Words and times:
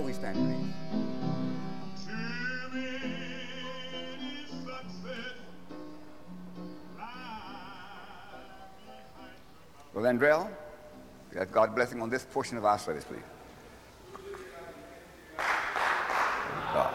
Shall 0.00 0.06
we 0.06 0.14
stand, 0.14 0.34
please? 0.34 0.56
Well, 9.92 10.04
Andrell, 10.06 10.48
let 11.34 11.52
God 11.52 11.74
blessing 11.74 12.00
on 12.00 12.08
this 12.08 12.24
portion 12.24 12.56
of 12.56 12.64
our 12.64 12.78
service, 12.78 13.04
please. 13.04 13.20
God. 15.36 16.94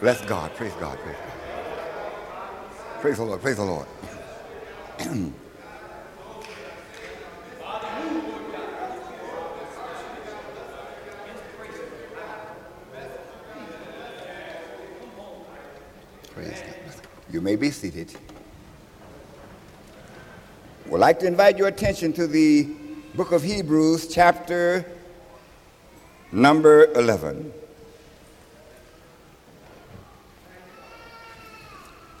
Bless 0.00 0.24
God. 0.24 0.50
Praise 0.54 0.72
God. 0.80 0.98
Praise 1.00 1.16
God. 1.16 3.00
Praise 3.02 3.16
the 3.18 3.24
Lord. 3.24 3.42
Praise 3.42 3.56
the 3.56 3.64
Lord. 3.64 3.86
Praise 16.34 16.62
God. 16.62 17.21
You 17.32 17.40
may 17.40 17.56
be 17.56 17.70
seated. 17.70 18.14
Would 20.84 21.00
like 21.00 21.18
to 21.20 21.26
invite 21.26 21.56
your 21.56 21.68
attention 21.68 22.12
to 22.12 22.26
the 22.26 22.64
book 23.14 23.32
of 23.32 23.42
Hebrews, 23.42 24.08
chapter 24.08 24.84
number 26.30 26.92
11. 26.92 27.50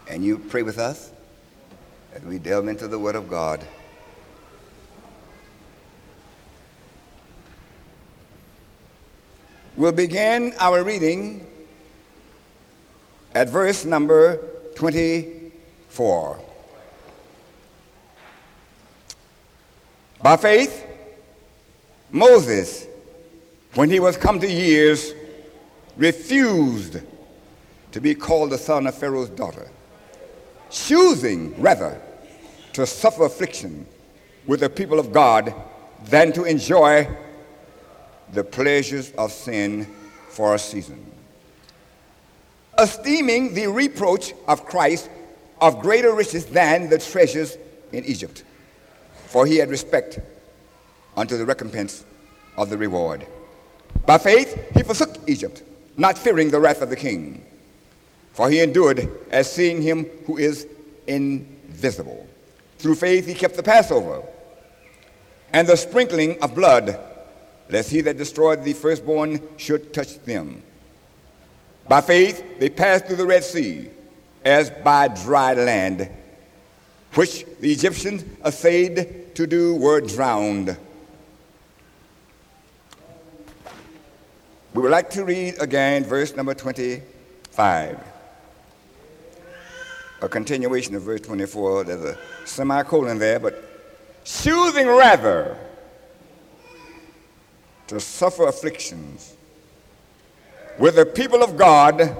And 0.08 0.24
you 0.24 0.38
pray 0.38 0.62
with 0.62 0.78
us 0.78 1.12
as 2.14 2.22
we 2.22 2.38
delve 2.38 2.68
into 2.68 2.88
the 2.88 2.98
Word 2.98 3.14
of 3.14 3.28
God. 3.28 3.62
We'll 9.76 9.92
begin 9.92 10.54
our 10.58 10.82
reading 10.82 11.46
at 13.34 13.50
verse 13.50 13.84
number 13.84 14.48
24. 14.74 16.40
By 20.22 20.36
faith, 20.36 20.86
Moses, 22.10 22.86
when 23.74 23.90
he 23.90 24.00
was 24.00 24.16
come 24.16 24.38
to 24.40 24.50
years, 24.50 25.12
refused 25.96 27.00
to 27.92 28.00
be 28.00 28.14
called 28.14 28.50
the 28.50 28.58
son 28.58 28.86
of 28.86 28.94
Pharaoh's 28.94 29.28
daughter, 29.30 29.68
choosing 30.70 31.60
rather 31.60 32.00
to 32.72 32.86
suffer 32.86 33.24
affliction 33.24 33.86
with 34.46 34.60
the 34.60 34.70
people 34.70 34.98
of 34.98 35.12
God 35.12 35.54
than 36.04 36.32
to 36.32 36.44
enjoy 36.44 37.08
the 38.32 38.42
pleasures 38.42 39.12
of 39.12 39.30
sin 39.30 39.86
for 40.28 40.54
a 40.54 40.58
season 40.58 41.11
esteeming 42.78 43.54
the 43.54 43.66
reproach 43.66 44.32
of 44.48 44.64
Christ 44.64 45.10
of 45.60 45.80
greater 45.80 46.12
riches 46.14 46.46
than 46.46 46.88
the 46.88 46.98
treasures 46.98 47.56
in 47.92 48.04
Egypt. 48.04 48.44
For 49.26 49.46
he 49.46 49.56
had 49.56 49.70
respect 49.70 50.18
unto 51.16 51.36
the 51.36 51.46
recompense 51.46 52.04
of 52.56 52.70
the 52.70 52.76
reward. 52.76 53.26
By 54.06 54.18
faith 54.18 54.70
he 54.74 54.82
forsook 54.82 55.16
Egypt, 55.28 55.62
not 55.96 56.18
fearing 56.18 56.50
the 56.50 56.60
wrath 56.60 56.82
of 56.82 56.90
the 56.90 56.96
king. 56.96 57.44
For 58.32 58.50
he 58.50 58.60
endured 58.60 59.08
as 59.30 59.52
seeing 59.52 59.82
him 59.82 60.06
who 60.26 60.38
is 60.38 60.66
invisible. 61.06 62.26
Through 62.78 62.96
faith 62.96 63.26
he 63.26 63.34
kept 63.34 63.56
the 63.56 63.62
Passover 63.62 64.22
and 65.52 65.68
the 65.68 65.76
sprinkling 65.76 66.42
of 66.42 66.54
blood, 66.54 66.98
lest 67.68 67.90
he 67.90 68.00
that 68.00 68.16
destroyed 68.16 68.64
the 68.64 68.72
firstborn 68.72 69.40
should 69.56 69.92
touch 69.92 70.18
them. 70.24 70.62
By 71.88 72.00
faith, 72.00 72.58
they 72.58 72.70
passed 72.70 73.06
through 73.06 73.16
the 73.16 73.26
Red 73.26 73.44
Sea 73.44 73.88
as 74.44 74.70
by 74.70 75.08
dry 75.08 75.54
land, 75.54 76.08
which 77.14 77.44
the 77.60 77.72
Egyptians 77.72 78.24
essayed 78.44 79.34
to 79.34 79.46
do 79.46 79.76
were 79.76 80.00
drowned. 80.00 80.76
We 84.74 84.80
would 84.80 84.90
like 84.90 85.10
to 85.10 85.24
read 85.24 85.60
again 85.60 86.04
verse 86.04 86.34
number 86.34 86.54
25. 86.54 88.00
A 90.22 90.28
continuation 90.28 90.94
of 90.94 91.02
verse 91.02 91.20
24. 91.20 91.84
There's 91.84 92.04
a 92.04 92.18
semicolon 92.46 93.18
there, 93.18 93.38
but 93.38 94.24
choosing 94.24 94.86
rather 94.86 95.58
to 97.88 98.00
suffer 98.00 98.46
afflictions 98.46 99.36
with 100.78 100.96
the 100.96 101.06
people 101.06 101.42
of 101.42 101.56
God 101.56 102.16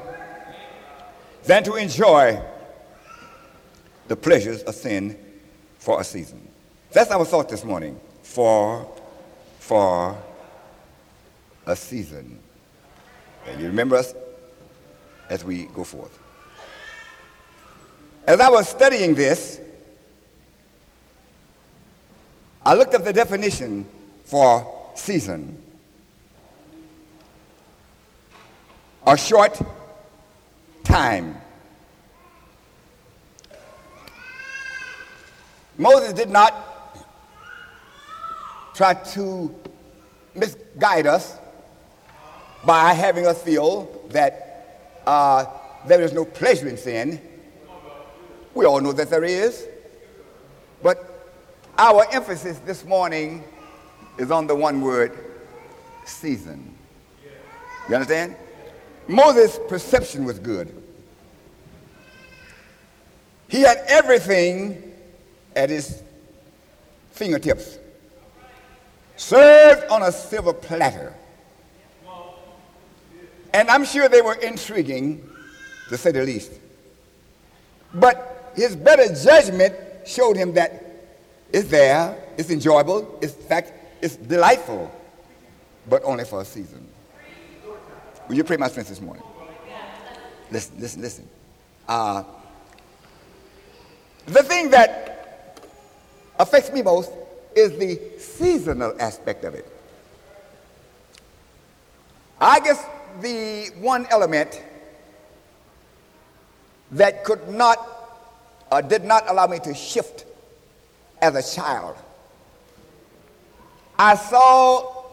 than 1.44 1.64
to 1.64 1.74
enjoy 1.74 2.40
the 4.08 4.16
pleasures 4.16 4.62
of 4.62 4.74
sin 4.74 5.18
for 5.78 6.00
a 6.00 6.04
season. 6.04 6.48
That's 6.92 7.10
our 7.10 7.24
thought 7.24 7.48
this 7.48 7.64
morning. 7.64 7.98
For, 8.22 8.90
for 9.58 10.16
a 11.66 11.76
season. 11.76 12.38
And 13.46 13.60
you 13.60 13.66
remember 13.66 13.96
us 13.96 14.14
as 15.28 15.44
we 15.44 15.64
go 15.66 15.84
forth. 15.84 16.18
As 18.26 18.40
I 18.40 18.48
was 18.48 18.68
studying 18.68 19.14
this, 19.14 19.60
I 22.64 22.74
looked 22.74 22.94
up 22.94 23.04
the 23.04 23.12
definition 23.12 23.86
for 24.24 24.92
season. 24.94 25.60
A 29.06 29.16
short 29.16 29.60
time. 30.84 31.36
Moses 35.76 36.12
did 36.12 36.30
not 36.30 36.54
try 38.74 38.94
to 38.94 39.54
misguide 40.34 41.06
us 41.06 41.38
by 42.64 42.94
having 42.94 43.26
us 43.26 43.42
feel 43.42 43.84
that 44.10 45.00
uh, 45.06 45.46
there 45.86 46.00
is 46.00 46.12
no 46.12 46.24
pleasure 46.24 46.68
in 46.68 46.76
sin. 46.76 47.20
We 48.54 48.66
all 48.66 48.80
know 48.80 48.92
that 48.92 49.10
there 49.10 49.24
is. 49.24 49.66
But 50.82 51.32
our 51.76 52.06
emphasis 52.12 52.58
this 52.58 52.84
morning 52.84 53.42
is 54.18 54.30
on 54.30 54.46
the 54.46 54.54
one 54.54 54.80
word 54.80 55.18
season. 56.04 56.74
You 57.88 57.94
understand? 57.96 58.36
Moses' 59.08 59.58
perception 59.68 60.24
was 60.24 60.38
good. 60.38 60.74
He 63.48 63.60
had 63.60 63.78
everything 63.86 64.94
at 65.54 65.68
his 65.68 66.02
fingertips, 67.10 67.78
served 69.16 69.84
on 69.90 70.02
a 70.02 70.10
silver 70.10 70.52
platter. 70.52 71.14
And 73.52 73.68
I'm 73.68 73.84
sure 73.84 74.08
they 74.08 74.22
were 74.22 74.34
intriguing, 74.34 75.28
to 75.90 75.98
say 75.98 76.10
the 76.12 76.22
least. 76.22 76.52
But 77.92 78.52
his 78.56 78.74
better 78.74 79.14
judgment 79.14 79.74
showed 80.06 80.36
him 80.36 80.54
that 80.54 80.84
it's 81.52 81.68
there, 81.68 82.16
it's 82.38 82.50
enjoyable, 82.50 83.18
it's, 83.20 83.36
in 83.36 83.42
fact, 83.42 83.72
it's 84.00 84.16
delightful, 84.16 84.90
but 85.88 86.02
only 86.04 86.24
for 86.24 86.40
a 86.40 86.44
season. 86.44 86.88
Will 88.32 88.38
you 88.38 88.44
pray 88.44 88.56
my 88.56 88.68
strength 88.68 88.88
this 88.88 89.02
morning? 89.02 89.22
Listen, 90.50 90.80
listen, 90.80 91.02
listen. 91.02 91.28
Uh, 91.86 92.24
the 94.24 94.42
thing 94.42 94.70
that 94.70 95.68
affects 96.38 96.72
me 96.72 96.80
most 96.80 97.12
is 97.54 97.76
the 97.76 98.00
seasonal 98.18 98.96
aspect 98.98 99.44
of 99.44 99.54
it. 99.54 99.70
I 102.40 102.60
guess 102.60 102.82
the 103.20 103.70
one 103.80 104.06
element 104.10 104.62
that 106.92 107.24
could 107.24 107.46
not, 107.50 107.76
uh, 108.70 108.80
did 108.80 109.04
not 109.04 109.28
allow 109.28 109.46
me 109.46 109.58
to 109.58 109.74
shift 109.74 110.24
as 111.20 111.34
a 111.34 111.54
child. 111.54 111.96
I 113.98 114.14
saw, 114.14 115.04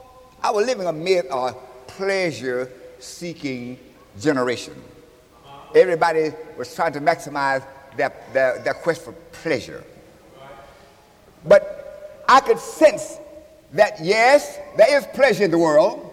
I 0.41 0.51
was 0.51 0.65
living 0.65 0.87
amid 0.87 1.25
a 1.29 1.53
pleasure 1.85 2.71
seeking 2.99 3.79
generation. 4.19 4.75
Everybody 5.75 6.31
was 6.57 6.73
trying 6.73 6.93
to 6.93 7.01
maximize 7.01 7.65
their, 7.95 8.13
their, 8.33 8.59
their 8.59 8.73
quest 8.73 9.03
for 9.03 9.13
pleasure. 9.43 9.83
But 11.45 12.23
I 12.27 12.39
could 12.41 12.59
sense 12.59 13.17
that 13.73 13.99
yes, 14.01 14.57
there 14.77 14.97
is 14.97 15.05
pleasure 15.07 15.43
in 15.43 15.51
the 15.51 15.57
world, 15.57 16.05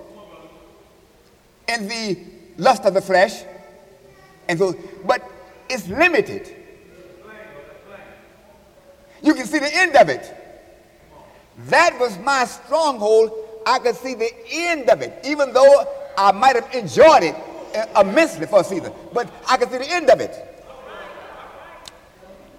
in 1.68 1.88
the 1.88 2.18
lust 2.58 2.84
of 2.84 2.94
the 2.94 3.00
flesh, 3.00 3.42
and 4.48 4.58
so, 4.58 4.74
but 5.04 5.22
it's 5.68 5.88
limited. 5.88 6.54
You 9.22 9.34
can 9.34 9.46
see 9.46 9.58
the 9.58 9.74
end 9.74 9.96
of 9.96 10.08
it. 10.08 10.32
That 11.68 11.98
was 11.98 12.18
my 12.18 12.44
stronghold. 12.44 13.32
I 13.66 13.78
could 13.80 13.96
see 13.96 14.14
the 14.14 14.30
end 14.52 14.88
of 14.88 15.02
it, 15.02 15.18
even 15.24 15.52
though 15.52 15.88
I 16.16 16.32
might 16.32 16.56
have 16.56 16.72
enjoyed 16.74 17.22
it 17.22 17.34
uh, 17.74 18.00
immensely 18.00 18.46
for 18.46 18.60
a 18.60 18.64
season, 18.64 18.92
but 19.12 19.30
I 19.48 19.56
can 19.56 19.70
see 19.70 19.78
the 19.78 19.90
end 19.90 20.10
of 20.10 20.20
it. 20.20 20.34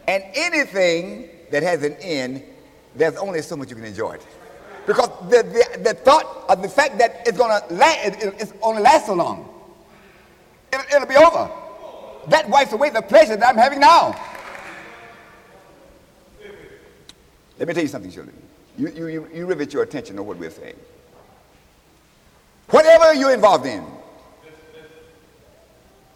And 0.08 0.24
anything 0.36 1.30
that 1.52 1.64
has 1.64 1.84
an 1.84 1.94
end, 1.96 2.44
there's 2.96 3.18
only 3.18 3.42
so 3.42 3.56
much 3.56 3.70
you 3.70 3.76
can 3.76 3.86
enjoy 3.86 4.14
it. 4.14 4.26
Because 4.86 5.10
the, 5.30 5.44
the, 5.44 5.80
the 5.84 5.94
thought 5.94 6.46
of 6.48 6.62
the 6.62 6.70
fact 6.70 6.98
that 7.00 7.24
it's 7.26 7.38
going 7.38 7.50
to 7.50 7.74
last, 7.74 8.08
it, 8.08 8.36
it's 8.40 8.54
only 8.62 8.82
last 8.82 9.08
so 9.08 9.14
long. 9.16 9.50
It'll, 10.72 10.86
it'll 10.96 11.08
be 11.08 11.18
over. 11.18 11.52
That 12.30 12.50
wipes 12.50 12.72
away 12.72 12.90
the 12.90 13.02
pleasure 13.02 13.36
that 13.36 13.50
I'm 13.50 13.58
having 13.58 13.82
now. 13.82 14.16
Let 17.60 17.68
me 17.68 17.74
tell 17.74 17.84
you 17.84 17.90
something, 17.90 18.12
children. 18.12 18.36
You, 18.78 18.90
you, 18.90 19.08
you, 19.08 19.30
you 19.34 19.46
rivet 19.46 19.74
your 19.74 19.84
attention 19.84 20.20
on 20.20 20.26
what 20.26 20.38
we're 20.38 20.52
saying. 20.52 20.76
Whatever 22.70 23.14
you're 23.14 23.34
involved 23.34 23.66
in, 23.66 23.82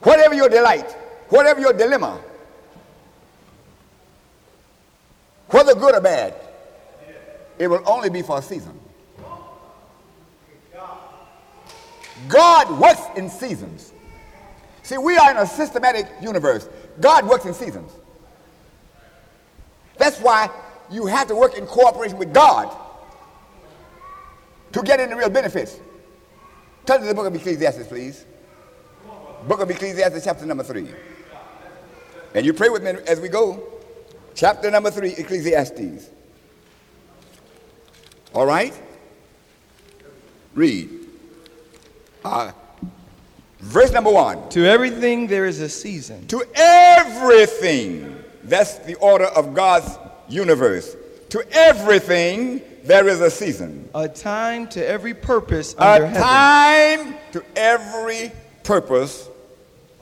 whatever 0.02 0.34
your 0.34 0.50
delight, 0.50 0.92
whatever 1.30 1.62
your 1.62 1.74
dilemma, 1.74 2.20
whether 5.48 5.74
good 5.76 5.96
or 5.96 6.02
bad, 6.02 6.36
it 7.58 7.68
will 7.68 7.84
only 7.86 8.10
be 8.10 8.22
for 8.22 8.40
a 8.40 8.42
season. 8.42 8.78
God 12.28 12.80
works 12.80 13.02
in 13.16 13.30
seasons. 13.30 13.94
See, 14.84 14.98
we 14.98 15.18
are 15.18 15.32
in 15.32 15.38
a 15.38 15.46
systematic 15.46 16.08
universe. 16.22 16.68
God 17.00 17.28
works 17.28 17.46
in 17.46 17.54
seasons. 17.54 17.92
That's 19.98 20.20
why 20.20 20.50
you 20.90 21.06
have 21.06 21.28
to 21.28 21.36
work 21.36 21.58
in 21.58 21.66
cooperation 21.66 22.18
with 22.18 22.34
God 22.34 22.76
to 24.72 24.82
get 24.82 25.00
into 25.00 25.16
real 25.16 25.30
benefits. 25.30 25.80
Turn 26.86 27.02
to 27.02 27.08
the 27.08 27.14
book 27.14 27.28
of 27.28 27.36
Ecclesiastes, 27.36 27.88
please. 27.88 28.26
Book 29.48 29.60
of 29.60 29.70
Ecclesiastes, 29.70 30.24
chapter 30.24 30.46
number 30.46 30.64
three. 30.64 30.88
And 32.34 32.46
you 32.46 32.54
pray 32.54 32.70
with 32.70 32.84
me 32.84 32.92
as 33.08 33.20
we 33.20 33.30
go. 33.30 33.62
Chapter 34.34 34.72
number 34.72 34.90
three, 34.90 35.12
Ecclesiastes. 35.12 36.10
All 38.34 38.46
right? 38.46 38.74
Read. 40.56 40.90
Uh, 42.24 42.52
verse 43.60 43.92
number 43.92 44.12
one. 44.12 44.50
To 44.50 44.66
everything 44.66 45.28
there 45.28 45.46
is 45.46 45.60
a 45.60 45.70
season. 45.70 46.28
To 46.28 46.44
everything. 46.56 48.24
That's 48.44 48.78
the 48.80 48.96
order 48.96 49.26
of 49.26 49.54
God's 49.54 49.98
universe. 50.30 50.96
To 51.30 51.44
everything 51.52 52.62
there 52.84 53.08
is 53.08 53.22
a 53.22 53.30
season. 53.30 53.90
A 53.96 54.08
time 54.08 54.68
to 54.70 54.88
every 54.88 55.14
purpose 55.14 55.74
a 55.78 55.82
under 55.84 56.08
heaven. 56.08 56.22
time 56.22 57.16
to 57.34 57.44
every 57.56 58.32
purpose 58.64 59.30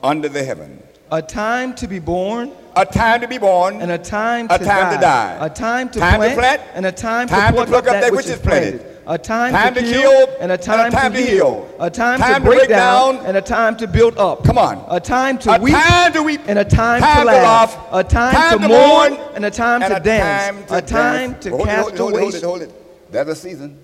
under 0.02 0.28
the 0.28 0.42
heaven. 0.44 0.82
A 1.12 1.20
time 1.20 1.74
to 1.74 1.88
be 1.88 1.98
born 1.98 2.52
A 2.76 2.86
time 2.86 3.20
to 3.20 3.26
be 3.28 3.36
born 3.38 3.82
and 3.82 3.90
a 3.90 3.98
time 3.98 4.46
to, 4.48 4.54
A 4.54 4.58
time 4.58 4.66
die. 4.66 4.94
to 4.94 5.00
die. 5.00 5.38
A 5.40 5.50
time 5.50 5.88
to 5.90 5.98
Time 5.98 6.12
to 6.12 6.18
plant, 6.18 6.38
plant, 6.38 6.62
and 6.74 6.86
a 6.86 6.92
time, 6.92 7.26
time 7.26 7.52
to 7.52 7.60
to 7.60 7.66
pluck, 7.66 7.84
pluck 7.84 7.94
up 7.94 8.00
that 8.00 8.12
which 8.12 8.26
is 8.26 8.38
planted. 8.38 8.99
A 9.10 9.18
time, 9.18 9.50
Time 9.52 9.74
to, 9.74 9.80
to 9.80 9.86
kill, 9.90 10.02
kill, 10.26 10.36
and 10.38 10.52
a 10.52 10.56
time, 10.56 10.92
time 10.92 11.12
to, 11.12 11.18
to 11.18 11.24
heal. 11.24 11.54
heal. 11.66 11.74
A 11.80 11.90
time, 11.90 12.20
Time 12.20 12.34
to 12.34 12.38
to 12.38 12.44
break 12.46 12.58
break 12.60 12.68
down, 12.68 13.16
and 13.26 13.36
a 13.36 13.40
time 13.42 13.76
to 13.78 13.88
build 13.88 14.16
up. 14.18 14.44
Come 14.44 14.56
on. 14.56 14.84
A 14.88 15.00
time 15.00 15.36
to 15.38 15.50
A 15.56 15.58
weep 15.60 15.74
time 15.74 16.12
to 16.12 16.22
weep, 16.22 16.40
and 16.46 16.60
a 16.60 16.64
time, 16.64 17.00
to 17.00 17.24
laugh. 17.24 17.74
laugh, 17.74 17.88
a 17.92 18.04
time, 18.04 18.60
to, 18.60 18.68
mourn 18.68 19.14
and 19.34 19.44
a 19.44 19.50
time 19.50 19.82
and 19.82 19.90
to 19.90 19.96
a 19.96 20.00
dance. 20.00 20.70
time 20.70 20.78
a 20.78 20.80
time 20.80 21.30
dance. 21.32 21.42
to 21.44 21.50
Hold 21.50 21.64
cast 21.64 21.88
it, 21.92 21.98
hold 21.98 22.12
it, 22.12 22.14
away. 22.14 22.22
hold 22.22 22.34
it, 22.36 22.42
hold 22.44 22.62
it. 22.62 23.12
There's 23.12 23.26
a 23.28 23.34
season. 23.34 23.78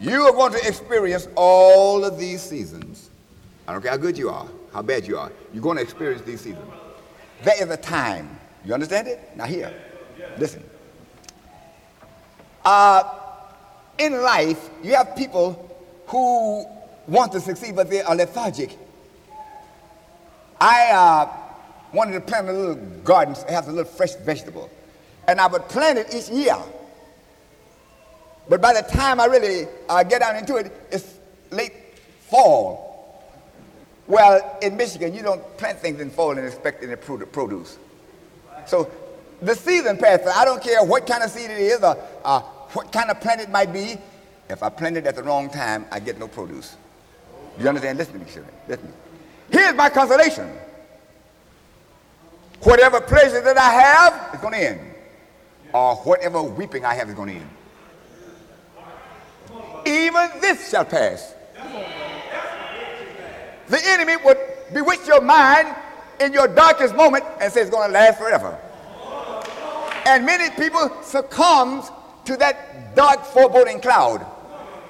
You 0.00 0.22
are 0.22 0.32
going 0.32 0.52
to 0.54 0.66
experience 0.66 1.28
all 1.36 2.04
of 2.04 2.18
these 2.18 2.42
seasons. 2.42 3.10
I 3.68 3.72
don't 3.72 3.82
care 3.82 3.92
how 3.92 3.98
good 3.98 4.18
you 4.18 4.30
are, 4.30 4.48
how 4.72 4.82
bad 4.82 5.06
you 5.06 5.16
are. 5.16 5.30
You're 5.54 5.62
going 5.62 5.76
to 5.76 5.82
experience 5.82 6.22
these 6.22 6.40
seasons. 6.40 6.66
There 7.44 7.62
is 7.62 7.70
a 7.70 7.76
time. 7.76 8.36
You 8.64 8.74
understand 8.74 9.06
it? 9.06 9.36
Now 9.36 9.44
here, 9.44 9.72
listen. 10.38 10.64
Uh, 12.64 13.04
in 13.98 14.22
life, 14.22 14.70
you 14.82 14.94
have 14.94 15.16
people 15.16 15.70
who 16.06 16.64
want 17.06 17.32
to 17.32 17.40
succeed, 17.40 17.76
but 17.76 17.90
they 17.90 18.02
are 18.02 18.14
lethargic. 18.14 18.76
I 20.60 20.90
uh, 20.90 21.28
wanted 21.92 22.12
to 22.12 22.20
plant 22.20 22.48
a 22.48 22.52
little 22.52 22.74
garden, 23.04 23.34
have 23.48 23.68
a 23.68 23.72
little 23.72 23.90
fresh 23.90 24.14
vegetable, 24.16 24.70
and 25.26 25.40
I 25.40 25.46
would 25.46 25.68
plant 25.68 25.98
it 25.98 26.14
each 26.14 26.28
year. 26.28 26.56
But 28.48 28.60
by 28.60 28.74
the 28.74 28.82
time 28.82 29.20
I 29.20 29.26
really 29.26 29.66
uh, 29.88 30.02
get 30.02 30.20
down 30.20 30.36
into 30.36 30.56
it, 30.56 30.72
it's 30.90 31.18
late 31.50 31.72
fall. 32.28 32.90
Well, 34.06 34.58
in 34.60 34.76
Michigan, 34.76 35.14
you 35.14 35.22
don't 35.22 35.42
plant 35.56 35.78
things 35.78 36.00
in 36.00 36.10
fall 36.10 36.36
and 36.36 36.44
expect 36.44 36.82
any 36.82 36.96
produce. 36.96 37.78
So 38.66 38.90
the 39.42 39.54
season 39.54 39.96
passes. 39.96 40.26
I 40.26 40.44
don't 40.44 40.62
care 40.62 40.84
what 40.84 41.06
kind 41.06 41.22
of 41.22 41.30
seed 41.30 41.50
it 41.50 41.58
is 41.58 41.82
or 41.82 41.96
uh, 42.24 42.40
what 42.72 42.92
kind 42.92 43.10
of 43.10 43.20
plant 43.20 43.40
it 43.40 43.50
might 43.50 43.72
be. 43.72 43.96
If 44.48 44.62
I 44.62 44.68
plant 44.68 44.96
it 44.96 45.06
at 45.06 45.16
the 45.16 45.22
wrong 45.22 45.48
time, 45.48 45.86
I 45.90 46.00
get 46.00 46.18
no 46.18 46.28
produce. 46.28 46.76
You 47.58 47.68
understand? 47.68 47.98
Listen 47.98 48.14
to 48.14 48.18
me, 48.20 48.24
children. 48.26 48.54
Listen 48.68 48.86
to 48.86 48.88
me. 48.88 48.94
Here's 49.50 49.74
my 49.74 49.88
consolation. 49.88 50.50
Whatever 52.62 53.00
pleasure 53.00 53.40
that 53.40 53.56
I 53.56 53.70
have 53.70 54.34
is 54.34 54.40
going 54.40 54.54
to 54.54 54.60
end. 54.60 54.80
Or 55.72 55.96
whatever 55.96 56.42
weeping 56.42 56.84
I 56.84 56.94
have 56.94 57.08
is 57.08 57.14
going 57.14 57.28
to 57.28 57.34
end. 57.40 57.50
Even 59.86 60.40
this 60.40 60.70
shall 60.70 60.84
pass. 60.84 61.34
The 63.68 63.80
enemy 63.86 64.16
would 64.24 64.38
bewitch 64.74 65.06
your 65.06 65.20
mind 65.20 65.74
in 66.20 66.32
your 66.32 66.48
darkest 66.48 66.94
moment 66.96 67.24
and 67.40 67.52
say 67.52 67.60
it's 67.62 67.70
going 67.70 67.88
to 67.88 67.92
last 67.92 68.18
forever. 68.18 68.58
And 70.10 70.26
many 70.26 70.50
people 70.56 70.90
succumb 71.04 71.84
to 72.24 72.36
that 72.38 72.96
dark 72.96 73.24
foreboding 73.26 73.80
cloud. 73.80 74.26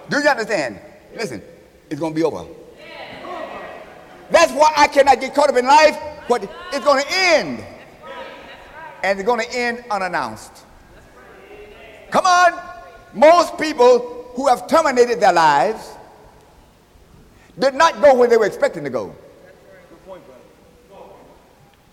Do 0.09 0.19
you 0.19 0.27
understand? 0.27 0.81
Listen, 1.15 1.43
it's 1.91 2.01
going 2.01 2.15
to 2.15 2.17
be 2.17 2.25
over. 2.25 2.47
That's 4.31 4.51
why 4.53 4.73
I 4.75 4.89
cannot 4.89 5.21
get 5.21 5.35
caught 5.35 5.51
up 5.51 5.57
in 5.59 5.67
life. 5.67 5.95
What 6.27 6.51
it's 6.73 6.85
going 6.87 7.03
to 7.03 7.09
end. 7.11 7.63
And 9.03 9.19
it's 9.19 9.27
going 9.27 9.41
to 9.47 9.55
end 9.55 9.85
unannounced. 9.91 10.65
Come 12.11 12.25
on. 12.25 12.59
Most 13.13 13.59
people 13.59 14.31
who 14.35 14.49
have 14.49 14.67
terminated 14.69 15.21
their 15.21 15.35
lives 15.35 15.97
did 17.59 17.75
not 17.75 18.01
go 18.01 18.15
where 18.15 18.27
they 18.27 18.39
were 18.39 18.47
expecting 18.47 18.85
to 18.85 18.91
go. 18.91 19.15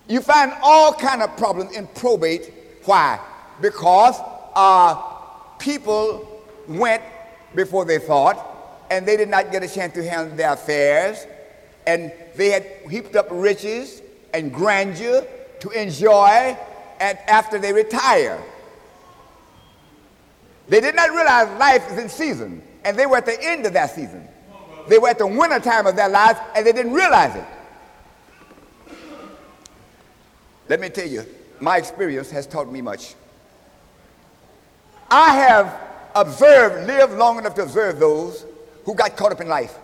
You 0.07 0.22
find 0.22 0.53
all 0.63 0.93
kind 0.93 1.22
of 1.22 1.36
problems 1.36 1.75
in 1.75 1.88
probate. 1.88 2.53
Why? 2.88 3.20
Because 3.62 4.15
uh, 4.56 4.96
people 5.60 6.41
went 6.70 7.03
before 7.53 7.84
they 7.84 8.00
thought, 8.00 8.86
and 8.89 9.06
they 9.06 9.17
did 9.17 9.27
not 9.27 9.51
get 9.51 9.62
a 9.62 9.67
chance 9.67 9.94
to 9.96 10.08
handle 10.08 10.36
their 10.38 10.53
affairs, 10.53 11.27
and 11.86 12.13
they 12.36 12.50
had 12.50 12.65
heaped 12.89 13.17
up 13.17 13.27
riches 13.29 14.01
and 14.34 14.53
grandeur 14.53 15.27
to 15.60 15.70
enjoy 15.72 16.58
after 17.00 17.60
they 17.60 17.74
retire. 17.74 18.41
They 20.70 20.79
did 20.79 20.96
not 20.96 21.10
realize 21.12 21.60
life 21.60 21.91
is 21.91 21.98
in 21.98 22.08
season, 22.08 22.63
and 22.86 22.98
they 22.98 23.06
were 23.06 23.17
at 23.17 23.25
the 23.25 23.38
end 23.44 23.65
of 23.65 23.74
that 23.74 23.91
season. 23.91 24.25
They 24.88 24.98
were 24.98 25.10
at 25.10 25.17
the 25.17 25.27
winter 25.27 25.60
time 25.60 25.88
of 25.88 25.98
their 25.98 26.10
lives, 26.10 26.39
and 26.56 26.65
they 26.65 26.72
didn't 26.72 26.94
realize 26.94 27.36
it. 27.36 27.46
Let 30.70 30.79
me 30.79 30.89
tell 30.89 31.08
you, 31.08 31.25
my 31.59 31.77
experience 31.77 32.29
has 32.31 32.47
taught 32.47 32.71
me 32.71 32.81
much. 32.81 33.15
I 35.09 35.33
have 35.35 35.79
observed, 36.15 36.87
lived 36.87 37.13
long 37.13 37.37
enough 37.37 37.55
to 37.55 37.63
observe 37.63 37.99
those 37.99 38.45
who 38.83 38.93
got 38.93 39.15
caught 39.15 39.31
up 39.31 39.41
in 39.41 39.47
life. 39.47 39.77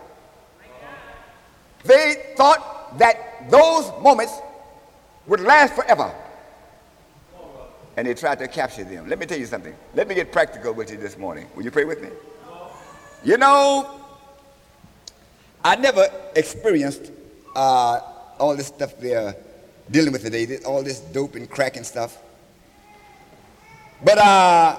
They 1.84 2.34
thought 2.36 2.98
that 2.98 3.50
those 3.50 3.90
moments 4.02 4.32
would 5.26 5.40
last 5.40 5.74
forever. 5.74 6.12
And 7.96 8.06
they 8.06 8.14
tried 8.14 8.38
to 8.40 8.48
capture 8.48 8.84
them. 8.84 9.08
Let 9.08 9.18
me 9.18 9.26
tell 9.26 9.38
you 9.38 9.46
something. 9.46 9.74
Let 9.94 10.08
me 10.08 10.14
get 10.14 10.32
practical 10.32 10.72
with 10.72 10.90
you 10.90 10.96
this 10.96 11.16
morning. 11.16 11.46
Will 11.54 11.64
you 11.64 11.70
pray 11.70 11.84
with 11.84 12.02
me? 12.02 12.08
You 13.22 13.38
know, 13.38 14.00
I 15.62 15.76
never 15.76 16.10
experienced 16.34 17.12
uh, 17.54 18.00
all 18.38 18.56
this 18.56 18.66
stuff 18.66 18.98
they're 18.98 19.36
dealing 19.90 20.12
with 20.12 20.22
today, 20.22 20.58
all 20.64 20.82
this 20.82 21.00
dope 21.00 21.34
and 21.34 21.48
crack 21.48 21.76
and 21.76 21.86
stuff. 21.86 22.18
But 24.02 24.18
uh, 24.18 24.78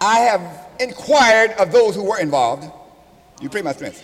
I 0.00 0.18
have 0.20 0.66
inquired 0.80 1.52
of 1.52 1.72
those 1.72 1.94
who 1.94 2.04
were 2.04 2.18
involved. 2.18 2.70
You 3.40 3.48
pray 3.48 3.62
my 3.62 3.72
strength. 3.72 4.02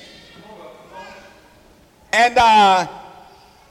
And 2.13 2.39
uh, 2.39 2.87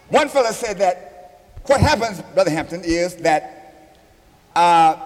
one 0.09 0.27
fellow 0.29 0.51
said 0.51 0.77
that 0.79 1.51
what 1.65 1.79
happens, 1.79 2.21
Brother 2.33 2.51
Hampton, 2.51 2.81
is 2.83 3.15
that 3.17 3.93
uh, 4.55 4.97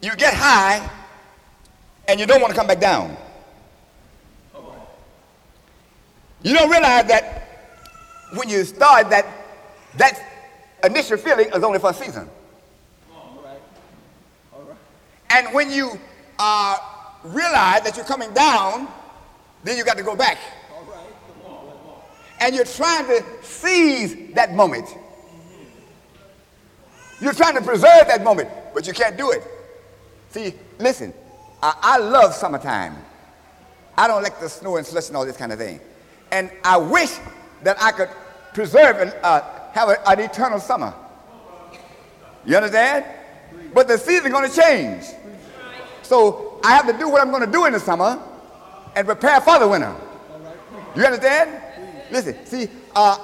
you 0.00 0.14
get 0.16 0.34
high 0.34 0.88
and 2.06 2.20
you 2.20 2.26
don't 2.26 2.40
want 2.40 2.52
to 2.52 2.56
come 2.56 2.68
back 2.68 2.80
down. 2.80 3.16
You 6.42 6.54
don't 6.54 6.70
realize 6.70 7.06
that 7.06 7.45
when 8.34 8.48
you 8.48 8.64
start 8.64 9.10
that 9.10 9.26
that 9.96 10.20
initial 10.84 11.16
feeling 11.16 11.48
is 11.54 11.62
only 11.62 11.78
for 11.78 11.90
a 11.90 11.94
season. 11.94 12.28
All 13.14 13.42
right. 13.44 13.60
All 14.52 14.62
right. 14.62 14.76
And 15.30 15.54
when 15.54 15.70
you 15.70 15.98
uh, 16.38 16.76
realize 17.24 17.82
that 17.82 17.96
you're 17.96 18.04
coming 18.04 18.32
down, 18.32 18.88
then 19.64 19.76
you 19.76 19.84
got 19.84 19.96
to 19.96 20.02
go 20.02 20.16
back. 20.16 20.38
And 22.38 22.54
you're 22.54 22.66
trying 22.66 23.06
to 23.06 23.24
seize 23.42 24.34
that 24.34 24.54
moment. 24.54 24.94
You're 27.20 27.32
trying 27.32 27.54
to 27.54 27.62
preserve 27.62 28.08
that 28.08 28.22
moment, 28.22 28.50
but 28.74 28.86
you 28.86 28.92
can't 28.92 29.16
do 29.16 29.30
it. 29.30 29.42
See, 30.30 30.54
listen, 30.78 31.14
I, 31.62 31.74
I 31.80 31.98
love 31.98 32.34
summertime. 32.34 32.96
I 33.96 34.06
don't 34.06 34.22
like 34.22 34.38
the 34.38 34.50
snow 34.50 34.76
and 34.76 34.86
slush 34.86 35.08
and 35.08 35.16
all 35.16 35.24
this 35.24 35.38
kind 35.38 35.50
of 35.50 35.58
thing. 35.58 35.80
And 36.30 36.50
I 36.62 36.76
wish 36.76 37.18
that 37.66 37.82
I 37.82 37.90
could 37.90 38.08
preserve 38.54 38.98
and 38.98 39.12
uh, 39.24 39.42
have 39.72 39.88
a, 39.88 40.08
an 40.08 40.20
eternal 40.20 40.60
summer. 40.60 40.94
You 42.44 42.54
understand? 42.54 43.04
But 43.74 43.88
the 43.88 43.98
season's 43.98 44.32
going 44.32 44.48
to 44.48 44.56
change. 44.56 45.04
So 46.02 46.60
I 46.62 46.76
have 46.76 46.86
to 46.86 46.96
do 46.96 47.08
what 47.08 47.20
I'm 47.20 47.30
going 47.30 47.44
to 47.44 47.50
do 47.50 47.64
in 47.64 47.72
the 47.72 47.80
summer 47.80 48.22
and 48.94 49.04
prepare 49.04 49.40
for 49.40 49.58
the 49.58 49.66
winter. 49.66 49.92
You 50.94 51.06
understand? 51.06 51.60
Listen, 52.12 52.46
see, 52.46 52.68
uh, 52.94 53.18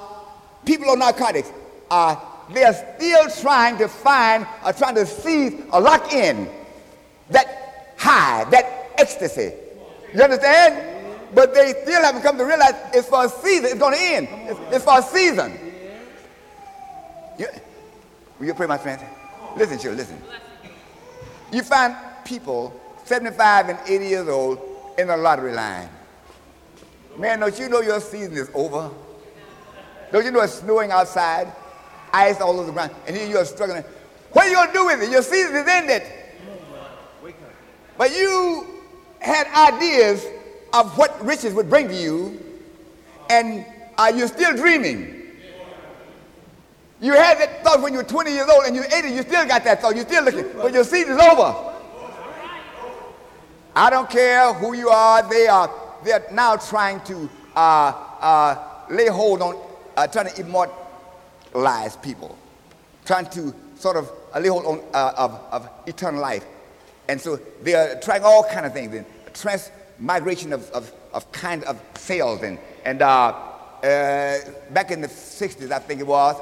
people 0.65 0.91
on 0.91 0.99
narcotics, 0.99 1.53
uh, 1.89 2.17
they 2.53 2.65
are 2.65 2.75
still 2.75 3.31
trying 3.41 3.79
to 3.79 3.87
find, 3.87 4.43
or 4.65 4.71
uh, 4.71 4.73
trying 4.73 4.97
to 4.97 5.07
seize 5.07 5.63
or 5.73 5.81
lock 5.81 6.13
in 6.13 6.49
that 7.31 7.95
high, 7.97 8.43
that 8.51 8.91
ecstasy. 8.99 9.53
You 10.13 10.21
understand? 10.21 10.92
But 11.35 11.55
they 11.55 11.73
still 11.83 12.03
haven't 12.03 12.23
come 12.23 12.37
to 12.37 12.45
realize 12.45 12.75
it's 12.93 13.09
for 13.09 13.25
a 13.25 13.29
season. 13.29 13.67
It's 13.67 13.79
going 13.79 13.95
to 13.95 14.01
end. 14.01 14.29
It's, 14.31 14.61
it's, 14.77 14.85
for 14.85 14.99
a 14.99 15.03
season. 15.03 15.59
You, 17.39 17.47
will 18.39 18.47
you 18.47 18.55
pray, 18.55 18.67
my 18.67 18.79
friend? 18.79 19.01
Listen, 19.57 19.79
children, 19.79 19.97
listen. 19.97 20.23
You 21.53 21.63
find 21.63 21.97
people 22.25 22.79
75 23.05 23.71
and 23.71 23.79
80 23.87 24.07
years 24.07 24.29
old 24.29 24.59
in 24.99 25.09
the 25.09 25.17
lottery 25.17 25.53
line. 25.53 25.89
Man, 27.17 27.41
don't 27.41 27.59
you 27.59 27.69
know 27.69 27.81
your 27.81 28.01
season 28.01 28.35
is 28.35 28.51
over? 28.55 28.91
Don't 30.11 30.25
you 30.25 30.31
know 30.31 30.41
it's 30.41 30.55
snowing 30.55 30.91
outside? 30.91 31.51
Ice 32.13 32.41
all 32.41 32.59
over 32.59 32.67
the 32.67 32.73
ground. 32.73 32.93
And 33.07 33.17
here 33.17 33.27
you're 33.27 33.45
struggling. 33.47 33.85
What 34.33 34.47
are 34.47 34.49
you 34.49 34.55
going 34.55 34.69
to 34.69 34.73
do 34.73 34.87
with 34.87 35.03
it? 35.03 35.11
Your 35.11 35.23
season 35.23 35.57
is 35.57 35.67
ended. 35.67 36.03
But 37.97 38.11
you 38.11 38.67
had 39.21 39.47
ideas 39.73 40.27
of 40.73 40.97
what 40.97 41.25
riches 41.25 41.55
would 41.55 41.69
bring 41.69 41.89
to 41.89 41.95
you, 41.95 42.41
and 43.31 43.65
are 43.99 44.11
you're 44.13 44.29
still 44.29 44.57
dreaming. 44.57 45.19
You 47.01 47.15
had 47.15 47.39
that 47.41 47.65
thought 47.65 47.83
when 47.83 47.93
you 47.93 47.99
were 47.99 48.05
20 48.05 48.31
years 48.31 48.49
old 48.49 48.65
and 48.65 48.77
you're 48.77 48.85
80, 48.85 49.09
you 49.09 49.23
still 49.23 49.45
got 49.47 49.65
that 49.65 49.83
thought. 49.83 49.97
You're 49.97 50.07
still 50.07 50.25
looking, 50.25 50.47
but 50.55 50.73
your 50.73 50.85
season 50.85 51.15
is 51.15 51.19
over. 51.19 51.73
I 53.75 53.91
don't 53.91 54.09
care 54.09 54.53
who 54.53 54.75
you 54.75 54.89
are, 54.89 55.29
they 55.29 55.49
are 55.49 55.69
they're 56.05 56.27
now 56.33 56.57
trying 56.57 57.01
to 57.03 57.29
uh, 57.57 57.59
uh, 57.59 58.85
lay 58.91 59.09
hold 59.09 59.43
on, 59.43 59.57
uh, 59.97 60.07
trying 60.07 60.29
to 60.29 60.41
immortalize 60.41 61.97
people, 61.97 62.37
trying 63.05 63.27
to 63.27 63.55
sort 63.77 63.97
of 63.97 64.11
uh, 64.35 64.39
lay 64.39 64.49
hold 64.49 64.67
on 64.67 64.81
uh, 64.93 65.13
of, 65.17 65.41
of 65.51 65.69
eternal 65.87 66.21
life. 66.21 66.45
And 67.09 67.21
so 67.21 67.37
they 67.63 67.75
are 67.75 68.01
trying 68.01 68.23
all 68.23 68.45
kind 68.45 68.67
of 68.67 68.73
things, 68.73 68.95
and 68.95 69.07
transmigration 70.07 70.53
of, 70.53 70.71
of, 70.71 70.93
of 71.13 71.31
kind 71.33 71.65
of 71.65 71.81
cells. 71.95 72.43
And, 72.43 72.59
and 72.85 73.03
uh, 73.03 73.33
back 74.71 74.91
in 74.91 75.01
the 75.01 75.09
60s, 75.09 75.71
I 75.71 75.79
think 75.79 76.01
it 76.01 76.07
was, 76.07 76.37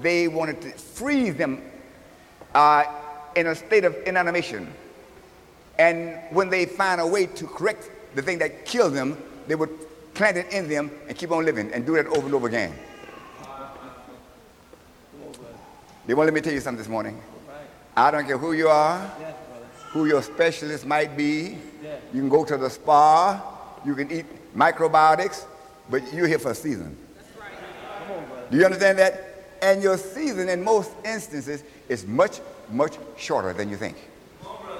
they 0.00 0.28
wanted 0.28 0.60
to 0.62 0.70
freeze 0.70 1.36
them 1.36 1.62
in 3.36 3.46
a 3.46 3.54
state 3.54 3.84
of 3.84 3.96
inanimation 4.06 4.72
and 5.78 6.18
when 6.30 6.50
they 6.50 6.66
find 6.66 7.00
a 7.00 7.06
way 7.06 7.26
to 7.26 7.46
correct 7.46 7.90
the 8.14 8.22
thing 8.22 8.38
that 8.38 8.64
killed 8.64 8.94
them, 8.94 9.16
they 9.46 9.54
would 9.54 9.70
plant 10.14 10.36
it 10.36 10.52
in 10.52 10.68
them 10.68 10.90
and 11.08 11.16
keep 11.16 11.30
on 11.32 11.44
living 11.44 11.72
and 11.72 11.86
do 11.86 11.94
that 11.94 12.06
over 12.06 12.26
and 12.26 12.34
over 12.34 12.46
again. 12.46 12.72
They 16.06 16.14
won't 16.14 16.26
let 16.26 16.34
me 16.34 16.40
tell 16.40 16.52
you 16.52 16.60
something 16.60 16.78
this 16.78 16.88
morning. 16.88 17.20
I 17.96 18.10
don't 18.10 18.26
care 18.26 18.38
who 18.38 18.52
you 18.52 18.68
are, 18.68 19.10
who 19.92 20.06
your 20.06 20.22
specialist 20.22 20.86
might 20.86 21.16
be. 21.16 21.58
You 22.12 22.20
can 22.20 22.28
go 22.28 22.44
to 22.44 22.56
the 22.56 22.70
spa, 22.70 23.40
you 23.84 23.94
can 23.94 24.10
eat 24.10 24.26
microbiotics, 24.56 25.44
but 25.90 26.12
you're 26.12 26.26
here 26.26 26.38
for 26.38 26.50
a 26.50 26.54
season. 26.54 26.96
Do 28.50 28.56
you 28.58 28.64
understand 28.64 28.98
that? 28.98 29.28
And 29.60 29.82
your 29.82 29.96
season, 29.96 30.48
in 30.48 30.64
most 30.64 30.92
instances, 31.04 31.62
is 31.88 32.06
much, 32.06 32.40
much 32.70 32.96
shorter 33.16 33.52
than 33.52 33.68
you 33.68 33.76
think. 33.76 33.96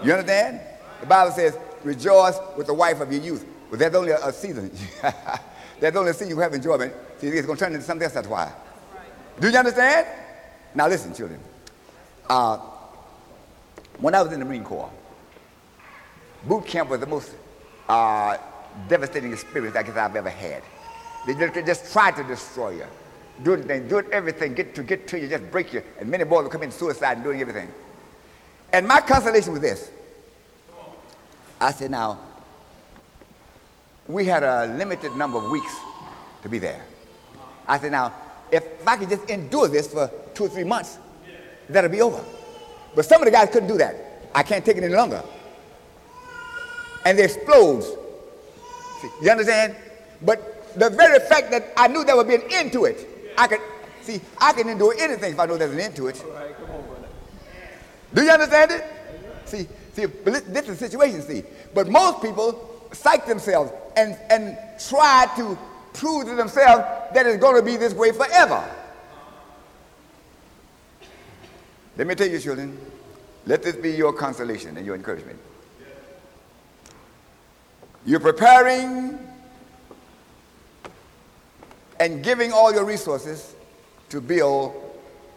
You 0.02 0.12
understand? 0.12 0.60
The 1.00 1.06
Bible 1.06 1.32
says, 1.32 1.56
rejoice 1.84 2.38
with 2.56 2.66
the 2.66 2.74
wife 2.74 3.00
of 3.00 3.12
your 3.12 3.22
youth. 3.22 3.46
But 3.70 3.78
that's 3.78 3.94
only 3.94 4.10
a, 4.10 4.26
a 4.26 4.32
season. 4.32 4.70
that's 5.80 5.96
only 5.96 6.10
a 6.10 6.14
season 6.14 6.30
you 6.30 6.38
have 6.40 6.52
enjoyment. 6.52 6.92
See, 7.18 7.28
it's 7.28 7.46
going 7.46 7.56
to 7.58 7.64
turn 7.64 7.72
into 7.72 7.86
something 7.86 8.04
else, 8.04 8.14
that's 8.14 8.28
why. 8.28 8.52
Do 9.40 9.48
you 9.48 9.56
understand? 9.56 10.06
Now 10.74 10.88
listen, 10.88 11.14
children. 11.14 11.40
Uh, 12.28 12.58
when 13.98 14.14
I 14.14 14.22
was 14.22 14.32
in 14.32 14.40
the 14.40 14.44
Marine 14.44 14.64
Corps, 14.64 14.90
boot 16.46 16.66
camp 16.66 16.90
was 16.90 17.00
the 17.00 17.06
most 17.06 17.34
uh, 17.88 18.36
devastating 18.88 19.32
experience 19.32 19.76
I 19.76 19.82
guess 19.82 19.96
I've 19.96 20.16
ever 20.16 20.30
had. 20.30 20.62
They 21.26 21.34
just, 21.34 21.54
they 21.54 21.62
just 21.62 21.92
tried 21.92 22.16
to 22.16 22.24
destroy 22.24 22.70
you. 22.70 22.86
Do 23.42 23.56
do 23.56 24.02
everything, 24.12 24.54
get 24.54 24.74
to 24.74 24.82
get 24.82 25.08
to 25.08 25.18
you, 25.18 25.28
just 25.28 25.50
break 25.50 25.72
you. 25.72 25.82
And 25.98 26.08
many 26.08 26.24
boys 26.24 26.44
would 26.44 26.52
commit 26.52 26.72
suicide 26.72 27.14
and 27.14 27.24
doing 27.24 27.40
everything. 27.40 27.68
And 28.72 28.86
my 28.86 29.00
consolation 29.00 29.52
was 29.52 29.60
this. 29.60 29.90
I 31.60 31.72
said, 31.72 31.90
now, 31.90 32.18
we 34.08 34.24
had 34.24 34.42
a 34.42 34.66
limited 34.76 35.14
number 35.16 35.38
of 35.38 35.50
weeks 35.50 35.74
to 36.42 36.48
be 36.48 36.58
there. 36.58 36.84
I 37.68 37.78
said, 37.78 37.92
now, 37.92 38.12
if 38.50 38.86
I 38.86 38.96
could 38.96 39.08
just 39.08 39.28
endure 39.30 39.68
this 39.68 39.92
for 39.92 40.10
two 40.34 40.44
or 40.44 40.48
three 40.48 40.64
months, 40.64 40.98
that'll 41.68 41.90
be 41.90 42.02
over. 42.02 42.22
But 42.94 43.04
some 43.04 43.22
of 43.22 43.26
the 43.26 43.30
guys 43.30 43.48
couldn't 43.50 43.68
do 43.68 43.78
that. 43.78 43.94
I 44.34 44.42
can't 44.42 44.64
take 44.64 44.76
it 44.76 44.84
any 44.84 44.94
longer. 44.94 45.22
And 47.04 47.18
they 47.18 47.24
explode. 47.24 47.82
See, 49.00 49.08
you 49.22 49.30
understand? 49.30 49.76
But 50.22 50.78
the 50.78 50.90
very 50.90 51.18
fact 51.20 51.50
that 51.50 51.72
I 51.76 51.88
knew 51.88 52.04
there 52.04 52.16
would 52.16 52.28
be 52.28 52.36
an 52.36 52.44
end 52.50 52.72
to 52.72 52.84
it, 52.84 53.06
I 53.36 53.46
could 53.48 53.60
see, 54.02 54.20
I 54.38 54.52
can 54.52 54.68
endure 54.68 54.94
anything 54.98 55.32
if 55.32 55.40
I 55.40 55.46
know 55.46 55.56
there's 55.56 55.72
an 55.72 55.80
end 55.80 55.96
to 55.96 56.08
it. 56.08 56.22
Do 58.14 58.22
you 58.22 58.30
understand 58.30 58.70
it? 58.70 58.84
See, 59.46 59.66
See, 59.94 60.06
this 60.06 60.68
is 60.68 60.78
the 60.78 60.88
situation, 60.88 61.22
see. 61.22 61.44
But 61.74 61.88
most 61.88 62.22
people 62.22 62.88
psych 62.92 63.26
themselves 63.26 63.72
and, 63.96 64.18
and 64.30 64.56
try 64.88 65.26
to 65.36 65.58
prove 65.92 66.26
to 66.26 66.34
themselves 66.34 66.82
that 67.14 67.26
it's 67.26 67.38
going 67.38 67.56
to 67.56 67.62
be 67.62 67.76
this 67.76 67.92
way 67.92 68.12
forever. 68.12 68.64
Let 71.98 72.06
me 72.06 72.14
tell 72.14 72.26
you, 72.26 72.38
children, 72.38 72.78
let 73.44 73.62
this 73.62 73.76
be 73.76 73.90
your 73.90 74.14
consolation 74.14 74.78
and 74.78 74.86
your 74.86 74.94
encouragement. 74.94 75.38
You're 78.04 78.20
preparing 78.20 79.18
and 82.00 82.24
giving 82.24 82.52
all 82.52 82.72
your 82.72 82.84
resources 82.84 83.54
to 84.08 84.20
build 84.20 84.74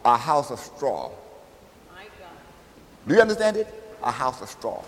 a 0.03 0.17
house 0.17 0.49
of 0.49 0.59
straw. 0.59 1.11
Do 3.07 3.13
you 3.13 3.21
understand 3.21 3.57
it? 3.57 3.67
A 4.01 4.11
house 4.11 4.41
of 4.41 4.49
straw. 4.49 4.83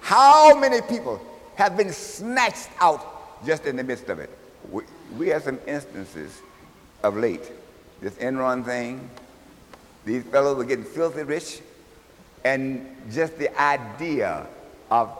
How 0.00 0.58
many 0.58 0.80
people 0.80 1.20
have 1.56 1.76
been 1.76 1.92
snatched 1.92 2.70
out 2.80 3.44
just 3.44 3.66
in 3.66 3.76
the 3.76 3.84
midst 3.84 4.08
of 4.08 4.18
it? 4.18 4.30
We, 4.70 4.84
we 5.18 5.28
have 5.28 5.42
some 5.42 5.58
instances 5.66 6.40
of 7.02 7.16
late. 7.16 7.52
This 8.00 8.14
Enron 8.14 8.64
thing, 8.64 9.08
these 10.06 10.22
fellows 10.24 10.56
were 10.56 10.64
getting 10.64 10.84
filthy 10.84 11.22
rich, 11.24 11.60
and 12.42 12.96
just 13.10 13.38
the 13.38 13.54
idea 13.60 14.46
of 14.90 15.10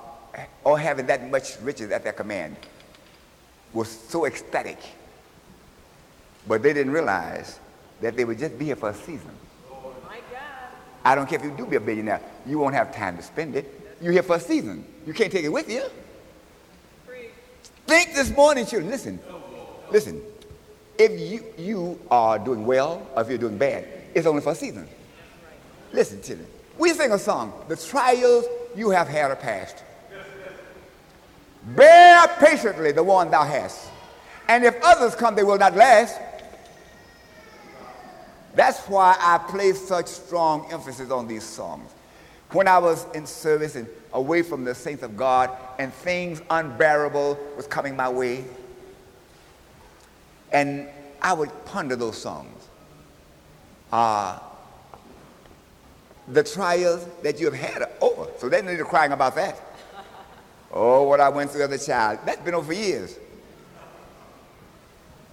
or 0.65 0.79
having 0.79 1.07
that 1.07 1.31
much 1.31 1.59
riches 1.61 1.91
at 1.91 2.05
their 2.05 2.13
command 2.13 2.57
was 3.73 3.89
so 3.89 4.27
ecstatic. 4.27 4.79
But 6.47 6.63
they 6.63 6.73
didn't 6.73 6.93
realize 6.93 7.61
that 8.01 8.17
they 8.17 8.25
would 8.25 8.39
just 8.39 8.59
be 8.59 8.67
here 8.67 8.77
for 8.77 8.91
a 8.91 8.95
season. 8.95 9.31
I 11.05 11.15
don't 11.15 11.29
care 11.29 11.39
if 11.39 11.45
you 11.45 11.53
do 11.57 11.67
be 11.67 11.77
a 11.77 11.81
billionaire, 11.81 12.21
you 12.47 12.59
won't 12.59 12.75
have 12.75 12.95
time 12.95 13.17
to 13.17 13.23
spend 13.23 13.57
it. 13.57 13.97
You're 14.03 14.13
here 14.13 14.23
for 14.23 14.37
a 14.37 14.41
season. 14.41 14.85
You 15.07 15.13
can't 15.13 15.33
take 15.33 15.45
it 15.45 15.49
with 15.49 15.71
you. 15.71 15.83
Think 17.87 18.15
this 18.15 18.31
morning, 18.37 18.67
children. 18.67 18.91
Listen, 18.91 19.19
listen. 19.91 20.23
If 20.99 21.19
you, 21.19 21.45
you 21.57 22.01
are 22.11 22.39
doing 22.39 22.67
well 22.67 23.07
or 23.17 23.23
if 23.23 23.29
you're 23.29 23.39
doing 23.39 23.57
bad, 23.57 23.87
it's 24.15 24.27
only 24.27 24.43
for 24.43 24.53
a 24.53 24.55
season. 24.55 24.87
Listen, 25.93 26.23
children. 26.23 26.47
We 26.79 26.93
sing 26.93 27.13
a 27.13 27.19
song, 27.19 27.53
The 27.69 27.77
Trials 27.77 28.45
You 28.77 28.91
Have 28.91 29.09
Had 29.09 29.31
are 29.31 29.37
Past. 29.37 29.83
Bear 31.63 32.29
patiently 32.39 32.93
the 32.93 33.03
one 33.03 33.31
thou 33.31 33.45
hast. 33.45 33.91
And 34.49 34.65
if 34.65 34.77
others 34.83 35.15
come, 35.15 35.35
they 35.35 35.45
will 35.45 35.59
not 35.59 35.77
last. 35.77 36.19
That's 38.55 38.81
why 38.89 39.17
I 39.21 39.39
place 39.39 39.87
such 39.87 40.07
strong 40.07 40.67
emphasis 40.73 41.11
on 41.11 41.29
these 41.29 41.45
songs. 41.45 41.93
When 42.51 42.67
I 42.67 42.79
was 42.79 43.07
in 43.15 43.27
service 43.27 43.77
and 43.77 43.87
away 44.13 44.43
from 44.43 44.65
the 44.65 44.75
saints 44.75 45.05
of 45.05 45.17
God, 45.17 45.51
and 45.79 45.93
things 45.93 46.43
unbearable 46.51 47.39
was 47.57 47.67
coming 47.67 47.95
my 47.95 48.09
way, 48.09 48.45
and 50.53 50.89
I 51.23 51.33
would 51.33 51.51
ponder 51.65 51.95
those 51.95 52.21
songs. 52.21 52.69
Uh, 53.93 54.39
the 56.29 56.43
trials 56.43 57.07
that 57.23 57.39
you 57.39 57.51
have 57.51 57.55
had 57.55 57.83
are 57.83 57.91
over. 58.01 58.29
So 58.39 58.49
they 58.49 58.63
need 58.63 58.79
to 58.79 58.85
crying 58.85 59.13
about 59.13 59.35
that. 59.37 59.61
Oh, 60.73 61.03
what 61.03 61.21
I 61.21 61.29
went 61.29 61.51
through 61.51 61.65
as 61.65 61.83
a 61.83 61.87
child. 61.87 62.21
That's 62.25 62.41
been 62.43 62.55
over 62.55 62.73
years. 62.73 63.19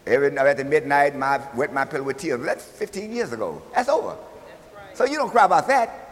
Every 0.05 0.31
night 0.31 0.47
at 0.47 0.57
the 0.57 0.63
midnight, 0.63 1.15
my 1.15 1.41
wet 1.53 1.73
my 1.73 1.85
pillow 1.85 2.03
with 2.03 2.17
tears. 2.17 2.43
That's 2.43 2.63
15 2.63 3.11
years 3.11 3.33
ago. 3.33 3.61
That's 3.75 3.89
over. 3.89 4.15
That's 4.15 4.75
right. 4.75 4.97
So 4.97 5.05
you 5.05 5.17
don't 5.17 5.29
cry 5.29 5.45
about 5.45 5.67
that. 5.67 6.07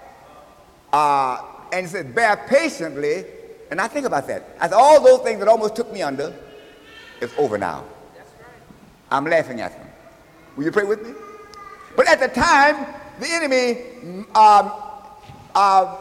Uh, 0.91 1.41
and 1.72 1.86
he 1.86 1.91
said, 1.91 2.13
bear 2.13 2.38
patiently. 2.48 3.25
And 3.72 3.82
I 3.82 3.88
think 3.88 4.05
about 4.05 4.27
that. 4.27 4.44
I 4.60 4.67
all 4.70 5.01
those 5.01 5.22
things 5.22 5.39
that 5.39 5.48
almost 5.48 5.75
took 5.75 5.91
me 5.91 6.01
under, 6.01 6.34
it's 7.22 7.34
over 7.38 7.58
now. 7.58 7.84
That's 8.15 8.29
right. 8.39 8.50
I'm 9.10 9.25
laughing 9.25 9.62
at 9.62 9.72
them. 9.72 9.88
Will 10.55 10.65
you 10.65 10.72
pray 10.72 10.84
with 10.84 11.01
me? 11.01 11.13
But 11.96 12.08
at 12.08 12.20
the 12.20 12.27
time, 12.27 12.86
the 13.20 13.27
enemy 13.29 14.25
um, 14.36 14.72
uh, 15.55 15.98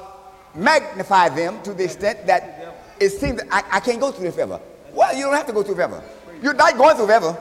magnified 0.55 1.37
them 1.37 1.63
to 1.63 1.73
the 1.73 1.85
extent 1.85 2.27
that 2.27 2.74
it 3.01 3.11
seems 3.11 3.43
that 3.43 3.49
I, 3.51 3.77
I 3.77 3.81
can't 3.81 4.01
go 4.01 4.11
through 4.11 4.25
this 4.25 4.35
forever. 4.35 4.61
Well, 4.93 5.15
you 5.15 5.25
don't 5.25 5.35
have 5.35 5.47
to 5.47 5.53
go 5.53 5.63
through 5.63 5.75
forever. 5.75 6.03
You're 6.43 6.55
not 6.55 6.77
going 6.77 6.97
through 6.97 7.07
forever. 7.07 7.37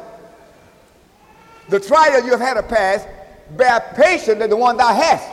The 1.69 1.79
trial 1.79 2.23
you 2.23 2.31
have 2.31 2.39
had 2.39 2.55
to 2.55 2.63
pass, 2.63 3.05
bear 3.51 3.79
patiently 3.95 4.47
the 4.47 4.55
one 4.55 4.77
thou 4.77 4.93
hast, 4.93 5.27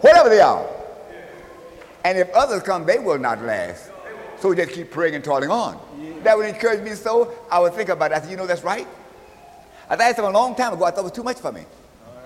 whatever 0.00 0.28
they 0.28 0.40
are. 0.40 0.66
And 2.04 2.18
if 2.18 2.30
others 2.30 2.62
come, 2.62 2.86
they 2.86 2.98
will 2.98 3.18
not 3.18 3.42
last. 3.42 3.90
So 4.38 4.50
we 4.50 4.56
just 4.56 4.72
keep 4.72 4.90
praying 4.90 5.14
and 5.14 5.24
toiling 5.24 5.50
on. 5.50 5.80
That 6.22 6.36
would 6.36 6.46
encourage 6.46 6.80
me 6.82 6.92
so. 6.92 7.32
I 7.50 7.58
would 7.58 7.74
think 7.74 7.88
about 7.88 8.12
it. 8.12 8.16
I 8.16 8.20
said, 8.20 8.30
you 8.30 8.36
know, 8.36 8.46
that's 8.46 8.62
right. 8.62 8.86
I 9.88 10.12
thought 10.12 10.24
a 10.24 10.30
long 10.30 10.54
time 10.54 10.72
ago. 10.72 10.84
I 10.84 10.90
thought 10.90 11.00
it 11.00 11.04
was 11.04 11.12
too 11.12 11.22
much 11.22 11.38
for 11.38 11.52
me. 11.52 11.64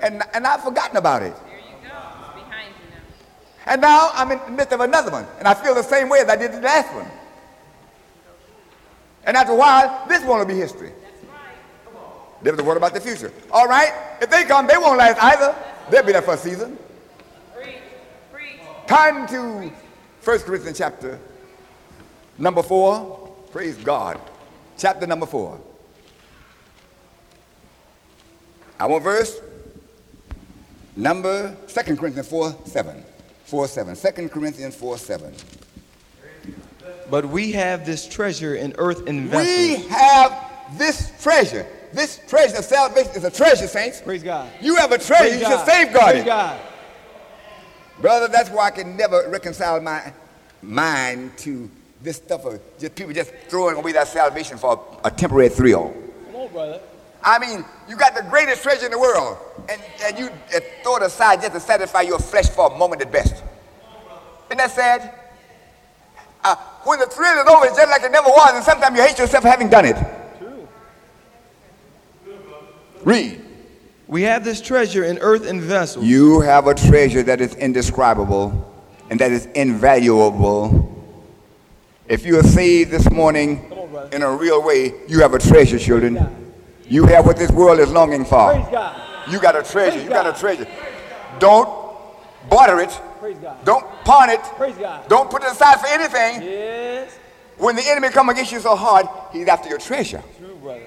And, 0.03 0.23
and 0.35 0.47
I've 0.47 0.63
forgotten 0.63 0.97
about 0.97 1.23
it. 1.23 1.35
There 1.47 1.59
you 1.59 1.89
go. 1.89 1.97
It's 2.35 2.35
behind 2.35 2.75
you 2.83 2.91
now. 2.91 3.73
And 3.73 3.81
now 3.81 4.11
I'm 4.15 4.31
in 4.33 4.39
the 4.39 4.51
midst 4.51 4.73
of 4.73 4.81
another 4.81 5.11
one. 5.11 5.27
And 5.39 5.47
I 5.47 5.55
feel 5.55 5.75
the 5.75 5.83
same 5.83 6.09
way 6.09 6.21
as 6.21 6.29
I 6.29 6.37
did 6.37 6.53
the 6.53 6.61
last 6.61 6.93
one. 6.95 7.07
And 9.25 9.37
after 9.37 9.53
a 9.53 9.57
while, 9.57 10.07
this 10.09 10.25
will 10.25 10.45
be 10.45 10.55
history. 10.55 10.93
There's 12.43 12.57
the 12.57 12.65
word 12.65 12.79
about 12.79 12.95
the 12.95 13.01
future. 13.01 13.33
All 13.51 13.69
right? 13.69 13.93
If 14.21 14.31
they 14.31 14.45
come, 14.45 14.67
they 14.67 14.79
won't 14.79 14.99
last 14.99 15.23
either. 15.23 15.55
They'll 15.91 16.05
be 16.05 16.13
there 16.13 16.23
for 16.23 16.35
a 16.35 16.39
season. 16.39 16.79
Turn 18.87 19.27
to 19.29 19.73
1 20.25 20.39
Corinthians 20.41 20.79
chapter 20.79 21.19
number 22.39 22.63
4. 22.63 23.35
Praise 23.53 23.77
God. 23.77 24.21
Chapter 24.77 25.07
number 25.07 25.27
4. 25.27 25.61
Our 28.81 28.99
verse 28.99 29.39
number 30.97 31.55
2 31.69 31.97
Corinthians 31.97 32.29
4 32.29 32.57
7. 32.65 33.05
4 33.45 33.69
7. 33.69 33.95
2 33.95 34.29
Corinthians 34.29 34.75
4 34.75 34.99
7. 34.99 35.35
But 37.11 37.27
we 37.27 37.53
have 37.53 37.85
this 37.85 38.09
treasure 38.09 38.55
in 38.55 38.75
earthen 38.79 39.29
vessels. 39.29 39.47
We 39.47 39.89
have 39.89 40.79
this 40.79 41.13
treasure. 41.21 41.67
This 41.93 42.21
treasure 42.29 42.59
of 42.59 42.65
salvation 42.65 43.13
is 43.17 43.25
a 43.25 43.31
treasure, 43.31 43.67
saints. 43.67 44.01
Praise 44.01 44.23
God. 44.23 44.49
You 44.61 44.77
have 44.77 44.93
a 44.93 44.99
treasure. 44.99 45.25
Praise 45.25 45.35
you 45.35 45.41
God. 45.41 45.59
should 45.59 45.73
safeguard 45.73 46.11
Praise 46.13 46.23
it. 46.23 46.27
God. 46.27 46.61
Brother, 48.01 48.29
that's 48.29 48.49
why 48.49 48.67
I 48.67 48.71
can 48.71 48.97
never 48.97 49.29
reconcile 49.29 49.81
my 49.81 50.13
mind 50.63 51.37
to 51.39 51.69
this 52.01 52.17
stuff 52.17 52.45
of 52.45 52.61
just 52.79 52.95
people 52.95 53.13
just 53.13 53.33
throwing 53.49 53.77
away 53.77 53.93
that 53.93 54.09
salvation 54.09 54.57
for 54.57 54.99
a, 55.05 55.09
a 55.09 55.11
temporary 55.11 55.49
thrill. 55.49 55.93
Come 56.27 56.41
on, 56.43 56.53
brother. 56.53 56.81
I 57.23 57.39
mean, 57.39 57.65
you 57.89 57.97
got 57.97 58.15
the 58.15 58.23
greatest 58.23 58.63
treasure 58.63 58.87
in 58.87 58.93
the 58.93 58.99
world, 58.99 59.37
and, 59.69 59.83
and 60.05 60.19
you 60.19 60.29
uh, 60.29 60.61
throw 60.83 60.97
it 60.97 61.03
aside 61.03 61.41
just 61.43 61.53
to 61.53 61.61
satisfy 61.61 62.01
your 62.03 62.19
flesh 62.19 62.49
for 62.49 62.73
a 62.73 62.79
moment 62.79 63.03
at 63.03 63.13
best. 63.13 63.35
Isn't 64.47 64.57
that 64.57 64.71
sad? 64.71 65.20
Uh, 66.43 66.57
when 66.85 66.99
the 66.99 67.07
thrill 67.07 67.39
is 67.41 67.47
over, 67.47 67.67
it's 67.67 67.77
just 67.77 67.91
like 67.91 68.03
it 68.03 68.13
never 68.13 68.29
was, 68.29 68.55
and 68.55 68.65
sometimes 68.65 68.97
you 68.97 69.03
hate 69.03 69.19
yourself 69.19 69.43
for 69.43 69.49
having 69.49 69.69
done 69.69 69.85
it. 69.85 69.97
True. 70.39 70.69
Read. 73.05 73.43
We 74.07 74.23
have 74.23 74.45
this 74.45 74.61
treasure 74.61 75.05
in 75.05 75.19
earthen 75.19 75.61
vessels. 75.61 76.05
You 76.05 76.41
have 76.41 76.67
a 76.67 76.75
treasure 76.75 77.23
that 77.23 77.41
is 77.41 77.55
indescribable 77.55 78.67
and 79.09 79.21
that 79.21 79.31
is 79.31 79.47
invaluable. 79.55 81.05
If 82.09 82.27
you 82.27 82.39
are 82.39 82.43
saved 82.43 82.91
this 82.91 83.09
morning 83.11 83.71
on, 83.73 84.13
in 84.13 84.23
a 84.23 84.31
real 84.35 84.65
way, 84.65 84.95
you 85.07 85.21
have 85.21 85.35
a 85.35 85.39
treasure, 85.39 85.79
children. 85.79 86.53
You 86.89 87.07
have 87.07 87.25
what 87.25 87.37
this 87.37 87.53
world 87.53 87.79
is 87.79 87.93
longing 87.93 88.25
for. 88.25 88.53
Praise 88.53 88.67
God. 88.73 89.31
You 89.31 89.39
got 89.39 89.55
a 89.55 89.63
treasure. 89.63 89.93
Praise 89.93 90.05
You 90.05 90.11
got 90.11 90.27
a 90.27 90.39
treasure. 90.39 90.67
Don't 91.39 91.69
barter 92.49 92.81
it. 92.81 93.01
Praise 93.21 93.37
God. 93.37 93.65
Don't 93.65 93.87
pawn 94.05 94.31
it. 94.31 94.41
Praise 94.57 94.77
God. 94.77 95.07
Don't 95.09 95.31
put 95.31 95.43
it 95.43 95.51
aside 95.51 95.79
for 95.79 95.87
anything. 95.89 96.43
Yes. 96.43 97.19
When 97.59 97.77
the 97.77 97.87
enemy 97.87 98.09
come 98.09 98.31
against 98.31 98.51
you 98.51 98.61
so 98.61 98.75
hard, 98.75 99.07
he's 99.31 99.47
after 99.47 99.69
your 99.69 99.79
treasure. 99.79 100.23
True, 100.39 100.55
brother. 100.57 100.81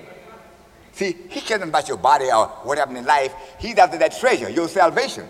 See, 0.93 1.15
he 1.29 1.41
cares 1.41 1.59
nothing 1.59 1.69
about 1.69 1.87
your 1.87 1.97
body 1.97 2.31
or 2.31 2.47
what 2.63 2.79
happened 2.79 2.97
in 2.97 3.05
life. 3.05 3.33
He's 3.59 3.77
after 3.77 3.97
that 3.99 4.17
treasure, 4.19 4.49
your 4.49 4.67
salvation. 4.67 5.27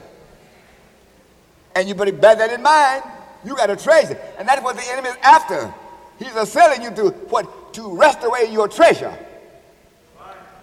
And 1.75 1.89
you 1.89 1.95
better 1.95 2.13
bear 2.13 2.35
that 2.35 2.51
in 2.51 2.61
mind. 2.61 3.03
You 3.43 3.55
got 3.55 3.69
a 3.69 3.75
treasure. 3.75 4.17
And 4.37 4.47
that's 4.47 4.61
what 4.61 4.77
the 4.77 4.83
enemy 4.89 5.09
is 5.09 5.17
after. 5.21 5.73
He's 6.19 6.31
selling 6.49 6.81
you 6.81 6.91
to 6.91 7.09
what? 7.29 7.73
To 7.73 7.97
wrest 7.97 8.19
away 8.23 8.49
your 8.51 8.69
treasure. 8.69 9.17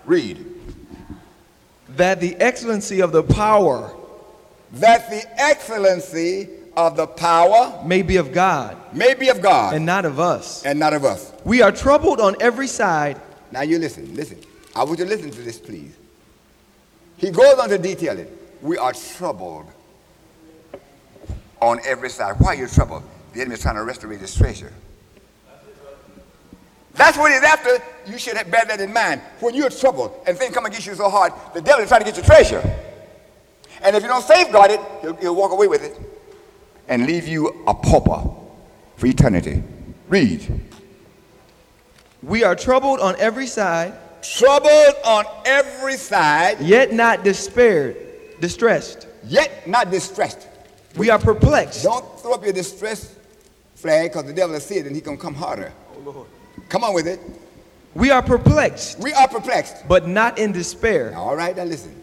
Read. 0.06 0.46
That 1.90 2.20
the 2.20 2.36
excellency 2.36 3.00
of 3.00 3.12
the 3.12 3.22
power 3.22 3.94
That 4.74 5.10
the 5.10 5.24
excellency 5.40 6.48
of 6.76 6.96
the 6.96 7.06
power 7.06 7.82
may 7.84 8.02
be 8.02 8.16
of 8.16 8.32
God 8.32 8.76
may 8.94 9.14
be 9.14 9.28
of 9.28 9.40
God 9.42 9.74
and 9.74 9.84
not 9.84 10.04
of 10.04 10.20
us. 10.20 10.64
and 10.64 10.78
not 10.78 10.92
of 10.92 11.04
us. 11.04 11.32
We 11.44 11.62
are 11.62 11.72
troubled 11.72 12.20
on 12.20 12.36
every 12.40 12.66
side, 12.66 13.20
Now 13.52 13.62
you 13.62 13.78
listen, 13.78 14.14
listen. 14.14 14.38
I 14.74 14.84
want 14.84 14.98
you 15.00 15.04
to 15.04 15.10
listen 15.10 15.30
to 15.30 15.42
this, 15.42 15.58
please. 15.58 15.92
He 17.16 17.30
goes 17.30 17.58
on 17.58 17.68
to 17.68 17.78
detail 17.78 18.18
it. 18.18 18.30
We 18.62 18.78
are 18.78 18.92
troubled 18.92 19.66
on 21.60 21.80
every 21.84 22.08
side. 22.08 22.36
Why 22.38 22.48
are 22.48 22.54
you 22.54 22.68
troubled? 22.68 23.02
The 23.32 23.40
enemy 23.40 23.54
is 23.54 23.62
trying 23.62 23.74
to 23.76 23.82
restore 23.84 24.14
this 24.16 24.34
treasure. 24.34 24.72
That's 26.94 27.16
what 27.16 27.32
he's 27.32 27.42
after. 27.42 27.82
You 28.06 28.18
should 28.18 28.36
have 28.36 28.50
bear 28.50 28.64
that 28.66 28.80
in 28.80 28.92
mind. 28.92 29.20
When 29.40 29.54
you're 29.54 29.70
troubled 29.70 30.12
and 30.26 30.36
things 30.36 30.54
come 30.54 30.66
against 30.66 30.86
you 30.86 30.94
so 30.94 31.08
hard, 31.08 31.32
the 31.54 31.60
devil 31.60 31.82
is 31.82 31.88
trying 31.88 32.00
to 32.00 32.04
get 32.04 32.16
your 32.16 32.24
treasure. 32.24 32.62
And 33.82 33.96
if 33.96 34.02
you 34.02 34.08
don't 34.08 34.24
safeguard 34.24 34.70
it, 34.72 34.80
he'll, 35.00 35.16
he'll 35.16 35.34
walk 35.34 35.52
away 35.52 35.66
with 35.66 35.82
it 35.82 35.98
and 36.88 37.06
leave 37.06 37.26
you 37.26 37.48
a 37.66 37.74
pauper 37.74 38.28
for 38.96 39.06
eternity. 39.06 39.62
Read. 40.08 40.60
we 42.22 42.44
are 42.44 42.54
troubled 42.54 43.00
on 43.00 43.16
every 43.18 43.46
side, 43.46 43.94
Troubled 44.22 44.94
on 45.04 45.24
every 45.46 45.96
side, 45.96 46.60
yet 46.60 46.92
not 46.92 47.24
despaired, 47.24 47.96
distressed. 48.40 49.06
yet 49.24 49.66
not 49.66 49.90
distressed. 49.90 50.46
We 50.96 51.08
are 51.08 51.18
perplexed. 51.18 51.82
Don't 51.84 52.04
throw 52.20 52.34
up 52.34 52.44
your 52.44 52.52
distress 52.52 53.16
flag 53.76 54.10
because 54.10 54.26
the 54.26 54.34
devil 54.34 54.52
will 54.52 54.60
see 54.60 54.74
it 54.76 54.84
and 54.86 54.94
he's 54.94 55.04
going 55.04 55.16
to 55.16 55.22
come 55.22 55.34
harder. 55.34 55.72
Oh, 56.06 56.26
Come 56.68 56.84
on 56.84 56.92
with 56.92 57.06
it. 57.06 57.18
We 57.94 58.10
are 58.10 58.20
perplexed, 58.22 58.98
We 58.98 59.12
are 59.14 59.26
perplexed. 59.26 59.88
but 59.88 60.06
not 60.06 60.38
in 60.38 60.52
despair. 60.52 61.14
All 61.16 61.34
right, 61.34 61.56
now 61.56 61.64
listen. 61.64 61.99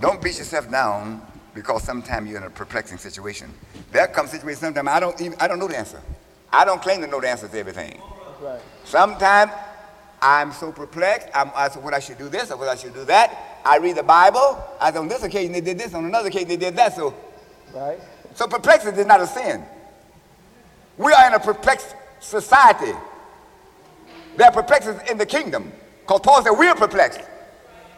Don't 0.00 0.22
beat 0.22 0.38
yourself 0.38 0.70
down 0.70 1.26
because 1.54 1.82
sometimes 1.82 2.28
you're 2.28 2.38
in 2.38 2.44
a 2.44 2.50
perplexing 2.50 2.98
situation. 2.98 3.52
There 3.92 4.06
comes 4.08 4.30
situations 4.30 4.60
sometimes 4.60 4.88
I 4.88 5.00
don't 5.00 5.20
even 5.20 5.38
I 5.40 5.48
don't 5.48 5.58
know 5.58 5.68
the 5.68 5.78
answer. 5.78 6.02
I 6.52 6.64
don't 6.64 6.80
claim 6.80 7.00
to 7.00 7.06
know 7.06 7.20
the 7.20 7.28
answer 7.28 7.48
to 7.48 7.58
everything. 7.58 8.00
Right. 8.40 8.60
Sometimes 8.84 9.52
I'm 10.20 10.52
so 10.52 10.72
perplexed. 10.72 11.28
I'm, 11.34 11.50
I 11.54 11.68
said, 11.68 11.82
what 11.82 11.94
I 11.94 11.98
should 11.98 12.18
do 12.18 12.28
this 12.28 12.50
or 12.50 12.56
what 12.56 12.68
I 12.68 12.74
should 12.74 12.94
do 12.94 13.04
that. 13.04 13.60
I 13.64 13.78
read 13.78 13.96
the 13.96 14.02
Bible. 14.02 14.62
I 14.80 14.92
said, 14.92 14.98
on 14.98 15.08
this 15.08 15.22
occasion 15.22 15.52
they 15.52 15.60
did 15.60 15.78
this, 15.78 15.94
on 15.94 16.04
another 16.04 16.28
occasion 16.28 16.48
they 16.48 16.56
did 16.56 16.76
that. 16.76 16.94
So, 16.94 17.14
right. 17.74 17.98
so 18.34 18.46
perplexity 18.46 18.98
is 19.00 19.06
not 19.06 19.20
a 19.20 19.26
sin. 19.26 19.64
We 20.98 21.12
are 21.12 21.26
in 21.26 21.34
a 21.34 21.40
perplexed 21.40 21.94
society. 22.20 22.92
There 24.36 24.46
are 24.46 24.52
perplexities 24.52 25.10
in 25.10 25.18
the 25.18 25.26
kingdom. 25.26 25.72
Because 26.02 26.20
Paul 26.20 26.42
said 26.42 26.52
we 26.52 26.68
are 26.68 26.74
perplexed. 26.74 27.20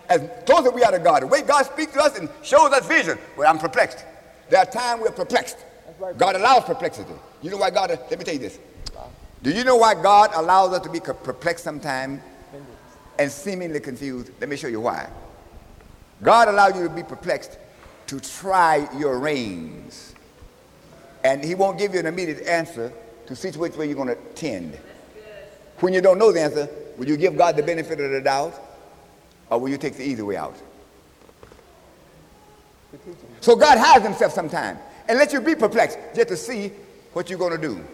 As 0.09 0.21
those 0.47 0.64
that 0.64 0.75
we 0.75 0.83
are 0.83 0.92
to 0.92 0.99
God. 0.99 1.23
The 1.23 1.27
way 1.27 1.42
God 1.42 1.64
speaks 1.66 1.92
to 1.92 2.01
us 2.01 2.18
and 2.18 2.29
shows 2.42 2.73
us 2.73 2.87
vision, 2.87 3.18
well, 3.37 3.51
I'm 3.51 3.59
perplexed. 3.59 4.05
There 4.49 4.59
are 4.59 4.66
times 4.66 5.03
we're 5.03 5.11
perplexed. 5.11 5.59
God 6.16 6.37
allows 6.37 6.64
perplexity. 6.64 7.12
You 7.42 7.51
know 7.51 7.59
why 7.59 7.71
God, 7.71 7.90
let 7.90 8.18
me 8.18 8.25
tell 8.25 8.35
you 8.35 8.40
this. 8.40 8.59
Do 9.42 9.51
you 9.51 9.64
know 9.64 9.77
why 9.77 9.94
God 9.94 10.31
allows 10.35 10.73
us 10.73 10.83
to 10.83 10.90
be 10.90 11.01
perplexed 11.01 11.64
sometimes 11.64 12.21
and 13.18 13.31
seemingly 13.31 13.81
confused? 13.81 14.31
Let 14.40 14.49
me 14.49 14.57
show 14.57 14.68
you 14.68 14.81
why. 14.81 15.09
God 16.23 16.49
allows 16.49 16.77
you 16.77 16.88
to 16.88 16.94
be 16.94 17.03
perplexed 17.03 17.59
to 18.09 18.18
try 18.21 18.88
your 18.97 19.18
reins. 19.18 20.14
And 21.23 21.44
he 21.44 21.55
won't 21.55 21.79
give 21.79 21.94
you 21.94 22.01
an 22.01 22.07
immediate 22.07 22.47
answer 22.47 22.92
to 23.27 23.37
see 23.37 23.51
which 23.51 23.77
way 23.77 23.87
you're 23.87 23.94
going 23.94 24.09
to 24.09 24.16
tend. 24.35 24.79
When 25.81 25.92
you 25.92 26.01
don't 26.01 26.18
know 26.18 26.33
the 26.33 26.40
answer, 26.40 26.68
will 26.97 27.07
you 27.07 27.16
give 27.16 27.37
God 27.37 27.57
the 27.57 27.62
benefit 27.62 28.01
of 28.01 28.11
the 28.11 28.21
doubt? 28.21 28.55
Or 29.51 29.59
will 29.59 29.69
you 29.69 29.79
take 29.79 29.95
the 29.95 30.05
easy 30.05 30.23
way 30.23 30.37
out? 30.37 30.57
So 33.41 33.57
God 33.57 33.79
hides 33.79 34.05
himself 34.05 34.33
sometimes 34.33 34.79
and 35.09 35.19
let 35.19 35.33
you 35.33 35.41
be 35.41 35.55
perplexed 35.55 35.99
just 36.15 36.29
to 36.29 36.37
see 36.37 36.73
what 37.13 37.29
you're 37.31 37.39
going 37.39 37.59
to 37.59 37.59
do. 37.59 37.85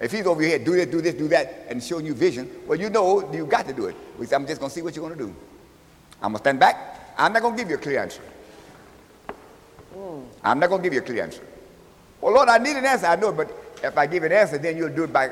If 0.00 0.12
he's 0.12 0.26
over 0.26 0.40
here, 0.40 0.58
do 0.58 0.72
this, 0.72 0.86
do 0.86 1.00
this, 1.02 1.14
do 1.14 1.28
that, 1.28 1.66
and 1.68 1.82
showing 1.82 2.06
you 2.06 2.14
vision, 2.14 2.50
well, 2.66 2.80
you 2.80 2.88
know 2.88 3.30
you've 3.32 3.50
got 3.50 3.66
to 3.66 3.74
do 3.74 3.86
it. 3.86 3.96
We 4.18 4.26
say, 4.26 4.36
I'm 4.36 4.46
just 4.46 4.58
going 4.58 4.70
to 4.70 4.74
see 4.74 4.80
what 4.80 4.96
you're 4.96 5.06
going 5.06 5.18
to 5.18 5.26
do. 5.26 5.34
I'm 6.22 6.32
going 6.32 6.34
to 6.34 6.38
stand 6.38 6.58
back. 6.58 7.12
I'm 7.18 7.32
not 7.32 7.42
going 7.42 7.54
to 7.54 7.62
give 7.62 7.70
you 7.70 7.76
a 7.76 7.80
clear 7.80 8.00
answer. 8.00 8.22
Hmm. 9.92 10.20
I'm 10.42 10.58
not 10.58 10.70
going 10.70 10.82
to 10.82 10.86
give 10.86 10.94
you 10.94 11.00
a 11.00 11.04
clear 11.04 11.22
answer. 11.22 11.42
Well, 12.20 12.32
Lord, 12.32 12.48
I 12.48 12.56
need 12.58 12.76
an 12.76 12.86
answer. 12.86 13.06
I 13.06 13.16
know 13.16 13.28
it, 13.28 13.36
but 13.36 13.50
if 13.82 13.96
I 13.96 14.06
give 14.06 14.22
an 14.22 14.32
answer, 14.32 14.56
then 14.56 14.76
you'll 14.76 14.88
do 14.88 15.04
it 15.04 15.12
by 15.12 15.30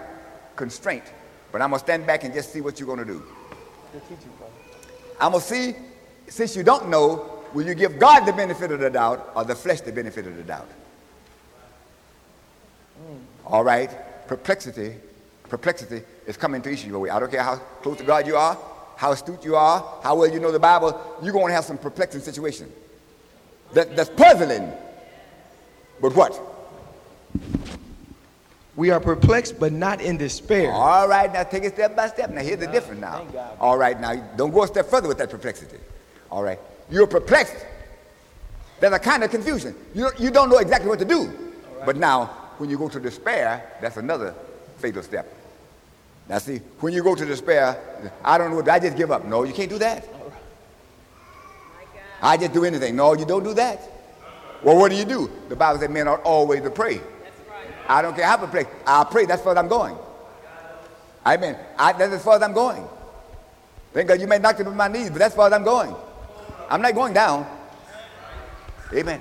constraint. 0.54 1.04
But 1.50 1.62
I'm 1.62 1.70
going 1.70 1.80
to 1.80 1.84
stand 1.84 2.06
back 2.06 2.24
and 2.24 2.34
just 2.34 2.52
see 2.52 2.60
what 2.60 2.78
you're 2.78 2.86
going 2.86 2.98
to 2.98 3.04
do. 3.06 3.22
I'm 5.20 5.32
going 5.32 5.42
to 5.42 5.48
see, 5.48 5.74
since 6.28 6.56
you 6.56 6.62
don't 6.62 6.88
know, 6.88 7.42
will 7.52 7.66
you 7.66 7.74
give 7.74 7.98
God 7.98 8.24
the 8.26 8.32
benefit 8.32 8.70
of 8.70 8.80
the 8.80 8.90
doubt 8.90 9.32
or 9.34 9.44
the 9.44 9.54
flesh 9.54 9.80
the 9.80 9.92
benefit 9.92 10.26
of 10.26 10.36
the 10.36 10.42
doubt? 10.42 10.68
Hmm. 12.98 13.16
All 13.46 13.64
right. 13.64 13.90
Perplexity, 14.28 14.94
perplexity 15.48 16.02
is 16.26 16.36
coming 16.36 16.60
to 16.62 16.70
each 16.70 16.82
of 16.82 16.90
your 16.90 17.00
way. 17.00 17.10
I 17.10 17.18
don't 17.18 17.30
care 17.30 17.42
how 17.42 17.56
close 17.82 17.96
to 17.98 18.04
God 18.04 18.26
you 18.26 18.36
are, 18.36 18.58
how 18.96 19.12
astute 19.12 19.44
you 19.44 19.56
are, 19.56 20.00
how 20.02 20.16
well 20.16 20.30
you 20.30 20.38
know 20.38 20.52
the 20.52 20.58
Bible, 20.58 21.00
you're 21.22 21.32
going 21.32 21.48
to 21.48 21.54
have 21.54 21.64
some 21.64 21.78
perplexing 21.78 22.20
situation. 22.20 22.70
That, 23.72 23.96
that's 23.96 24.10
puzzling. 24.10 24.70
But 26.00 26.14
what? 26.14 26.47
We 28.78 28.90
are 28.90 29.00
perplexed, 29.00 29.58
but 29.58 29.72
not 29.72 30.00
in 30.00 30.18
despair. 30.18 30.70
All 30.70 31.08
right, 31.08 31.32
now 31.32 31.42
take 31.42 31.64
it 31.64 31.74
step 31.74 31.96
by 31.96 32.06
step. 32.06 32.30
Now 32.30 32.42
here's 32.42 32.60
the 32.60 32.68
difference 32.68 33.00
now. 33.00 33.26
All 33.58 33.76
right, 33.76 34.00
now 34.00 34.14
don't 34.36 34.52
go 34.52 34.62
a 34.62 34.68
step 34.68 34.86
further 34.86 35.08
with 35.08 35.18
that 35.18 35.30
perplexity. 35.30 35.78
All 36.30 36.44
right. 36.44 36.60
You're 36.88 37.08
perplexed. 37.08 37.66
There's 38.78 38.92
a 38.92 39.00
kind 39.00 39.24
of 39.24 39.32
confusion. 39.32 39.74
You, 39.96 40.10
you 40.16 40.30
don't 40.30 40.48
know 40.48 40.58
exactly 40.58 40.88
what 40.88 41.00
to 41.00 41.04
do. 41.04 41.52
But 41.84 41.96
now, 41.96 42.26
when 42.58 42.70
you 42.70 42.78
go 42.78 42.88
to 42.88 43.00
despair, 43.00 43.68
that's 43.80 43.96
another 43.96 44.32
fatal 44.76 45.02
step. 45.02 45.26
Now 46.28 46.38
see, 46.38 46.58
when 46.78 46.92
you 46.92 47.02
go 47.02 47.16
to 47.16 47.24
despair, 47.24 47.76
I 48.24 48.38
don't 48.38 48.52
know 48.52 48.72
I 48.72 48.78
just 48.78 48.96
give 48.96 49.10
up. 49.10 49.24
No, 49.24 49.42
you 49.42 49.54
can't 49.54 49.70
do 49.70 49.78
that. 49.78 50.06
I 52.22 52.36
just 52.36 52.52
do 52.52 52.64
anything. 52.64 52.94
No, 52.94 53.14
you 53.14 53.24
don't 53.24 53.42
do 53.42 53.54
that. 53.54 53.80
Well, 54.62 54.76
what 54.76 54.92
do 54.92 54.96
you 54.96 55.04
do? 55.04 55.28
The 55.48 55.56
Bible 55.56 55.80
says 55.80 55.90
men 55.90 56.06
ought 56.06 56.22
always 56.22 56.62
to 56.62 56.70
pray. 56.70 57.00
I 57.88 58.02
don't 58.02 58.14
care 58.14 58.26
how 58.26 58.36
perplexed. 58.36 58.72
I'll 58.86 59.06
pray. 59.06 59.24
That's 59.24 59.44
as 59.44 59.56
I'm 59.56 59.68
going. 59.68 59.96
Amen. 61.26 61.56
I, 61.78 61.92
that's 61.92 62.12
as 62.12 62.22
far 62.22 62.36
as 62.36 62.42
I'm 62.42 62.52
going. 62.52 62.86
Thank 63.92 64.08
God 64.08 64.20
you 64.20 64.26
may 64.26 64.38
knock 64.38 64.58
me 64.58 64.66
on 64.66 64.76
my 64.76 64.88
knees, 64.88 65.10
but 65.10 65.18
that's 65.18 65.32
as 65.32 65.36
far 65.36 65.46
as 65.46 65.52
I'm 65.52 65.64
going. 65.64 65.94
I'm 66.68 66.82
not 66.82 66.94
going 66.94 67.14
down. 67.14 67.46
Amen. 68.94 69.20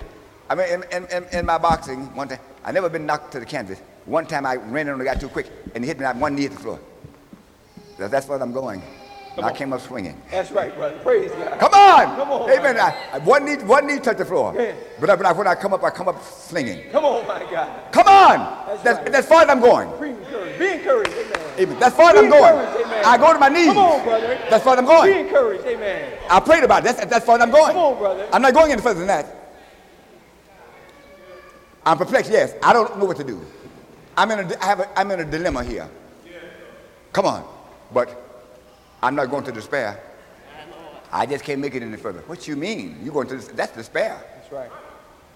I 0.49 0.55
mean, 0.55 0.83
in, 0.91 1.05
in, 1.07 1.25
in, 1.33 1.45
my 1.45 1.57
boxing, 1.57 2.13
one 2.15 2.27
time, 2.27 2.39
I 2.63 2.71
never 2.71 2.89
been 2.89 3.05
knocked 3.05 3.31
to 3.33 3.39
the 3.39 3.45
canvas. 3.45 3.79
One 4.05 4.25
time 4.25 4.45
I 4.45 4.55
ran 4.55 4.87
on 4.89 4.97
the 4.97 5.03
guy 5.03 5.15
too 5.15 5.27
quick, 5.27 5.49
and 5.75 5.83
he 5.83 5.87
hit 5.87 5.99
me 5.99 6.05
on 6.05 6.19
one 6.19 6.35
knee 6.35 6.45
at 6.45 6.51
the 6.51 6.59
floor. 6.59 6.79
That's, 7.97 8.11
that's 8.11 8.27
where 8.27 8.41
I'm 8.41 8.53
going. 8.53 8.81
And 9.37 9.45
I 9.45 9.51
came 9.53 9.71
up 9.71 9.81
swinging. 9.81 10.19
That's 10.31 10.49
right, 10.51 10.75
brother. 10.75 10.97
Praise 10.99 11.29
God. 11.31 11.59
Come 11.59 11.73
on! 11.73 12.15
Come 12.15 12.31
on, 12.31 12.49
Amen. 12.49 12.79
I, 12.79 12.95
I- 13.13 13.17
one, 13.19 13.45
knee, 13.45 13.55
one 13.57 13.85
knee 13.85 13.99
touched 13.99 14.17
the 14.17 14.25
floor. 14.25 14.53
Yeah. 14.57 14.73
But, 14.99 15.11
I, 15.11 15.15
but 15.15 15.25
I, 15.27 15.31
when 15.31 15.45
I 15.47 15.53
come 15.53 15.73
up, 15.73 15.83
I 15.83 15.91
come 15.91 16.07
up 16.07 16.23
slinging. 16.23 16.89
Come 16.89 17.05
on, 17.05 17.27
my 17.27 17.39
God. 17.51 17.91
Come 17.91 18.07
on! 18.07 18.65
That's 18.67 18.83
That's, 18.83 18.99
right. 18.99 19.11
that's 19.11 19.27
far 19.27 19.43
as 19.43 19.49
I'm 19.49 19.59
going. 19.59 19.89
Be 20.01 20.09
encouraged. 20.17 20.59
Be 20.59 20.67
encouraged. 20.69 21.11
Amen. 21.11 21.53
Amen. 21.59 21.79
That's 21.79 21.95
far 21.95 22.11
as 22.11 22.17
I'm 22.17 22.29
going. 22.29 22.53
amen. 22.55 23.03
I 23.05 23.17
go 23.17 23.33
to 23.33 23.39
my 23.39 23.49
knees. 23.49 23.67
Come 23.67 23.77
on, 23.77 24.03
brother. 24.03 24.39
That's 24.49 24.63
far 24.63 24.73
as 24.73 24.79
I'm 24.79 24.85
going. 24.85 25.13
Be 25.13 25.19
encouraged. 25.19 25.65
Amen. 25.65 26.13
I 26.31 26.39
prayed 26.39 26.63
about 26.63 26.83
it. 26.83 26.85
That's, 26.85 27.05
that's 27.05 27.25
far 27.25 27.35
as 27.35 27.41
I'm 27.43 27.51
going. 27.51 27.73
Come 27.73 27.77
on, 27.77 27.97
brother. 27.99 28.27
I'm 28.33 28.41
not 28.41 28.53
going 28.55 28.71
any 28.71 28.81
further 28.81 28.99
than 28.99 29.07
that. 29.07 29.35
I'm 31.85 31.97
perplexed, 31.97 32.31
yes. 32.31 32.53
I 32.61 32.73
don't 32.73 32.97
know 32.97 33.05
what 33.05 33.17
to 33.17 33.23
do. 33.23 33.39
I'm 34.17 34.29
in 34.31 34.39
a, 34.39 34.57
I 34.61 34.65
have 34.65 34.79
a, 34.81 34.99
I'm 34.99 35.09
in 35.11 35.19
a 35.21 35.25
dilemma 35.25 35.63
here. 35.63 35.87
Come 37.13 37.25
on. 37.25 37.47
But 37.93 38.26
I'm 39.01 39.15
not 39.15 39.29
going 39.29 39.43
to 39.45 39.51
despair. 39.51 39.99
I 41.11 41.25
just 41.25 41.43
can't 41.43 41.61
make 41.61 41.75
it 41.75 41.83
any 41.83 41.97
further. 41.97 42.19
What 42.27 42.47
you 42.47 42.55
mean? 42.55 42.99
You're 43.03 43.13
going 43.13 43.27
to 43.29 43.37
that's 43.55 43.73
despair. 43.73 44.21
That's 44.35 44.51
right. 44.51 44.71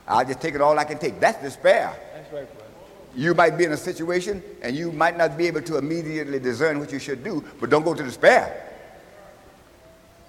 I'll 0.08 0.26
just 0.26 0.41
take 0.41 0.56
it 0.56 0.62
all 0.62 0.78
I 0.78 0.84
can 0.84 0.97
take. 0.97 1.19
That's 1.19 1.41
despair. 1.41 1.95
That's 2.13 2.34
right, 2.34 2.54
brother. 2.54 2.69
You 3.15 3.34
might 3.34 3.58
be 3.58 3.65
in 3.65 3.71
a 3.71 3.78
situation 3.78 4.41
and 4.62 4.76
you 4.76 4.91
might 4.91 5.17
not 5.17 5.38
be 5.38 5.47
able 5.47 5.62
to 5.63 5.78
immediately 5.78 6.39
discern 6.39 6.80
what 6.80 6.91
you 6.91 7.00
should 7.00 7.24
do, 7.24 7.43
but 7.60 7.69
don't 7.69 7.84
go 7.84 7.93
to 7.93 8.04
despair. 8.04 8.67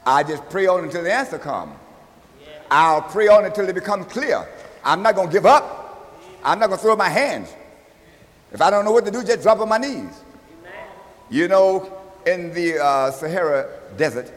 I 0.05 0.23
just 0.23 0.49
pray 0.49 0.67
on 0.67 0.85
until 0.85 1.03
the 1.03 1.13
answer 1.13 1.39
comes. 1.39 1.75
I'll 2.71 3.03
pray 3.03 3.29
on 3.29 3.45
until 3.45 3.69
it 3.69 3.75
becomes 3.75 4.07
clear. 4.07 4.49
I'm 4.85 5.03
not 5.03 5.15
going 5.15 5.29
to 5.29 5.33
give 5.33 5.47
up. 5.47 6.19
I'm 6.43 6.59
not 6.59 6.69
going 6.69 6.79
to 6.79 6.83
throw 6.83 6.93
up 6.93 6.99
my 6.99 7.09
hands. 7.09 7.53
If 8.51 8.61
I 8.61 8.71
don't 8.71 8.85
know 8.85 8.93
what 8.93 9.05
to 9.05 9.11
do, 9.11 9.23
just 9.23 9.43
drop 9.43 9.61
on 9.61 9.69
my 9.69 9.79
knees. 9.79 10.23
You 11.31 11.49
know, 11.49 12.02
in 12.27 12.53
the 12.55 12.83
uh, 12.83 13.11
Sahara 13.11 13.69
Desert, 13.97 14.31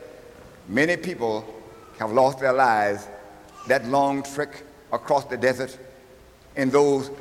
many 0.68 0.98
people 0.98 1.46
have 2.00 2.12
lost 2.12 2.40
their 2.40 2.54
lives 2.54 3.08
that 3.68 3.86
long 3.86 4.24
trek 4.24 4.64
across 4.92 5.26
the 5.26 5.38
desert 5.38 5.78
in 6.56 6.70
those 6.70 7.12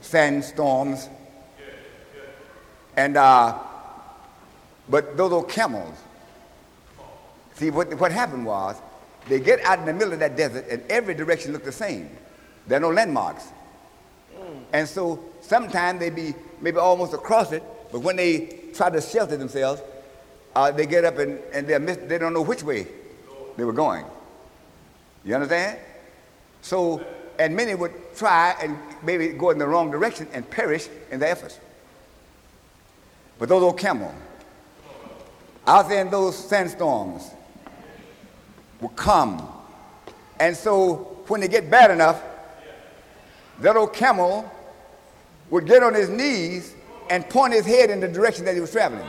sandstorms. 0.00 1.08
And, 2.96 3.16
uh, 3.16 3.58
but 4.88 5.16
those 5.16 5.32
old 5.32 5.48
camels, 5.48 5.96
see, 7.54 7.70
what, 7.70 7.92
what 8.00 8.10
happened 8.10 8.46
was 8.46 8.76
they 9.28 9.40
get 9.40 9.60
out 9.60 9.78
in 9.78 9.84
the 9.84 9.92
middle 9.92 10.12
of 10.12 10.18
that 10.20 10.36
desert 10.36 10.66
and 10.70 10.82
every 10.90 11.14
direction 11.14 11.52
looked 11.52 11.66
the 11.66 11.72
same. 11.72 12.10
There 12.66 12.78
are 12.78 12.80
no 12.80 12.90
landmarks. 12.90 13.44
And 14.72 14.88
so 14.88 15.22
sometimes 15.40 16.00
they 16.00 16.10
be 16.10 16.34
maybe 16.60 16.78
almost 16.78 17.12
across 17.14 17.52
it, 17.52 17.62
but 17.90 18.00
when 18.00 18.16
they 18.16 18.58
try 18.74 18.90
to 18.90 19.00
shelter 19.00 19.36
themselves, 19.36 19.82
uh, 20.54 20.70
they 20.70 20.86
get 20.86 21.04
up 21.04 21.18
and, 21.18 21.38
and 21.52 21.66
they're 21.66 21.78
they 21.78 22.18
don't 22.18 22.34
know 22.34 22.42
which 22.42 22.62
way 22.62 22.86
they 23.56 23.64
were 23.64 23.72
going. 23.72 24.04
You 25.24 25.34
understand? 25.34 25.78
So, 26.62 27.04
and 27.38 27.54
many 27.54 27.74
would 27.74 27.92
try 28.16 28.56
and 28.60 28.78
maybe 29.02 29.28
go 29.28 29.50
in 29.50 29.58
the 29.58 29.66
wrong 29.66 29.90
direction 29.90 30.26
and 30.32 30.48
perish 30.48 30.88
in 31.10 31.20
their 31.20 31.30
efforts. 31.30 31.58
But 33.38 33.48
those 33.48 33.62
old 33.62 33.78
camels, 33.78 34.14
out 35.66 35.88
there 35.88 36.00
in 36.00 36.10
those 36.10 36.36
sandstorms, 36.36 37.30
will 38.80 38.88
come. 38.90 39.46
And 40.40 40.56
so 40.56 41.22
when 41.28 41.40
they 41.40 41.48
get 41.48 41.70
bad 41.70 41.90
enough, 41.90 42.22
that 43.60 43.76
old 43.76 43.92
camel 43.92 44.50
would 45.50 45.66
get 45.66 45.82
on 45.82 45.94
his 45.94 46.08
knees 46.08 46.74
and 47.10 47.28
point 47.28 47.54
his 47.54 47.66
head 47.66 47.90
in 47.90 48.00
the 48.00 48.08
direction 48.08 48.44
that 48.44 48.54
he 48.54 48.60
was 48.60 48.72
traveling. 48.72 49.08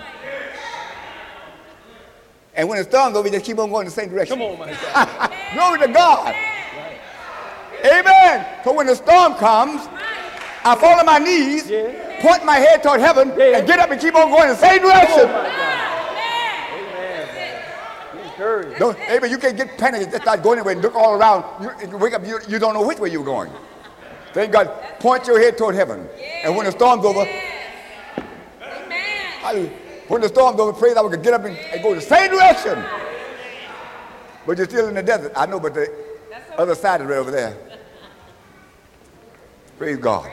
And 2.56 2.68
when 2.68 2.78
the 2.78 2.84
storm's 2.84 3.16
over, 3.16 3.28
he 3.28 3.34
just 3.34 3.46
keep 3.46 3.58
on 3.60 3.70
going 3.70 3.86
in 3.86 3.86
the 3.86 3.92
same 3.92 4.10
direction. 4.10 4.38
Come 4.38 4.48
on. 4.48 4.58
Glory 5.54 5.80
to 5.80 5.94
God. 5.94 6.36
Amen. 7.86 8.46
So 8.64 8.74
when 8.74 8.88
the 8.88 8.96
storm 8.96 9.36
comes, 9.36 9.88
I 10.66 10.76
fall 10.76 11.00
on 11.00 11.06
my 11.06 11.20
knees, 11.20 11.64
point 12.22 12.44
my 12.44 12.58
head 12.58 12.84
toward 12.84 13.00
heaven, 13.00 13.30
and 13.32 13.66
get 13.66 13.80
up 13.80 13.92
and 13.92 14.02
keep 14.02 14.16
on 14.16 14.30
going 14.30 14.44
in 14.44 14.50
the 14.50 14.56
same 14.56 14.82
direction. 14.82 15.30
Don't, 18.78 18.98
amen. 19.10 19.30
You 19.30 19.38
can't 19.38 19.58
get 19.58 19.78
panicked 19.78 20.04
and 20.04 20.12
just 20.12 20.24
start 20.24 20.42
going 20.44 20.60
anywhere 20.60 20.74
and 20.74 20.82
look 20.82 20.96
all 20.96 21.14
around. 21.14 21.44
You, 21.62 21.90
you 21.90 21.98
wake 21.98 22.14
up, 22.14 22.26
you, 22.26 22.40
you 22.48 22.60
don't 22.60 22.74
know 22.74 22.86
which 22.86 23.00
way 23.00 23.10
you're 23.10 23.24
going. 23.24 23.52
Thank 24.34 24.54
God. 24.54 24.70
Point 25.00 25.28
your 25.28 25.40
head 25.40 25.58
toward 25.58 25.76
heaven. 25.76 26.08
And 26.44 26.56
when 26.56 26.66
the 26.66 26.72
storm's 26.72 27.04
over, 27.06 27.26
hallelujah. 29.40 29.72
When 30.08 30.22
the 30.22 30.28
storm's 30.28 30.60
over, 30.60 30.74
pray 30.74 30.94
that 30.94 31.04
we 31.04 31.12
could 31.12 31.24
get 31.24 31.34
up 31.34 31.46
and, 31.46 31.56
and 31.56 31.84
go 31.84 31.94
the 31.94 32.02
same 32.02 32.32
direction. 32.32 32.84
But 34.46 34.58
you're 34.58 34.68
still 34.68 34.88
in 34.88 34.96
the 34.96 35.04
desert. 35.04 35.34
I 35.36 35.46
know, 35.46 35.60
but 35.60 35.76
the 35.76 35.94
other 36.58 36.74
side 36.74 37.02
is 37.02 37.08
right 37.08 37.18
over 37.18 37.32
there. 37.32 37.58
Praise 39.78 39.98
God. 39.98 40.30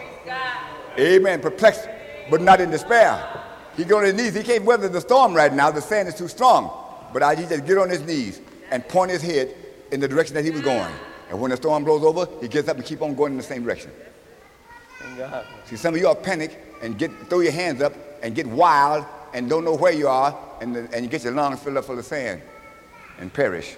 Amen. 0.99 1.41
Perplexed, 1.41 1.89
but 2.31 2.41
not 2.41 2.61
in 2.61 2.71
despair. 2.71 3.43
He 3.77 3.85
go 3.85 3.99
on 3.99 4.05
his 4.05 4.15
knees. 4.15 4.35
He 4.35 4.43
can't 4.43 4.65
weather 4.65 4.89
the 4.89 5.01
storm 5.01 5.35
right 5.35 5.53
now. 5.53 5.71
The 5.71 5.83
sand 5.83 6.09
is 6.09 6.15
too 6.15 6.29
strong. 6.29 6.71
But 7.13 7.23
I, 7.23 7.35
he 7.35 7.47
just 7.47 7.67
get 7.67 7.77
on 7.77 7.91
his 7.91 8.01
knees 8.01 8.41
and 8.71 8.87
point 8.89 9.11
his 9.11 9.21
head 9.21 9.55
in 9.93 10.01
the 10.01 10.09
direction 10.09 10.35
that 10.35 10.45
he 10.45 10.51
was 10.51 10.63
going. 10.63 10.93
And 11.29 11.41
when 11.41 11.51
the 11.51 11.57
storm 11.57 11.85
blows 11.85 12.03
over, 12.03 12.27
he 12.41 12.49
gets 12.49 12.69
up 12.69 12.77
and 12.77 12.85
keep 12.85 13.03
on 13.03 13.15
going 13.15 13.33
in 13.33 13.37
the 13.37 13.45
same 13.45 13.63
direction. 13.63 13.91
See, 15.67 15.77
some 15.77 15.95
of 15.95 16.01
you 16.01 16.09
are 16.09 16.15
panic 16.15 16.59
and 16.83 16.99
get 16.99 17.11
throw 17.29 17.41
your 17.41 17.53
hands 17.53 17.83
up 17.83 17.93
and 18.23 18.35
get 18.35 18.47
wild 18.47 19.05
and 19.35 19.49
don't 19.49 19.65
know 19.65 19.75
where 19.77 19.93
you 19.93 20.09
are, 20.09 20.37
and, 20.61 20.75
the, 20.75 20.89
and 20.93 21.05
you 21.05 21.11
get 21.11 21.23
your 21.25 21.33
lungs 21.35 21.61
filled 21.61 21.77
up 21.77 21.85
full 21.85 21.99
of 21.99 22.05
sand 22.05 22.41
and 23.19 23.33
perish. 23.33 23.77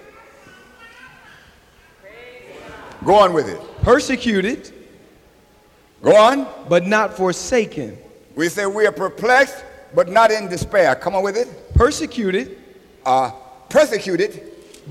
Go 3.05 3.15
on 3.15 3.33
with 3.33 3.47
it. 3.47 3.59
Persecuted, 3.81 4.73
Go 6.01 6.15
on. 6.15 6.47
but 6.67 6.85
not 6.85 7.15
forsaken. 7.15 7.97
We 8.35 8.49
say 8.49 8.65
we 8.65 8.85
are 8.85 8.91
perplexed, 8.91 9.63
but 9.93 10.09
not 10.09 10.31
in 10.31 10.47
despair. 10.49 10.95
Come 10.95 11.15
on 11.15 11.23
with 11.23 11.37
it. 11.37 11.47
Persecuted, 11.75 12.57
Uh, 13.05 13.31
persecuted, 13.69 14.41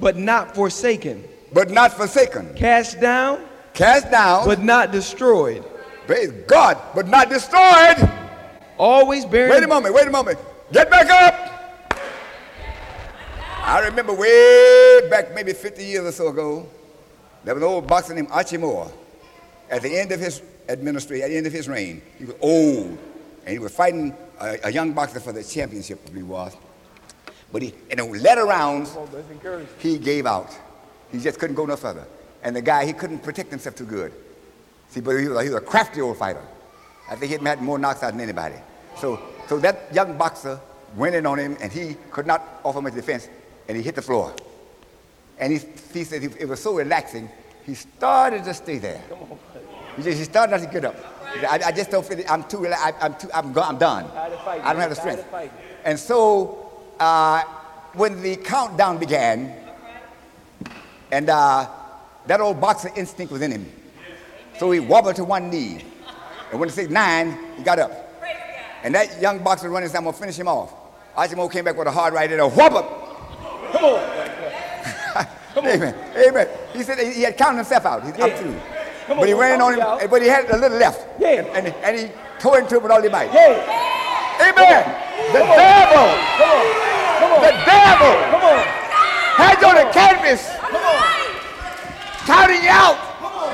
but 0.00 0.16
not 0.16 0.54
forsaken. 0.54 1.24
but 1.52 1.70
not 1.70 1.92
forsaken. 1.92 2.54
Cast 2.54 3.00
down, 3.00 3.44
Cast 3.74 4.11
down, 4.11 4.44
but 4.46 4.61
not 4.62 4.90
destroyed. 4.92 5.62
praise 6.06 6.30
God, 6.46 6.78
but 6.94 7.06
not 7.06 7.28
destroyed. 7.28 7.96
Always 8.79 9.25
bearing. 9.25 9.51
Wait 9.51 9.64
a 9.64 9.67
moment, 9.67 9.95
wait 9.95 10.07
a 10.07 10.11
moment. 10.11 10.38
Get 10.73 10.88
back 10.88 11.11
up. 11.11 11.49
I 13.62 13.81
remember 13.81 14.14
way 14.14 15.09
back, 15.11 15.35
maybe 15.35 15.53
50 15.53 15.85
years 15.85 16.05
or 16.07 16.12
so 16.12 16.29
ago, 16.29 16.67
there 17.45 17.55
was 17.55 17.62
an 17.62 17.69
old 17.69 17.87
boxer 17.87 18.14
named 18.14 18.29
Archie 18.31 18.57
Moore. 18.57 18.91
At 19.69 19.83
the 19.83 19.99
end 19.99 20.12
of 20.12 20.21
his 20.21 20.43
administration, 20.69 21.25
at 21.25 21.29
the 21.29 21.37
end 21.37 21.47
of 21.47 21.53
his 21.53 21.69
reign, 21.69 22.01
he 22.19 22.25
was 22.25 22.35
old, 22.41 22.99
and 23.45 23.49
he 23.49 23.59
was 23.59 23.75
fighting 23.75 24.17
a, 24.41 24.59
a 24.64 24.73
young 24.73 24.93
boxer 24.93 25.21
for 25.21 25.33
the 25.33 25.43
championship, 25.43 26.01
I 26.07 26.09
believe 26.09 26.25
it 26.25 26.29
was. 26.29 26.57
But 27.53 27.62
he, 27.62 27.75
in 27.91 27.99
the 27.99 28.05
latter 28.05 28.47
rounds, 28.47 28.97
he 29.79 29.99
gave 29.99 30.25
out. 30.25 30.57
He 31.11 31.19
just 31.19 31.38
couldn't 31.38 31.57
go 31.57 31.67
no 31.67 31.77
further. 31.77 32.07
And 32.43 32.55
the 32.55 32.62
guy, 32.62 32.87
he 32.87 32.93
couldn't 32.93 33.21
protect 33.21 33.51
himself 33.51 33.75
too 33.75 33.87
good. 33.87 34.12
See, 34.91 35.01
but 35.01 35.17
he 35.17 35.29
was, 35.29 35.43
he 35.43 35.49
was 35.49 35.59
a 35.59 35.61
crafty 35.61 36.01
old 36.01 36.17
fighter. 36.17 36.45
I 37.11 37.17
think 37.17 37.33
he 37.33 37.45
had 37.45 37.62
more 37.62 37.79
knocks 37.79 38.03
out 38.03 38.12
than 38.12 38.21
anybody. 38.21 38.57
So, 39.00 39.20
so 39.48 39.58
that 39.61 39.92
young 39.94 40.16
boxer 40.18 40.61
went 40.96 41.14
in 41.14 41.26
on 41.26 41.38
him, 41.38 41.56
and 41.61 41.72
he 41.72 41.96
could 42.11 42.26
not 42.26 42.61
offer 42.64 42.80
much 42.80 42.94
defense, 42.94 43.28
and 43.68 43.76
he 43.76 43.82
hit 43.82 43.94
the 43.94 44.02
floor. 44.02 44.34
And 45.38 45.52
he, 45.52 45.61
he 45.92 46.04
said 46.04 46.22
he- 46.22 46.40
it 46.40 46.48
was 46.48 46.61
so 46.61 46.74
relaxing, 46.74 47.28
he 47.64 47.74
started 47.74 48.44
to 48.44 48.54
stay 48.54 48.78
there. 48.78 49.00
He, 49.96 50.02
just, 50.02 50.18
he 50.18 50.24
started 50.24 50.52
not 50.52 50.61
to 50.61 50.66
get 50.72 50.84
up. 50.84 50.96
I, 51.48 51.61
I 51.66 51.72
just 51.72 51.90
don't 51.90 52.04
feel 52.04 52.18
it. 52.18 52.30
I'm 52.30 52.42
too, 52.44 52.66
I, 52.66 52.92
I'm 53.00 53.14
too, 53.16 53.28
I'm, 53.34 53.52
go, 53.52 53.61
I'm 53.62 53.76
done. 53.78 54.06
I 54.64 54.72
don't 54.72 54.80
have 54.80 54.90
the 54.90 54.96
strength. 54.96 55.24
And 55.84 55.98
so, 55.98 56.72
uh, 56.98 57.42
when 57.94 58.22
the 58.22 58.37
countdown 58.37 58.98
began, 58.98 59.54
and 61.12 61.28
uh, 61.30 61.68
that 62.26 62.40
old 62.40 62.61
boxer 62.61 62.90
instinct 62.96 63.32
was 63.32 63.42
in 63.42 63.50
him. 63.52 63.72
So 64.58 64.70
he 64.70 64.80
wobbled 64.80 65.16
to 65.16 65.24
one 65.24 65.50
knee. 65.50 65.84
And 66.50 66.58
when 66.58 66.68
it 66.68 66.72
said 66.72 66.90
nine, 66.90 67.38
he 67.56 67.62
got 67.62 67.78
up. 67.78 68.08
And 68.88 68.94
that 68.94 69.20
young 69.20 69.44
boxer 69.44 69.68
running 69.68 69.87
said, 69.90 69.98
I'm 69.98 70.05
going 70.05 70.14
to 70.14 70.18
finish 70.18 70.38
him 70.38 70.48
off. 70.48 70.72
Archie 71.14 71.35
Moore 71.37 71.51
came 71.51 71.62
back 71.62 71.77
with 71.77 71.87
a 71.87 71.90
hard 71.90 72.14
right 72.14 72.33
and 72.33 72.40
a 72.40 72.48
whopper. 72.48 72.81
Come 73.68 73.85
on. 73.85 74.01
Come 75.53 75.64
on. 75.66 75.70
Amen. 75.77 75.94
Amen. 76.16 76.48
He 76.72 76.83
said 76.83 76.96
he 76.96 77.20
had 77.20 77.37
counted 77.37 77.59
himself 77.59 77.85
out. 77.85 78.03
He's 78.03 78.18
up 78.18 78.33
through. 78.38 78.59
But 79.09 79.29
he 79.29 79.35
ran 79.35 79.61
on 79.61 79.74
him, 79.74 80.09
but 80.09 80.22
he 80.22 80.29
had 80.29 80.48
a 80.48 80.57
little 80.57 80.79
left. 80.79 81.05
Yeah. 81.20 81.44
And, 81.53 81.66
and, 81.66 81.74
and 81.85 81.98
he 81.98 82.11
tore 82.40 82.61
into 82.61 82.77
it 82.77 82.83
with 82.83 82.90
all 82.90 83.03
he 83.03 83.11
might. 83.11 83.29
Amen. 83.29 84.57
The 85.37 85.44
devil. 85.44 86.09
Come 86.40 86.48
on. 86.48 86.64
Come 87.20 87.29
on. 87.29 87.40
The 87.44 87.53
devil. 87.68 88.12
Come 88.33 88.44
on. 88.48 88.64
Had 89.37 89.61
you 89.61 89.68
on 89.68 89.77
the 89.85 89.92
canvas. 89.92 90.48
Come 90.64 90.81
on. 90.81 90.96
Counting 92.24 92.64
you 92.64 92.72
out. 92.72 92.96
Come 93.20 93.37
on. 93.37 93.53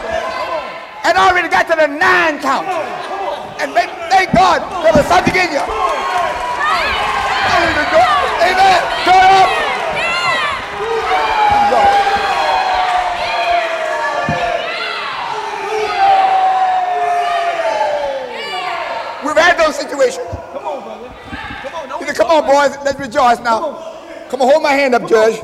And 1.03 1.19
already 1.19 1.49
got 1.49 1.67
to 1.67 1.75
the 1.75 1.89
nine 1.89 2.39
count. 2.39 2.71
And 3.61 3.73
thank, 3.73 3.91
thank 4.11 4.33
God 4.35 4.61
for 4.85 4.93
the 4.93 5.05
you. 5.53 5.61
Amen. 8.45 8.81
Turn 9.05 9.31
up. 9.31 9.51
We've 19.25 19.37
had 19.37 19.57
those 19.57 19.77
situations. 19.77 20.27
Come 20.53 20.67
on, 20.67 20.83
brother. 20.83 21.15
Come 21.63 21.75
on, 21.75 22.01
He 22.01 22.07
said, 22.07 22.17
Come 22.17 22.31
on, 22.31 22.45
boys, 22.45 22.77
let's 22.85 22.99
rejoice 22.99 23.41
now. 23.41 23.95
Come 24.29 24.43
on, 24.43 24.51
hold 24.51 24.63
my 24.63 24.73
hand 24.73 24.95
up, 24.95 25.09
Judge. 25.09 25.41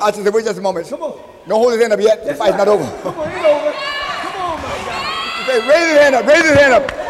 I 0.00 0.12
said, 0.12 0.32
wait 0.32 0.44
just 0.44 0.58
a 0.58 0.62
moment. 0.62 0.88
Come 0.88 1.02
on. 1.02 1.18
Don't 1.48 1.58
hold 1.58 1.72
his 1.72 1.80
hand 1.80 1.92
up 1.92 2.00
yet. 2.00 2.24
The 2.24 2.34
fight's 2.34 2.56
not 2.56 2.68
over. 2.68 2.84
Come 3.02 3.18
on, 3.18 3.28
it's 3.28 3.44
over. 3.44 3.72
Come 3.72 4.42
on, 4.42 4.62
my 4.62 4.68
God. 4.86 5.68
Raise 5.68 5.88
his 5.88 5.98
hand 5.98 6.14
up, 6.14 6.26
raise 6.26 6.44
his 6.44 6.54
hand 6.58 6.72
up. 6.74 7.05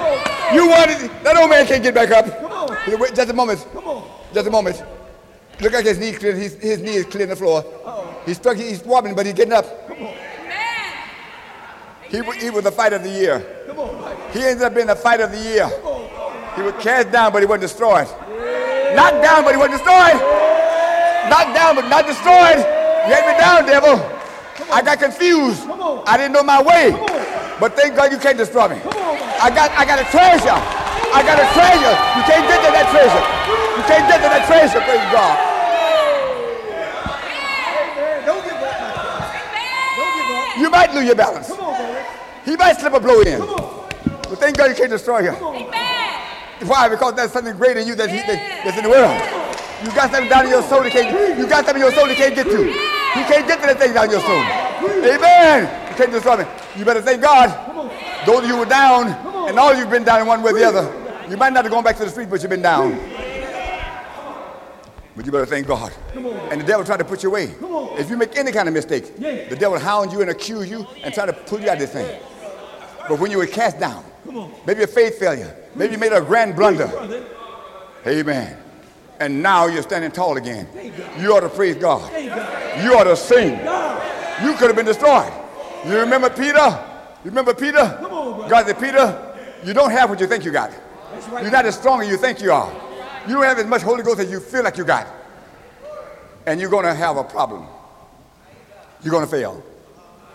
You 0.55 0.69
want 0.69 0.91
it? 0.91 1.11
That 1.25 1.37
old 1.37 1.51
man 1.51 1.67
can't 1.67 1.83
get 1.83 1.95
back 1.95 2.11
up. 2.11 2.27
Come 2.27 2.53
on. 2.53 3.01
Wait 3.01 3.15
just 3.15 3.31
a 3.31 3.33
moment. 3.33 3.67
Come 3.73 3.85
on. 3.87 4.09
Just 4.33 4.47
a 4.47 4.51
moment. 4.51 4.83
Look 5.61 5.73
like 5.73 5.85
his 5.87 5.99
knee 5.99 6.13
clear, 6.13 6.35
his, 6.35 6.55
his 6.55 6.81
knee 6.81 6.97
is 6.97 7.07
clearing 7.07 7.31
the 7.31 7.37
floor. 7.37 7.65
He's 8.27 8.37
stuck, 8.37 8.57
he's 8.57 8.83
wobbling, 8.85 9.15
but 9.15 9.25
he's 9.27 9.35
getting 9.35 9.55
up. 9.55 9.65
He, 12.09 12.21
wa- 12.21 12.33
he 12.35 12.51
was 12.51 12.65
the 12.65 12.71
fight 12.73 12.93
of 12.93 13.03
the 13.03 13.09
year. 13.11 13.65
Come 13.67 13.79
on, 13.81 14.01
Mike. 14.01 14.31
He 14.33 14.43
ended 14.45 14.63
up 14.65 14.75
being 14.75 14.87
the 14.87 14.95
fight 14.97 15.21
of 15.21 15.33
the 15.33 15.39
year. 15.39 15.67
He 16.55 16.63
was 16.63 16.75
cast 16.83 17.11
down, 17.11 17.33
but 17.33 17.41
he 17.43 17.47
wasn't 17.47 17.63
destroyed. 17.63 18.07
Knocked 18.95 19.23
down, 19.23 19.45
but 19.45 19.53
he 19.53 19.57
wasn't 19.57 19.79
destroyed. 19.79 20.21
Knocked 21.31 21.55
down, 21.55 21.75
but 21.75 21.89
not 21.89 22.07
destroyed. 22.07 22.59
You 22.59 23.13
had 23.15 23.27
me 23.27 23.39
down, 23.41 23.67
devil. 23.67 23.97
I 24.73 24.83
got 24.83 24.99
confused. 24.99 25.63
I 26.07 26.17
didn't 26.17 26.33
know 26.33 26.43
my 26.43 26.63
way. 26.63 26.91
But 27.59 27.75
thank 27.75 27.97
God 27.97 28.13
you 28.13 28.19
can't 28.19 28.39
destroy 28.39 28.69
me. 28.69 28.77
I 29.41 29.49
got, 29.53 29.71
I 29.77 29.85
got 29.85 29.99
a 30.01 30.07
treasure. 30.09 30.57
I 31.13 31.21
got 31.23 31.37
a 31.39 31.47
treasure. 31.53 31.95
You 32.17 32.23
can't 32.25 32.45
get 32.49 32.59
to 32.65 32.71
that 32.73 32.87
treasure. 32.91 33.25
You 33.77 33.83
can't 33.85 34.07
get 34.09 34.19
to 34.25 34.29
that 34.33 34.45
treasure, 34.49 34.81
praise 34.83 35.07
God. 35.13 35.37
Man, 37.97 38.25
don't 38.27 38.43
give 38.45 38.57
up, 38.57 38.75
my 38.81 38.91
Don't 39.97 40.13
give 40.17 40.29
up. 40.37 40.59
You 40.59 40.69
might 40.71 40.91
lose 40.95 41.07
your 41.07 41.15
balance. 41.17 41.49
Come 41.49 41.61
on, 41.61 41.77
brother. 41.77 42.05
He 42.45 42.57
might 42.57 42.77
slip 42.81 42.95
a 42.95 43.01
blow 43.01 43.21
in. 43.21 43.39
Come 43.39 43.51
on. 43.51 43.89
But 44.29 44.39
thank 44.41 44.57
God 44.57 44.71
you 44.71 44.77
can't 44.77 44.91
destroy 44.91 45.21
you. 45.21 45.33
Why? 46.67 46.89
Because 46.89 47.15
there's 47.15 47.33
something 47.33 47.55
greater 47.57 47.81
in 47.81 47.87
you 47.87 47.95
that 47.95 48.09
he, 48.11 48.17
that- 48.17 48.65
that's 48.65 48.77
in 48.79 48.85
the 48.85 48.91
world. 48.91 49.15
You 49.85 49.93
got 49.93 50.11
something 50.11 50.29
down 50.33 50.47
in 50.47 50.51
your 50.51 50.63
soul 50.65 50.83
that 50.83 50.91
can't, 50.91 51.39
you 51.39 51.47
got 51.47 51.67
something 51.67 51.77
in 51.85 51.89
your 51.89 51.93
soul 51.95 52.09
that 52.09 52.17
can't 52.17 52.35
get 52.35 52.49
to. 52.49 52.61
You 52.65 53.25
can't 53.29 53.47
get 53.47 53.61
to 53.61 53.67
that 53.69 53.79
thing 53.79 53.93
down 53.93 54.07
in 54.07 54.13
your 54.17 54.25
soul. 54.25 54.41
Amen. 55.05 55.69
You 55.91 55.95
can't 55.97 56.11
destroy 56.11 56.37
me. 56.39 56.45
You 56.77 56.85
better 56.85 57.03
thank 57.03 57.21
God. 57.21 57.53
Those 58.27 58.43
of 58.43 58.49
you 58.49 58.57
were 58.57 58.67
down, 58.67 59.07
and 59.49 59.59
all 59.59 59.71
of 59.71 59.79
you've 59.79 59.89
been 59.89 60.05
down 60.05 60.21
in 60.21 60.27
one 60.27 60.43
way 60.43 60.51
or 60.51 60.55
the 60.55 60.65
other. 60.65 61.29
You 61.31 61.37
might 61.37 61.53
not 61.53 61.65
have 61.65 61.73
gone 61.73 61.85
back 61.85 61.97
to 61.99 62.05
the 62.05 62.11
street, 62.11 62.29
but 62.29 62.43
you've 62.43 62.51
been 62.51 62.63
down. 62.63 62.99
But 65.15 65.25
you 65.25 65.33
better 65.33 65.47
thank 65.47 65.67
God. 65.67 65.93
And 66.15 66.61
the 66.61 66.65
devil 66.65 66.85
tried 66.85 66.99
to 66.99 67.05
put 67.05 67.23
you 67.23 67.31
away. 67.31 67.55
If 67.99 68.11
you 68.11 68.17
make 68.17 68.37
any 68.37 68.53
kind 68.53 68.69
of 68.69 68.75
mistake, 68.75 69.17
the 69.17 69.57
devil 69.59 69.79
hound 69.79 70.13
you 70.13 70.21
and 70.21 70.31
accuse 70.31 70.69
you 70.69 70.87
and 71.03 71.15
try 71.15 71.25
to 71.25 71.33
pull 71.33 71.61
you 71.61 71.71
out 71.71 71.75
of 71.75 71.81
this 71.81 71.93
thing. 71.93 72.21
But 73.09 73.19
when 73.19 73.31
you 73.31 73.39
were 73.39 73.47
cast 73.47 73.79
down, 73.79 74.05
maybe 74.67 74.83
a 74.83 74.87
faith 74.87 75.19
failure, 75.19 75.57
maybe 75.75 75.95
you 75.95 75.99
made 75.99 76.13
a 76.13 76.21
grand 76.21 76.57
blunder. 76.57 76.91
Amen. 78.07 78.57
And 79.19 79.43
now 79.43 79.67
you're 79.67 79.83
standing 79.83 80.11
tall 80.11 80.37
again. 80.37 80.69
You 81.19 81.35
ought 81.35 81.41
to 81.41 81.49
praise 81.49 81.77
God. 81.77 82.13
You 82.83 82.95
ought 82.99 83.05
to 83.05 83.17
sing. 83.17 83.53
You 84.45 84.55
could 84.57 84.67
have 84.67 84.77
been 84.77 84.85
destroyed. 84.85 85.33
You 85.87 85.99
remember 86.01 86.29
Peter? 86.29 86.85
You 87.25 87.31
remember 87.31 87.55
Peter? 87.55 87.99
God 88.49 88.67
said, 88.67 88.79
Peter, 88.79 89.37
you 89.65 89.73
don't 89.75 89.91
have 89.91 90.11
what 90.11 90.21
you 90.21 90.27
think 90.27 90.45
you 90.45 90.53
got. 90.53 90.73
You're 91.31 91.51
not 91.51 91.67
as 91.67 91.77
strong 91.79 92.03
as 92.03 92.09
you 92.09 92.17
think 92.17 92.41
you 92.41 92.53
are. 92.53 92.73
You 93.27 93.35
don't 93.35 93.45
have 93.45 93.59
as 93.59 93.67
much 93.67 93.83
Holy 93.83 94.03
Ghost 94.03 94.21
as 94.21 94.31
you 94.31 94.41
feel 94.41 94.63
like 94.63 94.77
you 94.77 94.85
got. 94.85 95.07
And 96.47 96.61
you're 96.61 96.71
going 96.71 96.85
to 96.85 96.95
have 96.95 97.17
a 97.17 97.25
problem. 97.25 97.67
You're 99.03 99.11
going 99.11 99.25
to 99.25 99.31
fail. 99.31 99.65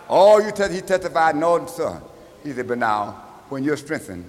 Oh, 0.09 0.39
you 0.39 0.51
te- 0.51 0.73
he 0.73 0.81
testified, 0.81 1.35
no, 1.35 1.65
sir. 1.67 2.01
He 2.43 2.51
said, 2.51 2.67
but 2.67 2.77
now, 2.77 3.23
when 3.49 3.63
you're 3.63 3.77
strengthened, 3.77 4.25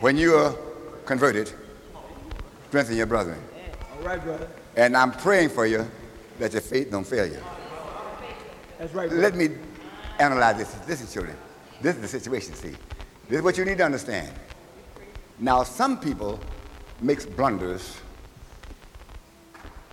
when 0.00 0.18
you're 0.18 0.54
converted, 1.06 1.50
strengthen 2.68 2.96
your 2.96 3.06
brethren. 3.06 3.40
All 3.96 4.06
right, 4.06 4.22
brother. 4.22 4.48
And 4.76 4.94
I'm 4.94 5.12
praying 5.12 5.48
for 5.48 5.66
you 5.66 5.90
that 6.38 6.52
your 6.52 6.60
faith 6.60 6.90
don't 6.90 7.06
fail 7.06 7.26
you. 7.26 7.42
That's 8.78 8.92
right, 8.92 9.08
brother. 9.08 9.22
Let 9.22 9.34
me 9.34 9.48
analyze 10.18 10.56
this. 10.58 10.88
Listen, 10.88 11.06
children. 11.08 11.36
This 11.80 11.96
is 11.96 12.02
the 12.02 12.08
situation, 12.08 12.54
see. 12.54 12.74
This 13.28 13.38
is 13.38 13.42
what 13.42 13.58
you 13.58 13.64
need 13.64 13.78
to 13.78 13.84
understand. 13.84 14.30
Now, 15.38 15.62
some 15.62 15.98
people 15.98 16.40
makes 17.00 17.26
blunders 17.26 17.96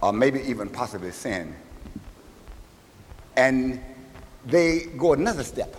or 0.01 0.13
maybe 0.13 0.41
even 0.41 0.69
possibly 0.69 1.11
sin. 1.11 1.55
And 3.35 3.81
they 4.45 4.87
go 4.97 5.13
another 5.13 5.43
step. 5.43 5.75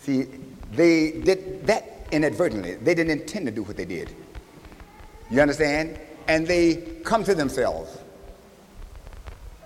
See, 0.00 0.26
they 0.72 1.12
did 1.12 1.66
that 1.66 2.06
inadvertently. 2.12 2.74
They 2.74 2.94
didn't 2.94 3.20
intend 3.20 3.46
to 3.46 3.52
do 3.52 3.62
what 3.62 3.76
they 3.76 3.84
did. 3.84 4.14
You 5.30 5.40
understand? 5.40 5.98
And 6.28 6.46
they 6.46 6.76
come 7.04 7.24
to 7.24 7.34
themselves. 7.34 7.98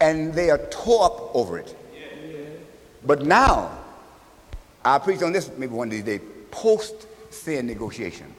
And 0.00 0.32
they 0.32 0.50
are 0.50 0.58
tore 0.70 1.04
up 1.04 1.34
over 1.34 1.58
it. 1.58 1.76
But 3.04 3.24
now, 3.24 3.78
I'll 4.84 5.00
preach 5.00 5.22
on 5.22 5.32
this 5.32 5.50
maybe 5.56 5.72
one 5.72 5.88
of 5.88 5.92
these 5.92 6.04
days, 6.04 6.20
post 6.50 7.06
sin 7.30 7.66
negotiation. 7.66 8.32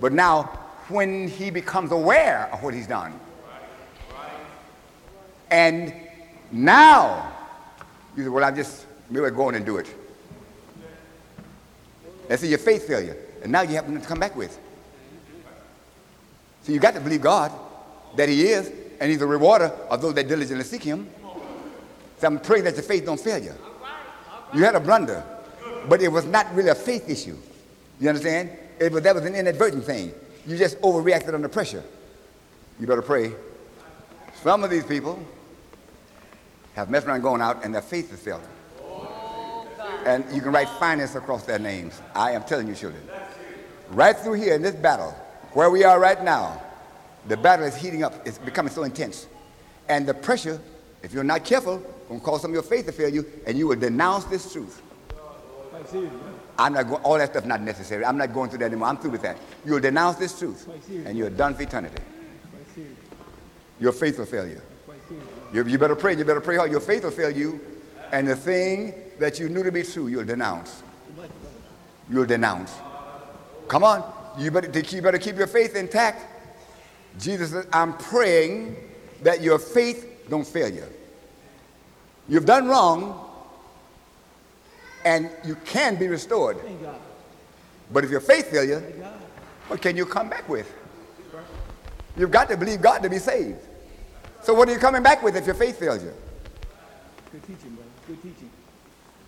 But 0.00 0.12
now, 0.12 0.44
when 0.88 1.28
he 1.28 1.50
becomes 1.50 1.92
aware 1.92 2.48
of 2.52 2.62
what 2.62 2.74
he's 2.74 2.86
done, 2.86 3.18
and 5.50 5.94
now, 6.50 7.32
you 8.16 8.24
say, 8.24 8.28
well, 8.28 8.44
I'm 8.44 8.56
just 8.56 8.86
maybe 9.10 9.30
go 9.30 9.48
on 9.48 9.54
and 9.54 9.64
do 9.64 9.76
it. 9.76 9.86
That's 12.28 12.42
your 12.44 12.58
faith 12.58 12.86
failure. 12.86 13.16
And 13.42 13.52
now 13.52 13.62
you 13.62 13.74
have 13.74 13.86
to 13.86 14.00
come 14.00 14.18
back 14.18 14.34
with. 14.34 14.58
So 16.62 16.72
you 16.72 16.78
got 16.78 16.94
to 16.94 17.00
believe 17.00 17.20
God 17.20 17.52
that 18.16 18.28
He 18.28 18.46
is, 18.46 18.72
and 19.00 19.10
He's 19.10 19.20
a 19.20 19.26
rewarder 19.26 19.66
of 19.90 20.00
those 20.00 20.14
that 20.14 20.28
diligently 20.28 20.64
seek 20.64 20.82
Him. 20.82 21.08
So 22.22 22.28
I'm 22.28 22.38
praying 22.38 22.62
that 22.64 22.74
your 22.74 22.84
faith 22.84 23.04
don't 23.04 23.18
fail 23.18 23.42
you. 23.42 23.52
You 24.54 24.62
had 24.62 24.76
a 24.76 24.80
blunder, 24.80 25.24
but 25.88 26.00
it 26.00 26.06
was 26.06 26.24
not 26.24 26.54
really 26.54 26.68
a 26.68 26.74
faith 26.76 27.10
issue. 27.10 27.36
You 27.98 28.10
understand? 28.10 28.50
It 28.78 28.92
was, 28.92 29.02
that 29.02 29.16
was 29.16 29.24
an 29.24 29.34
inadvertent 29.34 29.82
thing. 29.82 30.12
You 30.46 30.56
just 30.56 30.80
overreacted 30.82 31.34
under 31.34 31.48
pressure. 31.48 31.82
You 32.78 32.86
better 32.86 33.02
pray. 33.02 33.32
Some 34.40 34.62
of 34.62 34.70
these 34.70 34.84
people 34.84 35.18
have 36.74 36.90
messed 36.90 37.08
around 37.08 37.22
going 37.22 37.42
out 37.42 37.64
and 37.64 37.74
their 37.74 37.82
faith 37.82 38.12
is 38.12 38.20
failed. 38.20 38.46
And 40.06 40.24
you 40.32 40.40
can 40.40 40.52
write 40.52 40.68
finance 40.68 41.16
across 41.16 41.42
their 41.42 41.58
names. 41.58 42.00
I 42.14 42.30
am 42.30 42.44
telling 42.44 42.68
you, 42.68 42.76
children. 42.76 43.02
Right 43.90 44.16
through 44.16 44.34
here 44.34 44.54
in 44.54 44.62
this 44.62 44.76
battle, 44.76 45.10
where 45.54 45.70
we 45.70 45.82
are 45.82 45.98
right 45.98 46.22
now, 46.22 46.62
the 47.26 47.36
battle 47.36 47.66
is 47.66 47.74
heating 47.74 48.04
up. 48.04 48.24
It's 48.24 48.38
becoming 48.38 48.72
so 48.72 48.84
intense. 48.84 49.26
And 49.88 50.06
the 50.06 50.14
pressure, 50.14 50.60
if 51.02 51.12
you're 51.12 51.24
not 51.24 51.44
careful, 51.44 51.78
going 52.08 52.20
to 52.20 52.24
cause 52.26 52.42
some 52.42 52.50
of 52.50 52.54
your 52.54 52.62
faith 52.62 52.86
to 52.86 52.92
fail 52.92 53.08
you, 53.08 53.26
and 53.46 53.58
you 53.58 53.68
will 53.68 53.76
denounce 53.76 54.24
this 54.24 54.52
truth. 54.52 54.82
I'm 56.58 56.74
not 56.74 56.88
going, 56.88 57.02
all 57.02 57.18
that 57.18 57.30
stuff 57.30 57.44
not 57.44 57.60
necessary. 57.60 58.04
I'm 58.04 58.16
not 58.16 58.32
going 58.32 58.50
through 58.50 58.60
that 58.60 58.66
anymore. 58.66 58.88
I'm 58.88 58.98
through 58.98 59.10
with 59.12 59.22
that. 59.22 59.36
You'll 59.64 59.80
denounce 59.80 60.16
this 60.16 60.38
truth, 60.38 60.68
and 61.04 61.16
you're 61.16 61.30
done 61.30 61.54
for 61.54 61.62
eternity. 61.62 62.02
Your 63.80 63.92
faith 63.92 64.18
will 64.18 64.26
fail 64.26 64.46
you. 64.46 64.60
You, 65.52 65.66
you 65.66 65.78
better 65.78 65.96
pray. 65.96 66.16
You 66.16 66.24
better 66.24 66.40
pray 66.40 66.56
hard. 66.56 66.70
Your 66.70 66.80
faith 66.80 67.04
will 67.04 67.10
fail 67.10 67.30
you, 67.30 67.60
and 68.12 68.28
the 68.28 68.36
thing 68.36 68.94
that 69.18 69.38
you 69.38 69.48
knew 69.48 69.62
to 69.62 69.72
be 69.72 69.82
true, 69.82 70.06
you'll 70.06 70.24
denounce. 70.24 70.82
You'll 72.08 72.26
denounce. 72.26 72.72
Come 73.68 73.84
on. 73.84 74.04
You 74.38 74.50
better, 74.50 74.80
you 74.80 75.02
better 75.02 75.18
keep 75.18 75.36
your 75.36 75.46
faith 75.46 75.76
intact. 75.76 76.26
Jesus 77.18 77.50
says, 77.50 77.66
I'm 77.72 77.96
praying 77.98 78.76
that 79.22 79.42
your 79.42 79.58
faith 79.58 80.11
don't 80.32 80.46
fail 80.46 80.68
you. 80.70 80.84
You've 82.26 82.46
done 82.46 82.66
wrong, 82.66 83.28
and 85.04 85.28
you 85.44 85.56
can 85.66 85.96
be 85.96 86.08
restored. 86.08 86.56
But 87.92 88.04
if 88.04 88.10
your 88.10 88.20
faith 88.20 88.50
fails 88.50 88.66
you, 88.66 88.78
what 89.68 89.82
can 89.82 89.94
you 89.94 90.06
come 90.06 90.30
back 90.30 90.48
with? 90.48 90.72
You've 92.16 92.30
got 92.30 92.48
to 92.48 92.56
believe 92.56 92.80
God 92.80 93.02
to 93.02 93.10
be 93.10 93.18
saved. 93.18 93.58
So 94.42 94.54
what 94.54 94.70
are 94.70 94.72
you 94.72 94.78
coming 94.78 95.02
back 95.02 95.22
with 95.22 95.36
if 95.36 95.44
your 95.44 95.54
faith 95.54 95.78
fails 95.78 96.02
you? 96.02 96.14
Good 97.30 97.42
teaching, 97.42 97.74
brother. 97.74 97.90
Good 98.06 98.22
teaching. 98.22 98.50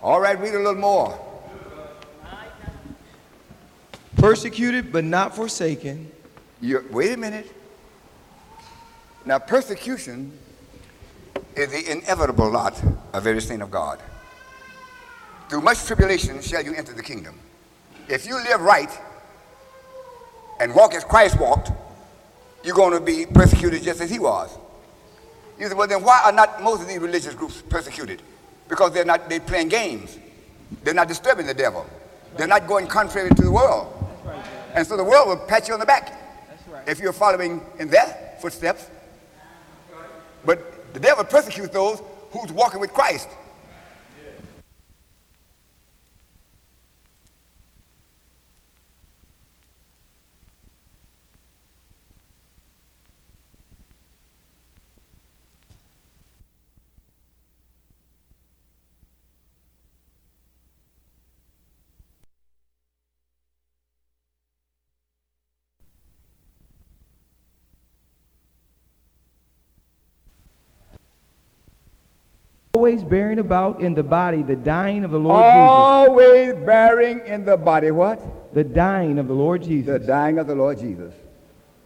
All 0.02 0.20
right, 0.20 0.40
read 0.40 0.54
a 0.54 0.58
little 0.58 0.74
more. 0.74 1.18
Persecuted 4.16 4.90
but 4.90 5.04
not 5.04 5.36
forsaken. 5.36 6.10
You, 6.62 6.82
wait 6.90 7.12
a 7.12 7.16
minute. 7.18 7.52
Now, 9.26 9.38
persecution 9.38 10.38
is 11.56 11.70
the 11.70 11.90
inevitable 11.90 12.50
lot 12.50 12.80
of 13.12 13.26
every 13.26 13.40
saint 13.40 13.62
of 13.62 13.70
God. 13.70 14.00
Through 15.48 15.60
much 15.60 15.84
tribulation 15.84 16.40
shall 16.42 16.64
you 16.64 16.74
enter 16.74 16.92
the 16.92 17.02
kingdom. 17.02 17.38
If 18.08 18.26
you 18.26 18.36
live 18.36 18.60
right 18.60 18.90
and 20.60 20.74
walk 20.74 20.94
as 20.94 21.04
Christ 21.04 21.38
walked, 21.38 21.70
you're 22.64 22.74
going 22.74 22.92
to 22.92 23.00
be 23.00 23.26
persecuted 23.26 23.82
just 23.82 24.00
as 24.00 24.10
he 24.10 24.18
was. 24.18 24.56
You 25.58 25.68
say, 25.68 25.74
well, 25.74 25.86
then 25.86 26.02
why 26.02 26.22
are 26.24 26.32
not 26.32 26.62
most 26.62 26.82
of 26.82 26.88
these 26.88 26.98
religious 26.98 27.34
groups 27.34 27.62
persecuted? 27.68 28.22
Because 28.68 28.92
they're 28.92 29.04
not 29.04 29.28
they're 29.28 29.40
playing 29.40 29.68
games. 29.68 30.18
They're 30.82 30.94
not 30.94 31.08
disturbing 31.08 31.46
the 31.46 31.54
devil. 31.54 31.86
They're 32.36 32.48
not 32.48 32.66
going 32.66 32.86
contrary 32.86 33.30
to 33.30 33.42
the 33.42 33.50
world. 33.50 33.92
And 34.74 34.84
so 34.86 34.96
the 34.96 35.04
world 35.04 35.28
will 35.28 35.46
pat 35.46 35.68
you 35.68 35.74
on 35.74 35.80
the 35.80 35.86
back 35.86 36.20
if 36.86 36.98
you're 36.98 37.12
following 37.12 37.62
in 37.78 37.88
their 37.88 38.36
footsteps. 38.40 38.90
But 40.44 40.73
the 40.94 41.00
devil 41.00 41.24
persecutes 41.24 41.68
those 41.74 42.00
who's 42.30 42.50
walking 42.52 42.80
with 42.80 42.92
Christ. 42.94 43.28
Always 72.84 73.02
bearing 73.02 73.38
about 73.38 73.80
in 73.80 73.94
the 73.94 74.02
body 74.02 74.42
the 74.42 74.56
dying 74.56 75.04
of 75.04 75.10
the 75.10 75.18
Lord 75.18 75.42
Jesus. 75.42 75.56
Always 75.56 76.52
bearing 76.66 77.20
in 77.24 77.42
the 77.46 77.56
body 77.56 77.90
what? 77.90 78.20
The 78.52 78.62
dying 78.62 79.18
of 79.18 79.26
the 79.26 79.32
Lord 79.32 79.62
Jesus. 79.62 80.02
The 80.02 80.06
dying 80.06 80.38
of 80.38 80.46
the 80.46 80.54
Lord 80.54 80.78
Jesus. 80.78 81.14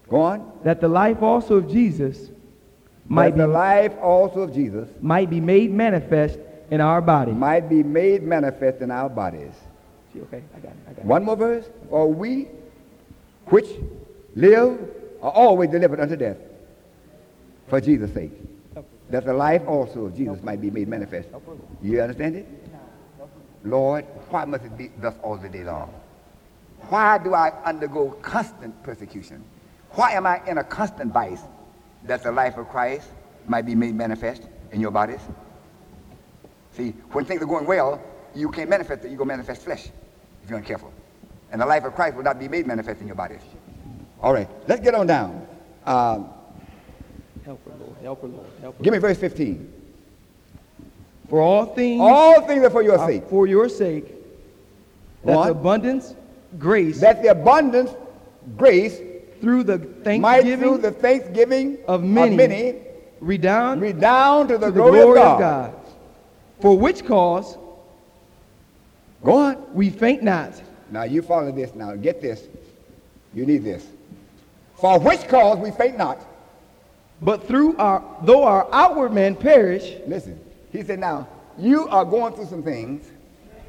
Go 0.09 0.21
on. 0.21 0.51
That 0.65 0.81
the 0.81 0.89
life 0.89 1.23
also 1.23 1.55
of 1.55 1.71
Jesus 1.71 2.31
might 3.07 3.31
That 3.31 3.35
be, 3.37 3.41
the 3.43 3.47
life 3.47 3.97
also 4.03 4.41
of 4.41 4.53
Jesus 4.53 4.89
might 5.01 5.31
be 5.31 5.41
made 5.41 5.71
manifest 5.71 6.41
in 6.69 6.81
our 6.81 7.01
body. 7.01 7.31
might 7.31 7.69
be 7.69 7.85
made 7.85 8.25
manifest 8.25 8.81
in 8.81 8.91
our 8.91 9.09
bodies. 9.09 9.53
See, 10.13 10.21
okay, 10.23 10.43
I 10.57 10.59
got 10.59 10.73
it. 10.73 10.79
I 10.89 10.93
got 10.95 10.99
it. 10.99 11.05
One 11.05 11.23
more 11.23 11.37
verse. 11.37 11.71
Or 11.91 12.13
we 12.13 12.49
which 13.47 13.69
live 14.35 14.81
are 15.23 15.31
always 15.31 15.71
delivered 15.71 16.01
unto 16.01 16.17
death 16.17 16.39
for 17.69 17.81
Jesus' 17.81 18.13
sake. 18.13 18.33
That 19.11 19.25
the 19.25 19.33
life 19.33 19.63
also 19.67 20.07
of 20.07 20.17
Jesus 20.17 20.43
might 20.43 20.61
be 20.61 20.71
made 20.71 20.89
manifest. 20.89 21.29
You 21.83 22.03
understand 22.03 22.37
it? 22.37 22.47
Lord, 23.65 24.05
why 24.31 24.45
must 24.45 24.65
it 24.65 24.77
be 24.77 24.91
thus 24.99 25.15
all 25.23 25.37
the 25.37 25.49
day 25.49 25.65
long? 25.65 25.93
Why 26.89 27.19
do 27.19 27.35
I 27.35 27.53
undergo 27.65 28.11
constant 28.23 28.83
persecution? 28.83 29.45
Why 29.93 30.13
am 30.13 30.27
I 30.27 30.41
in 30.47 30.59
a 30.59 30.65
constant 30.65 31.13
vice 31.13 31.43
that 32.05 32.23
the 32.23 32.31
life 32.31 32.57
of 32.57 32.69
Christ 32.69 33.09
might 33.47 33.67
be 33.67 33.75
made 33.75 33.95
manifest 33.95 34.43
in 34.73 34.81
your 34.81 34.91
bodies? 34.91 35.21
See, 36.73 36.91
when 37.13 37.25
things 37.25 37.43
are 37.43 37.47
going 37.47 37.67
well, 37.67 38.01
you 38.35 38.51
can't 38.51 38.71
manifest 38.71 39.05
it. 39.05 39.11
You 39.11 39.17
go 39.17 39.25
manifest 39.25 39.63
flesh 39.63 39.89
if 40.45 40.51
you're 40.51 40.61
uncareful. 40.61 40.93
And 41.51 41.61
the 41.61 41.67
life 41.67 41.85
of 41.85 41.95
Christ 41.95 42.15
will 42.15 42.23
not 42.23 42.39
be 42.39 42.47
made 42.47 42.67
manifest 42.67 43.01
in 43.01 43.07
your 43.07 43.17
bodies. 43.17 43.41
All 44.21 44.33
right, 44.33 44.49
let's 44.69 44.81
get 44.81 44.95
on 44.95 45.07
down. 45.07 45.47
Um, 45.87 46.31
Help. 47.45 47.61
Help 48.03 48.23
her, 48.23 48.29
Lord. 48.29 48.47
Help 48.61 48.79
her. 48.79 48.85
give 48.85 48.93
me 48.93 48.99
verse 48.99 49.19
15. 49.19 49.73
For 51.29 51.41
all 51.41 51.67
things 51.67 52.01
All 52.01 52.41
things 52.47 52.65
are 52.65 52.71
for 52.71 52.83
your 52.83 52.99
are 52.99 53.09
sake. 53.09 53.25
for 53.29 53.47
your 53.47 53.69
sake, 53.69 54.15
that 55.25 55.51
abundance, 55.51 56.15
grace, 56.59 57.01
That 57.01 57.23
the 57.23 57.29
abundance, 57.29 57.91
grace, 58.57 58.99
through 59.41 59.65
the 59.65 59.79
thanksgiving. 59.79 60.21
might 60.23 60.59
through 60.59 60.79
the 60.79 60.91
thanksgiving 60.91 61.79
of 61.87 62.03
many, 62.03 62.35
many 62.37 62.75
redound 63.21 63.81
redound 63.83 64.49
to 64.49 64.59
the, 64.59 64.67
to 64.67 64.73
the 64.73 64.81
glory, 64.81 65.01
glory 65.01 65.21
of 65.21 65.27
of 65.27 65.39
God. 65.39 65.73
God. 65.73 65.81
For 66.61 66.79
which 66.79 67.05
cause 67.05 67.57
Go 69.23 69.35
on. 69.37 69.75
we 69.75 69.91
faint 69.91 70.23
not, 70.23 70.61
Now 70.91 71.03
you 71.03 71.21
follow 71.23 71.53
this 71.53 71.75
now. 71.75 71.95
Get 71.97 72.23
this. 72.23 72.47
You 73.35 73.45
need 73.45 73.65
this. 73.65 73.87
For 74.77 74.99
which 74.99 75.27
cause 75.29 75.59
we 75.59 75.71
faint 75.73 75.99
not. 75.99 76.25
But 77.21 77.47
through 77.47 77.77
our 77.77 78.03
though 78.23 78.45
our 78.45 78.69
outward 78.73 79.13
man 79.13 79.35
perish, 79.37 79.95
Listen. 80.07 80.41
He 80.71 80.83
said, 80.83 80.99
now, 80.99 81.27
you 81.59 81.89
are 81.89 82.05
going 82.05 82.35
through 82.35 82.47
some 82.47 82.63
things 82.63 83.11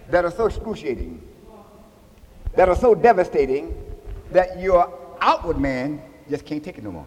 that 0.09 0.25
are 0.25 0.31
so 0.31 0.47
excruciating, 0.47 1.21
that 2.55 2.67
are 2.67 2.75
so 2.75 2.93
devastating, 2.93 3.73
that 4.31 4.59
your 4.59 4.93
outward 5.21 5.59
man 5.59 6.01
just 6.29 6.45
can't 6.45 6.63
take 6.63 6.77
it 6.77 6.83
no 6.83 6.91
more. 6.91 7.05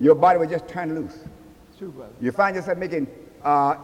Your 0.00 0.14
body 0.14 0.38
will 0.38 0.48
just 0.48 0.66
turn 0.68 0.94
loose. 0.94 1.18
true, 1.78 1.90
brother. 1.90 2.12
You 2.20 2.32
find 2.32 2.56
yourself 2.56 2.78
making 2.78 3.06
uh, 3.44 3.76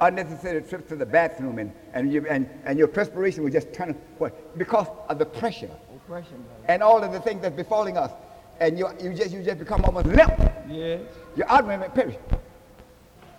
unnecessary 0.00 0.62
trips 0.62 0.88
to 0.90 0.96
the 0.96 1.06
bathroom, 1.06 1.58
and, 1.58 1.72
and, 1.92 2.12
you, 2.12 2.24
and, 2.30 2.48
and 2.64 2.78
your 2.78 2.88
perspiration 2.88 3.42
will 3.42 3.50
just 3.50 3.72
turn, 3.72 3.94
what? 4.18 4.56
Because 4.56 4.86
of 5.08 5.18
the 5.18 5.26
pressure 5.26 5.70
Oppression, 5.96 6.36
brother. 6.36 6.64
and 6.68 6.82
all 6.82 7.02
of 7.02 7.12
the 7.12 7.20
things 7.20 7.42
that's 7.42 7.56
befalling 7.56 7.96
us. 7.96 8.12
And 8.60 8.78
you, 8.78 8.88
you, 9.00 9.14
just, 9.14 9.30
you 9.30 9.42
just 9.42 9.58
become 9.58 9.84
almost 9.84 10.06
limp. 10.06 10.32
Yes. 10.68 11.00
Your 11.36 11.48
outward 11.50 11.78
man 11.78 11.90
perish. 11.90 12.16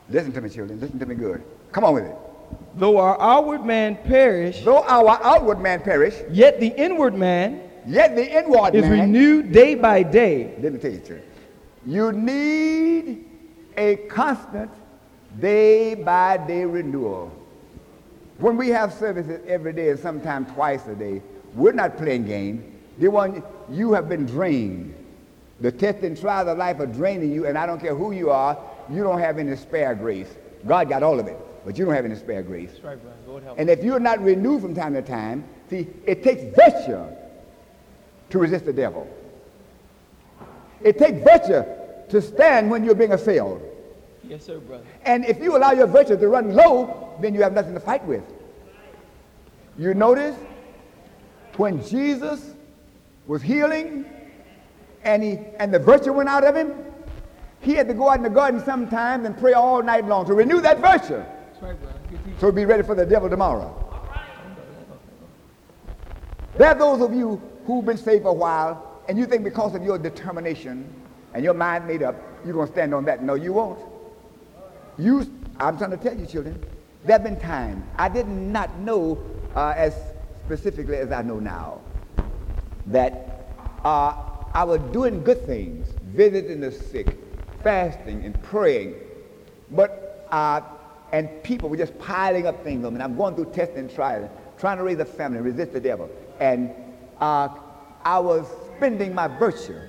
Listen 0.09 0.31
to 0.31 0.41
me, 0.41 0.49
children. 0.49 0.79
Listen 0.79 0.97
to 0.99 1.05
me 1.05 1.15
good. 1.15 1.43
Come 1.71 1.83
on 1.83 1.93
with 1.93 2.05
it. 2.05 2.15
Though 2.75 2.97
our 2.97 3.19
outward 3.21 3.65
man 3.65 3.97
perish, 3.97 4.63
Though 4.63 4.83
our 4.83 5.19
outward 5.23 5.59
man 5.59 5.81
perish, 5.81 6.15
yet 6.31 6.59
the 6.59 6.67
inward 6.67 7.13
man 7.13 7.61
yet 7.85 8.15
the 8.15 8.25
inward 8.39 8.75
is 8.75 8.83
man. 8.83 8.91
renewed 9.01 9.51
day 9.51 9.75
by 9.75 10.03
day. 10.03 10.55
Let 10.59 10.73
me 10.73 10.79
tell 10.79 10.91
you, 10.91 10.99
church. 10.99 11.23
You 11.85 12.11
need 12.11 13.25
a 13.77 13.95
constant 14.07 14.71
day 15.39 15.95
by 15.95 16.37
day 16.37 16.65
renewal. 16.65 17.31
When 18.39 18.57
we 18.57 18.69
have 18.69 18.93
services 18.93 19.41
every 19.47 19.73
day 19.73 19.89
and 19.89 19.99
sometimes 19.99 20.51
twice 20.53 20.87
a 20.87 20.95
day, 20.95 21.21
we're 21.53 21.71
not 21.73 21.97
playing 21.97 22.25
games. 22.25 22.63
The 22.97 23.09
one 23.09 23.43
you 23.69 23.93
have 23.93 24.09
been 24.09 24.25
drained. 24.25 24.95
The 25.61 25.71
test 25.71 26.03
and 26.03 26.19
trial 26.19 26.47
of 26.47 26.57
life 26.57 26.79
are 26.79 26.87
draining 26.87 27.31
you, 27.31 27.45
and 27.45 27.57
I 27.57 27.65
don't 27.65 27.79
care 27.79 27.95
who 27.95 28.11
you 28.11 28.29
are, 28.29 28.57
you 28.89 29.03
don't 29.03 29.19
have 29.19 29.37
any 29.37 29.55
spare 29.55 29.93
grace. 29.93 30.33
God 30.65 30.89
got 30.89 31.03
all 31.03 31.19
of 31.19 31.27
it, 31.27 31.37
but 31.65 31.77
you 31.77 31.85
don't 31.85 31.93
have 31.93 32.05
any 32.05 32.15
spare 32.15 32.41
grace. 32.43 32.71
That's 32.71 32.83
right, 32.83 33.01
brother. 33.01 33.17
Lord 33.27 33.43
help. 33.43 33.59
And 33.59 33.69
if 33.69 33.83
you're 33.83 33.99
not 33.99 34.21
renewed 34.21 34.61
from 34.61 34.73
time 34.73 34.93
to 34.93 35.01
time, 35.01 35.43
see, 35.69 35.87
it 36.05 36.23
takes 36.23 36.43
virtue 36.55 37.05
to 38.29 38.39
resist 38.39 38.65
the 38.65 38.73
devil. 38.73 39.07
It 40.81 40.97
takes 40.97 41.21
virtue 41.23 41.63
to 42.09 42.21
stand 42.21 42.71
when 42.71 42.83
you're 42.83 42.95
being 42.95 43.11
assailed. 43.11 43.61
Yes, 44.23 44.45
sir, 44.45 44.59
brother. 44.59 44.83
And 45.03 45.25
if 45.25 45.41
you 45.41 45.57
allow 45.57 45.71
your 45.71 45.87
virtue 45.87 46.17
to 46.17 46.27
run 46.27 46.53
low, 46.53 47.17
then 47.21 47.33
you 47.33 47.41
have 47.41 47.53
nothing 47.53 47.73
to 47.73 47.79
fight 47.79 48.05
with. 48.05 48.23
You 49.77 49.93
notice 49.93 50.37
when 51.57 51.85
Jesus 51.85 52.53
was 53.27 53.41
healing 53.41 54.05
and, 55.03 55.23
he, 55.23 55.39
and 55.57 55.73
the 55.73 55.79
virtue 55.79 56.13
went 56.13 56.29
out 56.29 56.43
of 56.43 56.55
him, 56.55 56.73
he 57.61 57.73
had 57.73 57.87
to 57.87 57.93
go 57.93 58.09
out 58.09 58.17
in 58.17 58.23
the 58.23 58.29
garden 58.29 58.63
sometimes 58.63 59.25
and 59.25 59.37
pray 59.37 59.53
all 59.53 59.83
night 59.83 60.05
long 60.05 60.25
to 60.25 60.33
renew 60.33 60.61
that 60.61 60.79
virtue 60.79 61.17
That's 61.17 61.61
right, 61.61 61.79
brother. 61.79 61.99
Good 62.09 62.19
teaching. 62.19 62.39
so 62.39 62.51
be 62.51 62.65
ready 62.65 62.83
for 62.83 62.95
the 62.95 63.05
devil 63.05 63.29
tomorrow. 63.29 63.85
There 66.57 66.67
are 66.67 66.75
those 66.75 67.01
of 67.01 67.13
you 67.13 67.41
who've 67.65 67.85
been 67.85 67.97
saved 67.97 68.23
for 68.23 68.29
a 68.29 68.33
while, 68.33 69.01
and 69.07 69.17
you 69.17 69.25
think 69.25 69.43
because 69.43 69.75
of 69.75 69.83
your 69.83 69.97
determination 69.97 70.93
and 71.33 71.43
your 71.43 71.53
mind 71.53 71.87
made 71.87 72.03
up, 72.03 72.15
you're 72.43 72.53
going 72.53 72.67
to 72.67 72.73
stand 72.73 72.93
on 72.93 73.05
that. 73.05 73.23
No, 73.23 73.35
you 73.35 73.53
won't. 73.53 73.79
You, 74.97 75.25
I'm 75.59 75.77
trying 75.77 75.91
to 75.91 75.97
tell 75.97 76.17
you, 76.17 76.25
children, 76.25 76.61
there 77.05 77.13
have 77.13 77.23
been 77.23 77.39
times 77.39 77.83
I 77.97 78.09
did 78.09 78.27
not 78.27 78.77
know 78.79 79.23
uh, 79.55 79.73
as 79.75 79.95
specifically 80.45 80.97
as 80.97 81.11
I 81.11 81.21
know 81.21 81.39
now 81.39 81.79
that 82.87 83.45
uh, 83.83 84.28
I 84.53 84.63
was 84.63 84.79
doing 84.91 85.23
good 85.23 85.45
things, 85.45 85.87
visiting 86.03 86.59
the 86.59 86.71
sick, 86.71 87.17
fasting 87.63 88.23
and 88.25 88.41
praying, 88.43 88.95
but 89.71 90.25
uh, 90.31 90.61
and 91.11 91.43
people 91.43 91.69
were 91.69 91.77
just 91.77 91.97
piling 91.99 92.47
up 92.47 92.63
things 92.63 92.85
on 92.85 92.93
me. 92.93 93.01
I'm 93.01 93.15
going 93.17 93.35
through 93.35 93.51
testing 93.51 93.79
and 93.79 93.93
trials, 93.93 94.29
trying 94.57 94.77
to 94.77 94.83
raise 94.83 94.99
a 94.99 95.05
family, 95.05 95.41
resist 95.41 95.73
the 95.73 95.79
devil, 95.79 96.09
and 96.39 96.71
uh, 97.19 97.49
I 98.03 98.19
was 98.19 98.47
spending 98.75 99.13
my 99.13 99.27
virtue. 99.27 99.79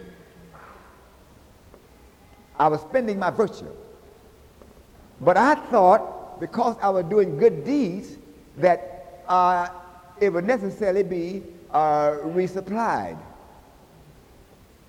I 2.58 2.68
was 2.68 2.80
spending 2.82 3.18
my 3.18 3.30
virtue. 3.30 3.70
But 5.20 5.36
I 5.36 5.54
thought 5.54 6.40
because 6.40 6.76
I 6.82 6.88
was 6.88 7.04
doing 7.04 7.36
good 7.36 7.64
deeds 7.64 8.16
that 8.56 9.22
uh, 9.28 9.68
it 10.20 10.30
would 10.30 10.46
necessarily 10.46 11.02
be 11.02 11.42
uh, 11.70 12.12
resupplied. 12.24 13.18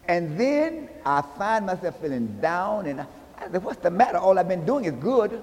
And 0.07 0.37
then 0.39 0.89
I 1.05 1.21
find 1.21 1.65
myself 1.65 1.99
feeling 2.01 2.27
down 2.41 2.85
and 2.87 3.01
I, 3.01 3.07
I 3.37 3.51
said, 3.51 3.63
what's 3.63 3.81
the 3.81 3.91
matter? 3.91 4.17
All 4.17 4.37
I've 4.37 4.47
been 4.47 4.65
doing 4.65 4.85
is 4.85 4.93
good. 4.93 5.41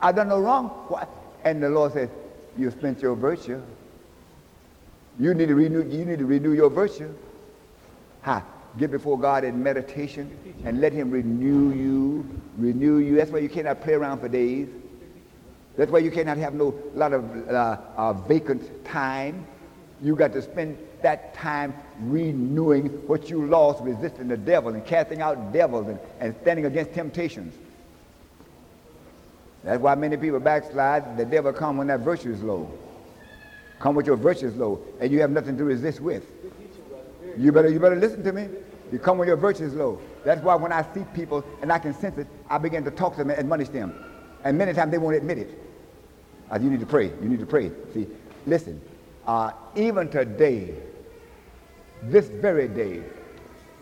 I've 0.00 0.16
done 0.16 0.28
no 0.28 0.38
wrong. 0.38 0.68
What? 0.88 1.08
And 1.44 1.62
the 1.62 1.68
Lord 1.68 1.92
says, 1.92 2.08
you 2.56 2.70
spent 2.70 3.00
your 3.00 3.14
virtue. 3.14 3.60
You 5.18 5.34
need 5.34 5.48
to 5.48 5.54
renew, 5.54 5.88
you 5.88 6.04
need 6.04 6.18
to 6.18 6.26
renew 6.26 6.52
your 6.52 6.70
virtue. 6.70 7.12
Ha. 8.22 8.44
Get 8.78 8.90
before 8.90 9.18
God 9.18 9.44
in 9.44 9.60
meditation 9.62 10.36
and 10.64 10.80
let 10.80 10.92
him 10.92 11.10
renew 11.10 11.72
you, 11.72 12.28
renew 12.56 12.98
you. 12.98 13.16
That's 13.16 13.30
why 13.30 13.38
you 13.38 13.48
cannot 13.48 13.80
play 13.80 13.94
around 13.94 14.20
for 14.20 14.28
days. 14.28 14.68
That's 15.76 15.90
why 15.90 16.00
you 16.00 16.10
cannot 16.10 16.36
have 16.38 16.54
no 16.54 16.74
lot 16.94 17.12
of 17.12 17.48
uh, 17.48 17.78
uh, 17.96 18.12
vacant 18.12 18.84
time. 18.84 19.46
You 20.02 20.14
got 20.14 20.32
to 20.32 20.42
spend 20.42 20.78
that 21.02 21.34
time 21.34 21.74
renewing 22.00 22.86
what 23.06 23.30
you 23.30 23.46
lost, 23.46 23.82
resisting 23.82 24.28
the 24.28 24.36
devil 24.36 24.74
and 24.74 24.84
casting 24.84 25.20
out 25.20 25.52
devils 25.52 25.88
and, 25.88 25.98
and 26.20 26.34
standing 26.42 26.66
against 26.66 26.92
temptations. 26.94 27.54
That's 29.64 29.80
why 29.80 29.94
many 29.94 30.16
people 30.16 30.40
backslide. 30.40 31.16
The 31.16 31.24
devil 31.24 31.52
come 31.52 31.76
when 31.76 31.88
that 31.88 32.00
virtue 32.00 32.32
is 32.32 32.42
low. 32.42 32.70
Come 33.80 33.94
with 33.94 34.06
your 34.06 34.16
virtue 34.16 34.46
is 34.46 34.56
low, 34.56 34.80
and 35.00 35.12
you 35.12 35.20
have 35.20 35.30
nothing 35.30 35.56
to 35.58 35.64
resist 35.64 36.00
with. 36.00 36.24
You 37.36 37.52
better, 37.52 37.68
you 37.68 37.78
better 37.78 37.96
listen 37.96 38.24
to 38.24 38.32
me. 38.32 38.48
You 38.90 38.98
come 38.98 39.18
when 39.18 39.28
your 39.28 39.36
virtue 39.36 39.64
is 39.64 39.74
low. 39.74 40.00
That's 40.24 40.42
why 40.42 40.54
when 40.54 40.72
I 40.72 40.82
see 40.94 41.04
people 41.14 41.44
and 41.62 41.70
I 41.70 41.78
can 41.78 41.94
sense 41.94 42.18
it, 42.18 42.26
I 42.48 42.58
begin 42.58 42.84
to 42.84 42.90
talk 42.90 43.12
to 43.12 43.18
them 43.18 43.30
and 43.30 43.38
admonish 43.38 43.68
them. 43.68 43.94
And 44.44 44.56
many 44.56 44.72
times 44.72 44.90
they 44.90 44.98
won't 44.98 45.16
admit 45.16 45.38
it. 45.38 45.62
Uh, 46.50 46.58
you 46.60 46.70
need 46.70 46.80
to 46.80 46.86
pray. 46.86 47.06
You 47.06 47.28
need 47.28 47.40
to 47.40 47.46
pray. 47.46 47.70
See, 47.92 48.06
listen. 48.46 48.80
Uh, 49.26 49.52
even 49.76 50.08
today, 50.08 50.74
this 52.02 52.28
very 52.28 52.68
day, 52.68 53.02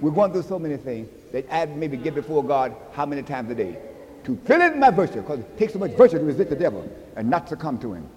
we're 0.00 0.10
going 0.10 0.32
through 0.32 0.42
so 0.42 0.58
many 0.58 0.76
things 0.76 1.08
that 1.32 1.46
I 1.50 1.66
maybe 1.66 1.96
get 1.96 2.14
before 2.14 2.44
God 2.44 2.74
how 2.92 3.06
many 3.06 3.22
times 3.22 3.50
a 3.50 3.54
day 3.54 3.78
to 4.26 4.36
fill 4.44 4.60
in 4.60 4.80
my 4.80 4.90
virtue 4.90 5.22
because 5.22 5.38
it 5.38 5.56
takes 5.56 5.72
so 5.72 5.78
much 5.78 5.92
virtue 5.92 6.18
to 6.18 6.24
resist 6.24 6.50
the 6.50 6.56
devil 6.56 6.90
and 7.14 7.30
not 7.30 7.48
succumb 7.48 7.78
to 7.78 7.94
him. 7.94 8.08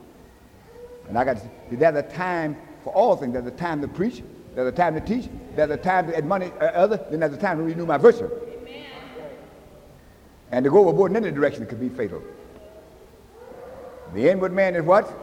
And 1.07 1.17
I 1.17 1.23
got 1.23 1.37
to 1.37 1.43
see, 1.43 1.75
there's 1.75 1.95
a 1.95 2.01
time 2.03 2.57
for 2.83 2.91
all 2.93 3.15
things. 3.15 3.33
There's 3.33 3.45
a 3.45 3.51
time 3.51 3.81
to 3.81 3.87
preach. 3.87 4.23
There's 4.55 4.67
a 4.67 4.75
time 4.75 4.95
to 4.95 5.01
teach. 5.01 5.29
There's 5.55 5.69
a 5.69 5.77
time 5.77 6.07
to 6.07 6.17
admonish 6.17 6.51
uh, 6.59 6.65
others. 6.65 6.99
Then 7.11 7.19
there's 7.19 7.33
a 7.33 7.37
time 7.37 7.57
to 7.57 7.63
renew 7.63 7.85
my 7.85 7.97
virtue. 7.97 8.25
Amen. 8.25 8.85
And 10.51 10.63
to 10.63 10.71
go 10.71 10.79
overboard 10.79 11.11
in 11.11 11.17
any 11.17 11.31
direction 11.31 11.65
could 11.67 11.79
be 11.79 11.89
fatal. 11.89 12.23
The 14.15 14.29
inward 14.29 14.51
man 14.51 14.75
is 14.75 14.83
what? 14.83 15.13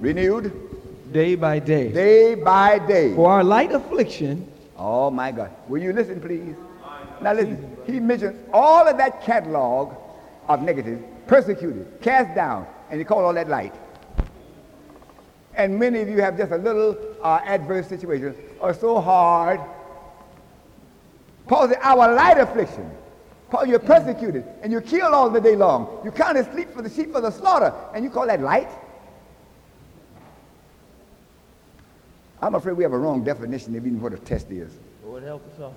Renewed 0.00 0.52
Day 1.12 1.34
by 1.34 1.58
day. 1.58 1.90
day 1.90 2.34
by 2.34 2.78
day. 2.78 3.14
For 3.14 3.30
our 3.30 3.44
light 3.44 3.72
affliction, 3.72 4.46
Oh 4.78 5.10
my 5.10 5.32
God. 5.32 5.50
Will 5.66 5.82
you 5.82 5.92
listen, 5.92 6.20
please? 6.20 6.54
Now 7.20 7.32
listen. 7.32 7.76
He 7.84 7.98
mentions 7.98 8.36
all 8.52 8.86
of 8.86 8.96
that 8.98 9.22
catalog 9.22 9.92
of 10.46 10.62
negatives, 10.62 11.02
persecuted, 11.26 12.00
cast 12.00 12.34
down, 12.34 12.64
and 12.88 13.00
he 13.00 13.04
called 13.04 13.24
all 13.24 13.34
that 13.34 13.48
light. 13.48 13.74
And 15.54 15.76
many 15.76 16.00
of 16.00 16.08
you 16.08 16.20
have 16.22 16.38
just 16.38 16.52
a 16.52 16.56
little 16.56 16.96
uh, 17.20 17.40
adverse 17.44 17.88
situation 17.88 18.36
or 18.60 18.72
so 18.72 19.00
hard. 19.00 19.60
Paul 21.48 21.66
said, 21.68 21.78
our 21.82 22.14
light 22.14 22.38
affliction. 22.38 22.88
Paul, 23.50 23.66
you're 23.66 23.80
persecuted 23.80 24.44
and 24.62 24.70
you're 24.70 24.82
killed 24.82 25.12
all 25.12 25.28
the 25.28 25.40
day 25.40 25.56
long. 25.56 26.00
You 26.04 26.12
count 26.12 26.36
as 26.36 26.46
sleep 26.52 26.72
for 26.72 26.82
the 26.82 26.90
sheep 26.90 27.12
for 27.12 27.20
the 27.20 27.32
slaughter, 27.32 27.74
and 27.94 28.04
you 28.04 28.10
call 28.10 28.26
that 28.28 28.40
light? 28.40 28.68
I'm 32.40 32.54
afraid 32.54 32.76
we 32.76 32.82
have 32.84 32.92
a 32.92 32.98
wrong 32.98 33.24
definition 33.24 33.76
of 33.76 33.84
even 33.86 34.00
what 34.00 34.12
a 34.12 34.18
test 34.18 34.50
is. 34.50 34.72
Lord 35.04 35.22
help 35.24 35.44
us 35.54 35.60
all. 35.60 35.74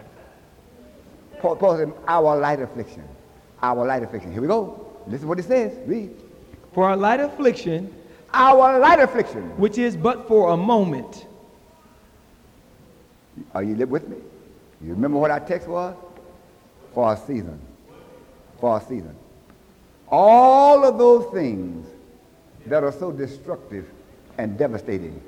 Paul, 1.40 1.56
Paul 1.56 1.78
said, 1.78 1.92
our 2.08 2.38
light 2.38 2.62
affliction. 2.62 3.04
Our 3.64 3.86
light 3.86 4.04
affliction. 4.04 4.32
Here 4.32 4.42
we 4.42 4.48
go. 4.48 4.88
Listen 5.08 5.22
to 5.22 5.28
what 5.28 5.40
it 5.40 5.46
says. 5.46 5.78
Read. 5.88 6.12
For 6.74 6.88
our 6.90 6.96
light 6.96 7.20
affliction, 7.20 7.94
Our 8.34 8.80
light 8.80 9.00
affliction. 9.00 9.58
which 9.58 9.78
is 9.78 9.98
but 9.98 10.28
for 10.28 10.52
a 10.52 10.58
moment, 10.58 11.26
Are 13.54 13.64
you 13.64 13.76
live 13.76 13.90
with 13.90 14.08
me? 14.08 14.18
You 14.82 14.92
remember 14.94 15.18
what 15.18 15.32
our 15.32 15.40
text 15.40 15.68
was? 15.68 15.96
For 16.94 17.12
a 17.14 17.18
season. 17.18 17.60
For 18.60 18.78
a 18.78 18.82
season. 18.82 19.16
All 20.10 20.86
of 20.86 20.98
those 20.98 21.32
things 21.34 21.88
that 22.68 22.84
are 22.84 22.92
so 22.92 23.12
destructive 23.12 23.86
and 24.38 24.58
devastating, 24.58 25.22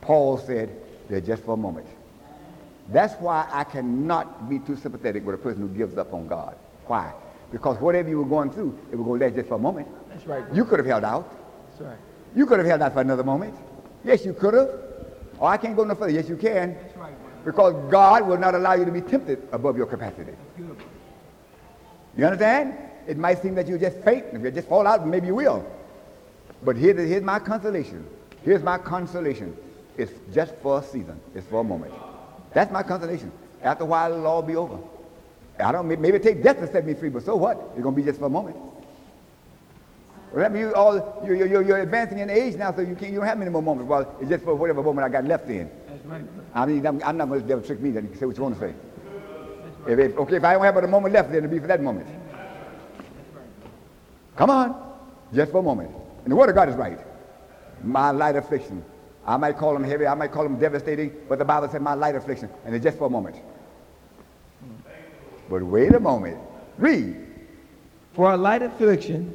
Paul 0.00 0.38
said, 0.38 0.70
they're 1.08 1.20
just 1.20 1.42
for 1.44 1.54
a 1.54 1.56
moment. 1.56 1.86
That's 2.88 3.14
why 3.20 3.48
I 3.52 3.64
cannot 3.64 4.48
be 4.48 4.58
too 4.58 4.76
sympathetic 4.76 5.24
with 5.24 5.34
a 5.34 5.38
person 5.38 5.60
who 5.60 5.68
gives 5.68 5.96
up 5.96 6.12
on 6.12 6.26
God. 6.26 6.56
Why? 6.86 7.12
Because 7.52 7.80
whatever 7.80 8.08
you 8.08 8.18
were 8.18 8.24
going 8.28 8.50
through, 8.50 8.78
it 8.90 8.96
was 8.96 9.04
going 9.04 9.20
to 9.20 9.26
last 9.26 9.36
just 9.36 9.48
for 9.48 9.54
a 9.54 9.58
moment. 9.58 9.88
That's 10.08 10.26
right. 10.26 10.44
You 10.52 10.64
could 10.64 10.78
have 10.78 10.86
held 10.86 11.04
out. 11.04 11.32
That's 11.70 11.82
right. 11.82 11.98
You 12.34 12.46
could 12.46 12.58
have 12.58 12.66
held 12.66 12.82
out 12.82 12.94
for 12.94 13.00
another 13.00 13.24
moment. 13.24 13.54
Yes, 14.04 14.24
you 14.24 14.32
could 14.32 14.54
have. 14.54 14.70
Oh, 15.40 15.46
I 15.46 15.56
can't 15.56 15.76
go 15.76 15.84
no 15.84 15.94
further. 15.94 16.12
Yes, 16.12 16.28
you 16.28 16.36
can. 16.36 16.74
That's 16.74 16.96
right. 16.96 17.14
Because 17.44 17.74
God 17.90 18.26
will 18.26 18.36
not 18.38 18.54
allow 18.54 18.74
you 18.74 18.84
to 18.84 18.92
be 18.92 19.00
tempted 19.00 19.48
above 19.52 19.76
your 19.76 19.86
capacity. 19.86 20.32
You 22.16 22.24
understand? 22.24 22.76
It 23.06 23.16
might 23.16 23.40
seem 23.40 23.54
that 23.54 23.66
you 23.66 23.78
just 23.78 23.98
faint. 23.98 24.26
If 24.32 24.42
you 24.42 24.50
just 24.50 24.68
fall 24.68 24.86
out, 24.86 25.06
maybe 25.06 25.28
you 25.28 25.34
will. 25.34 25.64
But 26.62 26.76
here, 26.76 26.94
here's 26.94 27.22
my 27.22 27.38
consolation. 27.38 28.06
Here's 28.42 28.62
my 28.62 28.78
consolation. 28.78 29.56
It's 29.96 30.12
just 30.32 30.54
for 30.56 30.78
a 30.78 30.82
season. 30.82 31.20
It's 31.34 31.46
for 31.46 31.60
a 31.60 31.64
moment. 31.64 31.92
That's 32.52 32.72
my 32.72 32.82
consolation. 32.82 33.30
After 33.62 33.84
a 33.84 33.86
while, 33.86 34.12
it'll 34.12 34.26
all 34.26 34.42
be 34.42 34.56
over. 34.56 34.78
I 35.58 35.72
don't 35.72 35.88
maybe 35.88 36.18
take 36.18 36.42
death 36.42 36.58
to 36.60 36.66
set 36.70 36.86
me 36.86 36.94
free, 36.94 37.10
but 37.10 37.22
so 37.22 37.36
what? 37.36 37.58
It's 37.74 37.82
going 37.82 37.94
to 37.94 38.00
be 38.00 38.06
just 38.06 38.18
for 38.18 38.26
a 38.26 38.30
moment. 38.30 38.56
Remember, 40.32 40.58
you 40.58 40.72
all 40.74 41.22
you're, 41.26 41.46
you're, 41.46 41.62
you're 41.62 41.78
advancing 41.80 42.18
in 42.20 42.30
age 42.30 42.54
now, 42.54 42.72
so 42.72 42.82
you 42.82 42.94
can't 42.94 43.12
you 43.12 43.18
don't 43.18 43.26
have 43.26 43.38
many 43.38 43.50
more 43.50 43.62
moments. 43.62 43.88
Well, 43.88 44.14
it's 44.20 44.30
just 44.30 44.44
for 44.44 44.54
whatever 44.54 44.82
moment 44.82 45.04
I 45.04 45.08
got 45.08 45.24
left 45.24 45.48
in. 45.50 45.68
That's 45.88 46.06
right. 46.06 46.22
I 46.54 46.66
mean, 46.66 46.86
I'm, 46.86 47.02
I'm 47.02 47.16
not 47.16 47.28
going 47.28 47.42
to 47.42 47.46
devil 47.46 47.64
trick 47.64 47.80
me. 47.80 47.90
Then 47.90 48.04
you 48.04 48.10
can 48.10 48.18
say 48.18 48.26
what 48.26 48.36
you 48.36 48.42
want 48.44 48.58
to 48.58 48.60
say. 48.60 48.74
If, 49.88 49.98
if, 49.98 50.16
okay, 50.18 50.36
if 50.36 50.44
I 50.44 50.52
don't 50.52 50.62
have 50.62 50.74
but 50.74 50.84
a 50.84 50.88
moment 50.88 51.14
left, 51.14 51.30
then 51.30 51.38
it'll 51.38 51.50
be 51.50 51.58
for 51.58 51.66
that 51.66 51.82
moment. 51.82 52.06
Come 54.36 54.50
on, 54.50 54.94
just 55.34 55.50
for 55.50 55.58
a 55.58 55.62
moment. 55.62 55.90
And 56.22 56.30
the 56.30 56.36
word 56.36 56.48
of 56.48 56.54
God 56.54 56.68
is 56.68 56.76
right. 56.76 56.98
My 57.82 58.10
light 58.10 58.36
affliction. 58.36 58.84
I 59.30 59.36
might 59.36 59.56
call 59.56 59.74
them 59.74 59.84
heavy, 59.84 60.08
I 60.08 60.14
might 60.14 60.32
call 60.32 60.42
them 60.42 60.58
devastating, 60.58 61.12
but 61.28 61.38
the 61.38 61.44
Bible 61.44 61.68
said 61.68 61.82
my 61.82 61.94
light 61.94 62.16
affliction, 62.16 62.50
and 62.64 62.74
it's 62.74 62.82
just 62.82 62.98
for 62.98 63.06
a 63.06 63.10
moment. 63.10 63.36
But 65.48 65.62
wait 65.62 65.94
a 65.94 66.00
moment. 66.00 66.36
Read. 66.78 67.14
For 68.12 68.32
a 68.32 68.36
light 68.36 68.62
affliction, 68.62 69.32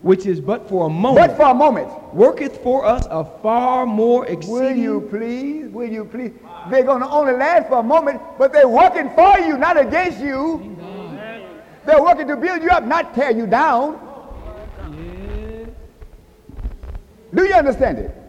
which 0.00 0.26
is 0.26 0.40
but 0.40 0.68
for 0.68 0.86
a 0.86 0.88
moment, 0.88 1.26
But 1.26 1.36
for 1.36 1.50
a 1.50 1.54
moment. 1.54 1.88
worketh 2.14 2.62
for 2.62 2.86
us 2.86 3.04
a 3.10 3.24
far 3.42 3.84
more 3.84 4.28
Will 4.46 4.70
you 4.76 5.08
please? 5.10 5.66
Will 5.66 5.90
you 5.90 6.04
please? 6.04 6.30
They're 6.70 6.84
going 6.84 7.02
to 7.02 7.08
only 7.08 7.32
last 7.32 7.68
for 7.68 7.80
a 7.80 7.82
moment, 7.82 8.20
but 8.38 8.52
they're 8.52 8.68
working 8.68 9.10
for 9.10 9.40
you, 9.40 9.58
not 9.58 9.76
against 9.76 10.20
you. 10.20 10.76
They're 11.84 12.00
working 12.00 12.28
to 12.28 12.36
build 12.36 12.62
you 12.62 12.68
up, 12.70 12.84
not 12.84 13.12
tear 13.12 13.32
you 13.32 13.48
down. 13.48 13.98
Do 17.34 17.44
you 17.44 17.54
understand 17.54 17.98
it? 17.98 18.21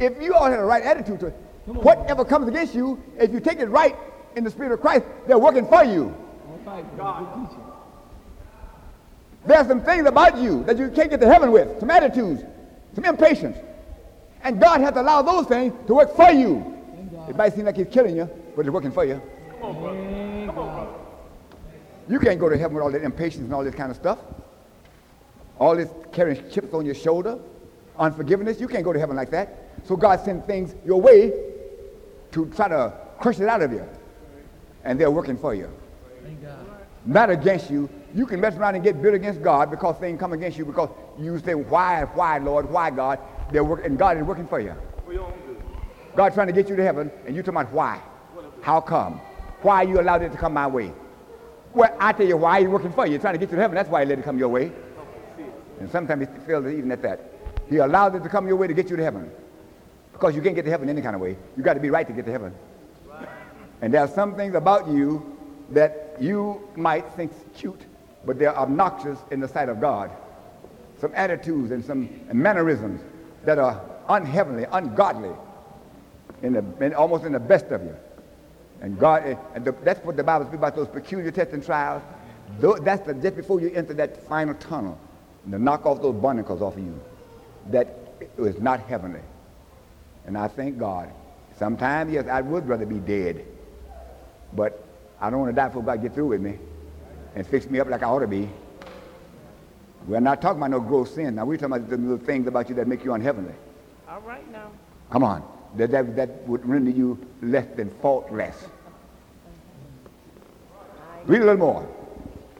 If 0.00 0.20
you 0.20 0.32
all 0.34 0.50
have 0.50 0.58
the 0.58 0.64
right 0.64 0.82
attitude 0.82 1.20
to 1.20 1.26
it, 1.26 1.34
whatever 1.66 2.24
comes 2.24 2.48
against 2.48 2.74
you, 2.74 3.00
if 3.18 3.30
you 3.32 3.38
take 3.38 3.58
it 3.58 3.68
right 3.68 3.94
in 4.34 4.44
the 4.44 4.50
Spirit 4.50 4.72
of 4.72 4.80
Christ, 4.80 5.04
they're 5.26 5.38
working 5.38 5.66
for 5.66 5.84
you. 5.84 6.14
There 9.46 9.58
are 9.58 9.66
some 9.66 9.82
things 9.82 10.06
about 10.06 10.38
you 10.38 10.64
that 10.64 10.78
you 10.78 10.90
can't 10.90 11.10
get 11.10 11.20
to 11.20 11.26
heaven 11.26 11.52
with, 11.52 11.78
some 11.80 11.90
attitudes, 11.90 12.42
some 12.94 13.04
impatience. 13.04 13.58
And 14.42 14.58
God 14.58 14.80
has 14.80 14.94
to 14.94 15.02
allow 15.02 15.20
those 15.20 15.46
things 15.46 15.74
to 15.86 15.94
work 15.94 16.16
for 16.16 16.30
you. 16.30 16.76
It 17.28 17.36
might 17.36 17.54
seem 17.54 17.66
like 17.66 17.76
He's 17.76 17.88
killing 17.88 18.16
you, 18.16 18.28
but 18.56 18.62
it's 18.66 18.70
working 18.70 18.92
for 18.92 19.04
you. 19.04 19.20
You 22.08 22.18
can't 22.18 22.40
go 22.40 22.48
to 22.48 22.56
heaven 22.56 22.74
with 22.74 22.82
all 22.82 22.90
that 22.90 23.02
impatience 23.02 23.44
and 23.44 23.54
all 23.54 23.62
this 23.62 23.74
kind 23.74 23.90
of 23.90 23.96
stuff. 23.96 24.18
All 25.58 25.76
this 25.76 25.90
carrying 26.10 26.48
chips 26.50 26.72
on 26.72 26.86
your 26.86 26.94
shoulder, 26.94 27.38
unforgiveness. 28.00 28.60
You 28.60 28.66
can't 28.66 28.82
go 28.82 28.92
to 28.92 28.98
heaven 28.98 29.14
like 29.14 29.30
that. 29.30 29.70
So 29.84 29.96
God 29.96 30.20
sent 30.24 30.46
things 30.46 30.74
your 30.84 31.00
way 31.00 31.32
to 32.32 32.46
try 32.56 32.68
to 32.68 32.92
crush 33.20 33.38
it 33.38 33.48
out 33.48 33.62
of 33.62 33.72
you. 33.72 33.86
And 34.82 34.98
they're 34.98 35.10
working 35.10 35.36
for 35.36 35.54
you. 35.54 35.70
Not 37.04 37.30
against 37.30 37.70
you. 37.70 37.88
You 38.14 38.26
can 38.26 38.40
mess 38.40 38.56
around 38.56 38.74
and 38.74 38.82
get 38.82 39.00
bitter 39.00 39.16
against 39.16 39.42
God 39.42 39.70
because 39.70 39.96
things 39.98 40.18
come 40.18 40.32
against 40.32 40.58
you 40.58 40.64
because 40.64 40.90
you 41.18 41.38
say, 41.38 41.54
why, 41.54 42.02
why, 42.14 42.38
Lord, 42.38 42.68
why, 42.68 42.90
God? 42.90 43.18
They're 43.52 43.64
working, 43.64 43.86
and 43.86 43.98
God 43.98 44.16
is 44.18 44.24
working 44.24 44.46
for 44.46 44.60
you. 44.60 44.74
God 46.16 46.34
trying 46.34 46.48
to 46.48 46.52
get 46.52 46.68
you 46.68 46.76
to 46.76 46.82
heaven, 46.82 47.10
and 47.26 47.34
you're 47.34 47.44
talking 47.44 47.60
about 47.60 47.72
why? 47.72 48.00
How 48.62 48.80
come? 48.80 49.20
Why 49.62 49.82
you 49.82 50.00
allowed 50.00 50.22
it 50.22 50.32
to 50.32 50.38
come 50.38 50.54
my 50.54 50.66
way? 50.66 50.92
Well, 51.72 51.94
I 52.00 52.12
tell 52.12 52.26
you 52.26 52.36
why 52.36 52.60
he's 52.60 52.68
working 52.68 52.92
for 52.92 53.06
you. 53.06 53.12
He's 53.12 53.20
trying 53.20 53.34
to 53.34 53.38
get 53.38 53.50
you 53.50 53.56
to 53.56 53.62
heaven. 53.62 53.76
That's 53.76 53.88
why 53.88 54.00
he 54.00 54.06
let 54.06 54.18
it 54.18 54.24
come 54.24 54.38
your 54.38 54.48
way. 54.48 54.72
And 55.78 55.90
sometimes 55.90 56.26
he 56.26 56.46
fails 56.46 56.66
even 56.66 56.90
at 56.92 57.02
that. 57.02 57.29
He 57.70 57.76
allowed 57.76 58.16
it 58.16 58.22
to 58.24 58.28
come 58.28 58.46
your 58.48 58.56
way 58.56 58.66
to 58.66 58.74
get 58.74 58.90
you 58.90 58.96
to 58.96 59.02
heaven. 59.02 59.30
Because 60.12 60.34
you 60.34 60.42
can't 60.42 60.56
get 60.56 60.64
to 60.64 60.70
heaven 60.70 60.88
any 60.88 61.00
kind 61.00 61.14
of 61.14 61.22
way. 61.22 61.36
You 61.56 61.62
got 61.62 61.74
to 61.74 61.80
be 61.80 61.88
right 61.88 62.06
to 62.06 62.12
get 62.12 62.26
to 62.26 62.32
heaven. 62.32 62.52
And 63.80 63.94
there 63.94 64.02
are 64.02 64.08
some 64.08 64.34
things 64.34 64.54
about 64.54 64.88
you 64.88 65.38
that 65.70 66.16
you 66.20 66.68
might 66.76 67.08
think 67.12 67.32
cute, 67.54 67.80
but 68.26 68.38
they're 68.38 68.56
obnoxious 68.56 69.18
in 69.30 69.40
the 69.40 69.48
sight 69.48 69.68
of 69.68 69.80
God. 69.80 70.10
Some 71.00 71.12
attitudes 71.14 71.70
and 71.70 71.82
some 71.82 72.10
mannerisms 72.32 73.00
that 73.44 73.58
are 73.58 73.80
unheavenly, 74.08 74.66
ungodly, 74.72 75.30
in 76.42 76.52
the, 76.54 76.64
in, 76.84 76.92
almost 76.92 77.24
in 77.24 77.32
the 77.32 77.40
best 77.40 77.66
of 77.66 77.82
you. 77.82 77.94
And 78.82 78.98
God, 78.98 79.22
eh, 79.24 79.36
and 79.54 79.64
the, 79.64 79.72
that's 79.84 80.04
what 80.04 80.16
the 80.16 80.24
Bible 80.24 80.46
speaks 80.46 80.58
about 80.58 80.74
those 80.74 80.88
peculiar 80.88 81.30
tests 81.30 81.54
and 81.54 81.64
trials. 81.64 82.02
That's 82.58 83.06
the, 83.06 83.14
just 83.14 83.36
before 83.36 83.60
you 83.60 83.70
enter 83.74 83.94
that 83.94 84.26
final 84.26 84.54
tunnel, 84.54 84.98
and 85.44 85.52
to 85.52 85.58
knock 85.58 85.86
off 85.86 86.02
those 86.02 86.16
barnacles 86.16 86.60
off 86.60 86.76
of 86.76 86.80
you. 86.80 87.00
That 87.68 87.96
is 88.38 88.60
not 88.60 88.80
heavenly. 88.80 89.20
And 90.26 90.36
I 90.36 90.48
thank 90.48 90.78
God. 90.78 91.10
Sometimes, 91.56 92.12
yes, 92.12 92.26
I 92.26 92.40
would 92.40 92.66
rather 92.66 92.86
be 92.86 92.98
dead. 92.98 93.44
But 94.52 94.84
I 95.20 95.30
don't 95.30 95.40
want 95.40 95.50
to 95.50 95.56
die 95.56 95.68
before 95.68 95.82
God 95.82 96.02
get 96.02 96.14
through 96.14 96.28
with 96.28 96.40
me 96.40 96.58
and 97.34 97.46
fix 97.46 97.68
me 97.68 97.78
up 97.80 97.88
like 97.88 98.02
I 98.02 98.06
ought 98.06 98.20
to 98.20 98.26
be. 98.26 98.48
We're 100.06 100.20
not 100.20 100.40
talking 100.40 100.58
about 100.58 100.70
no 100.70 100.80
gross 100.80 101.14
sin. 101.14 101.34
Now 101.34 101.44
we're 101.44 101.56
talking 101.56 101.76
about 101.76 101.90
the 101.90 101.96
little 101.96 102.18
things 102.18 102.46
about 102.46 102.68
you 102.68 102.74
that 102.76 102.88
make 102.88 103.04
you 103.04 103.12
unheavenly. 103.12 103.54
All 104.08 104.20
right 104.22 104.50
now. 104.50 104.70
Come 105.10 105.22
on. 105.22 105.44
That, 105.76 105.90
that, 105.90 106.16
that 106.16 106.48
would 106.48 106.66
render 106.66 106.90
you 106.90 107.18
less 107.42 107.66
than 107.76 107.90
faultless. 108.00 108.56
Read 111.26 111.42
a 111.42 111.44
little 111.44 111.58
more. 111.58 111.88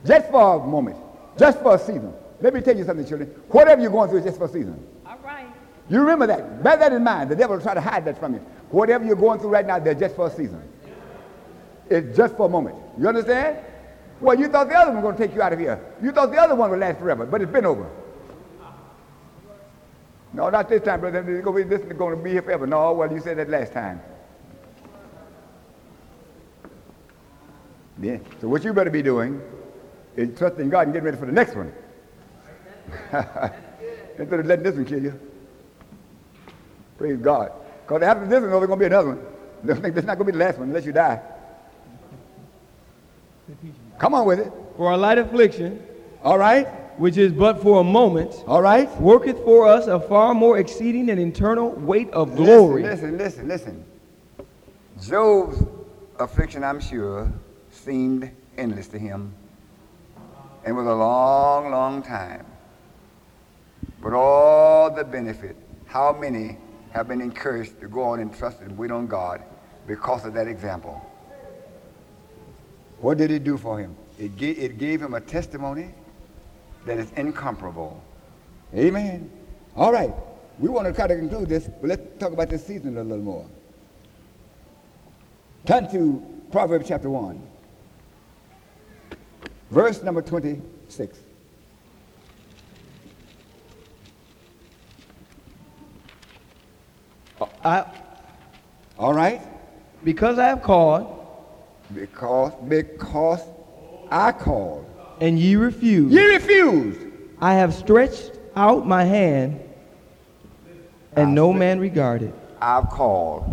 Just 0.04 0.30
for 0.30 0.56
a 0.56 0.66
moment. 0.66 0.96
Just 1.38 1.60
for 1.60 1.74
a 1.74 1.78
season. 1.78 2.12
Let 2.40 2.54
me 2.54 2.60
tell 2.60 2.76
you 2.76 2.84
something, 2.84 3.06
children. 3.06 3.28
Whatever 3.48 3.82
you're 3.82 3.90
going 3.90 4.08
through 4.10 4.18
is 4.18 4.24
just 4.24 4.38
for 4.38 4.44
a 4.44 4.48
season. 4.48 4.86
You 5.90 5.98
remember 6.00 6.28
that. 6.28 6.62
Bear 6.62 6.76
that 6.76 6.92
in 6.92 7.02
mind. 7.02 7.30
The 7.30 7.36
devil 7.36 7.56
will 7.56 7.62
try 7.62 7.74
to 7.74 7.80
hide 7.80 8.04
that 8.04 8.18
from 8.18 8.34
you. 8.34 8.40
Whatever 8.70 9.04
you're 9.04 9.16
going 9.16 9.40
through 9.40 9.50
right 9.50 9.66
now, 9.66 9.80
they're 9.80 9.92
just 9.92 10.14
for 10.14 10.28
a 10.28 10.30
season. 10.30 10.62
It's 11.90 12.16
just 12.16 12.36
for 12.36 12.46
a 12.46 12.48
moment. 12.48 12.76
You 12.96 13.08
understand? 13.08 13.58
Well, 14.20 14.38
you 14.38 14.46
thought 14.46 14.68
the 14.68 14.76
other 14.76 14.92
one 14.92 15.02
was 15.02 15.10
going 15.10 15.16
to 15.16 15.26
take 15.26 15.34
you 15.34 15.42
out 15.42 15.52
of 15.52 15.58
here. 15.58 15.80
You 16.00 16.12
thought 16.12 16.30
the 16.30 16.38
other 16.38 16.54
one 16.54 16.70
would 16.70 16.78
last 16.78 17.00
forever, 17.00 17.26
but 17.26 17.42
it's 17.42 17.50
been 17.50 17.66
over. 17.66 17.90
No, 20.32 20.48
not 20.48 20.68
this 20.68 20.82
time, 20.82 21.00
brother. 21.00 21.22
This 21.22 21.38
is 21.38 21.44
going 21.44 21.68
to 21.68 21.78
be, 21.78 21.94
going 21.94 22.16
to 22.16 22.22
be 22.22 22.30
here 22.30 22.42
forever. 22.42 22.68
No, 22.68 22.92
well, 22.92 23.12
you 23.12 23.18
said 23.20 23.38
that 23.38 23.48
last 23.48 23.72
time. 23.72 24.00
Yeah. 28.00 28.18
So 28.40 28.46
what 28.46 28.62
you 28.62 28.72
better 28.72 28.90
be 28.90 29.02
doing 29.02 29.42
is 30.14 30.38
trusting 30.38 30.70
God 30.70 30.86
and 30.86 30.92
getting 30.92 31.06
ready 31.06 31.16
for 31.16 31.26
the 31.26 31.32
next 31.32 31.56
one. 31.56 31.72
Instead 34.18 34.40
of 34.40 34.46
letting 34.46 34.62
this 34.62 34.76
one 34.76 34.84
kill 34.84 35.02
you. 35.02 35.29
Praise 37.00 37.16
God. 37.16 37.50
Because 37.86 38.02
after 38.02 38.26
this 38.26 38.42
one, 38.42 38.52
oh, 38.52 38.58
there's 38.58 38.66
going 38.66 38.78
to 38.78 38.82
be 38.82 38.84
another 38.84 39.08
one. 39.08 39.26
This 39.64 39.78
is 39.78 40.04
not 40.04 40.18
going 40.18 40.26
to 40.26 40.32
be 40.32 40.32
the 40.32 40.38
last 40.44 40.58
one 40.58 40.68
unless 40.68 40.84
you 40.84 40.92
die. 40.92 41.18
Come 43.98 44.12
on 44.12 44.26
with 44.26 44.38
it. 44.38 44.52
For 44.76 44.90
our 44.90 44.98
light 44.98 45.16
affliction, 45.16 45.82
All 46.22 46.36
right? 46.36 46.66
which 46.98 47.16
is 47.16 47.32
but 47.32 47.62
for 47.62 47.80
a 47.80 47.84
moment, 47.84 48.34
All 48.46 48.60
right? 48.60 48.88
worketh 49.00 49.38
for 49.44 49.66
us 49.66 49.86
a 49.86 49.98
far 49.98 50.34
more 50.34 50.58
exceeding 50.58 51.08
and 51.08 51.18
eternal 51.18 51.70
weight 51.70 52.10
of 52.10 52.36
glory. 52.36 52.82
Listen, 52.82 53.16
listen, 53.16 53.48
listen. 53.48 53.84
Job's 55.02 55.64
affliction, 56.18 56.62
I'm 56.62 56.80
sure, 56.80 57.32
seemed 57.70 58.30
endless 58.58 58.88
to 58.88 58.98
him 58.98 59.32
and 60.66 60.76
was 60.76 60.86
a 60.86 60.94
long, 60.94 61.70
long 61.70 62.02
time. 62.02 62.44
But 64.02 64.12
all 64.12 64.90
the 64.94 65.04
benefit, 65.04 65.56
how 65.86 66.12
many 66.12 66.58
have 66.92 67.08
been 67.08 67.20
encouraged 67.20 67.80
to 67.80 67.88
go 67.88 68.02
on 68.02 68.20
and 68.20 68.34
trust 68.36 68.60
and 68.60 68.76
wait 68.76 68.90
on 68.90 69.06
God 69.06 69.42
because 69.86 70.24
of 70.24 70.34
that 70.34 70.48
example? 70.48 71.00
What 73.00 73.18
did 73.18 73.30
it 73.30 73.44
do 73.44 73.56
for 73.56 73.78
him? 73.78 73.96
It 74.18 74.36
gave, 74.36 74.58
it 74.58 74.78
gave 74.78 75.00
him 75.00 75.14
a 75.14 75.20
testimony 75.20 75.94
that 76.86 76.98
is 76.98 77.10
incomparable. 77.12 78.02
Amen. 78.74 79.30
All 79.76 79.92
right. 79.92 80.12
We 80.58 80.68
want 80.68 80.86
to 80.86 80.92
try 80.92 81.06
to 81.06 81.16
conclude 81.16 81.48
this, 81.48 81.68
but 81.80 81.88
let's 81.88 82.02
talk 82.18 82.32
about 82.32 82.50
this 82.50 82.66
season 82.66 82.98
a 82.98 83.02
little 83.02 83.24
more. 83.24 83.46
Turn 85.64 85.90
to 85.92 86.22
Proverbs 86.52 86.86
chapter 86.88 87.08
1, 87.08 87.40
verse 89.70 90.02
number 90.02 90.20
26. 90.20 91.18
I, 97.64 97.84
All 98.98 99.12
right? 99.14 99.40
because 100.02 100.38
I 100.38 100.46
have 100.48 100.62
called 100.62 101.26
Because, 101.94 102.52
because 102.68 103.42
I 104.10 104.32
called. 104.32 104.86
and 105.20 105.38
ye 105.38 105.56
refused, 105.56 106.14
You 106.14 106.32
refused. 106.32 107.00
I 107.40 107.54
have 107.54 107.74
stretched 107.74 108.32
out 108.56 108.86
my 108.86 109.04
hand 109.04 109.60
and 111.16 111.34
no 111.34 111.52
man 111.52 111.80
regarded. 111.80 112.32
I've 112.60 112.88
called. 112.88 113.44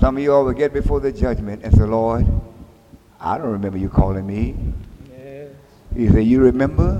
Some 0.00 0.16
of 0.16 0.22
you 0.22 0.32
all 0.32 0.44
will 0.44 0.52
get 0.52 0.72
before 0.72 1.00
the 1.00 1.12
judgment 1.12 1.62
and 1.64 1.72
say, 1.74 1.84
Lord, 1.84 2.26
I 3.20 3.38
don't 3.38 3.50
remember 3.52 3.78
you 3.78 3.88
calling 3.88 4.26
me. 4.26 4.56
He 5.96 6.08
said, 6.08 6.24
You 6.24 6.40
remember 6.40 6.94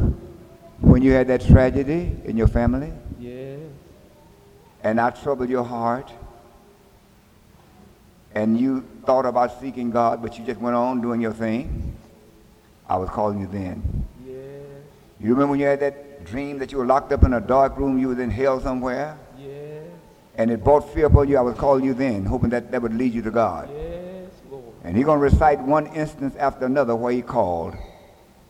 when 0.80 1.02
you 1.02 1.12
had 1.12 1.26
that 1.28 1.40
tragedy 1.40 2.16
in 2.24 2.36
your 2.36 2.46
family 2.48 2.88
Yes. 2.88 2.94
And 4.84 5.00
I 5.00 5.10
troubled 5.10 5.48
your 5.48 5.64
heart 5.64 6.12
and 8.34 8.58
you 8.60 8.84
thought 9.06 9.26
about 9.26 9.60
seeking 9.60 9.90
God, 9.90 10.22
but 10.22 10.38
you 10.38 10.44
just 10.44 10.60
went 10.60 10.76
on 10.76 11.00
doing 11.00 11.20
your 11.20 11.32
thing? 11.32 11.96
I 12.88 12.96
was 12.98 13.08
calling 13.08 13.40
you 13.40 13.46
then. 13.46 14.06
Yes. 14.26 14.36
You 15.18 15.30
remember 15.30 15.52
when 15.52 15.60
you 15.60 15.66
had 15.66 15.80
that 15.80 16.24
dream 16.24 16.58
that 16.58 16.70
you 16.70 16.78
were 16.78 16.84
locked 16.86 17.12
up 17.12 17.22
in 17.24 17.32
a 17.32 17.40
dark 17.40 17.78
room, 17.78 17.98
you 17.98 18.08
was 18.08 18.18
in 18.18 18.30
hell 18.30 18.60
somewhere, 18.60 19.16
Yes. 19.38 19.84
and 20.36 20.50
it 20.50 20.62
brought 20.62 20.92
fear 20.92 21.06
upon 21.06 21.28
you? 21.28 21.38
I 21.38 21.40
was 21.40 21.56
calling 21.56 21.84
you 21.84 21.94
then, 21.94 22.24
hoping 22.26 22.50
that 22.50 22.70
that 22.72 22.82
would 22.82 22.94
lead 22.94 23.14
you 23.14 23.22
to 23.22 23.30
God. 23.30 23.70
Yes, 23.72 24.30
Lord. 24.50 24.64
And 24.82 24.96
he's 24.96 25.06
going 25.06 25.18
to 25.18 25.22
recite 25.22 25.60
one 25.60 25.86
instance 25.88 26.34
after 26.36 26.66
another 26.66 26.94
where 26.94 27.12
he 27.12 27.22
called, 27.22 27.74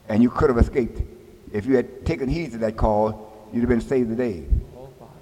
and 0.08 0.22
you 0.22 0.30
could 0.30 0.48
have 0.48 0.58
escaped. 0.58 1.00
If 1.52 1.66
you 1.66 1.76
had 1.76 2.04
taken 2.04 2.28
heed 2.28 2.52
to 2.52 2.58
that 2.58 2.76
call, 2.76 3.48
you'd 3.52 3.60
have 3.60 3.68
been 3.68 3.80
saved 3.80 4.08
today. 4.08 4.44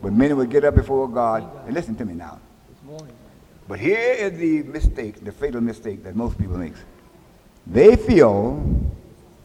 But 0.02 0.12
many 0.12 0.34
would 0.34 0.50
get 0.50 0.64
up 0.64 0.74
before 0.74 1.08
God, 1.08 1.48
and 1.64 1.74
listen 1.74 1.94
to 1.96 2.04
me 2.04 2.14
now. 2.14 2.40
But 3.68 3.78
here 3.78 3.98
is 3.98 4.36
the 4.38 4.64
mistake, 4.64 5.24
the 5.24 5.32
fatal 5.32 5.60
mistake 5.60 6.02
that 6.02 6.16
most 6.16 6.36
people 6.36 6.58
make. 6.58 6.74
They 7.66 7.94
feel 7.94 8.90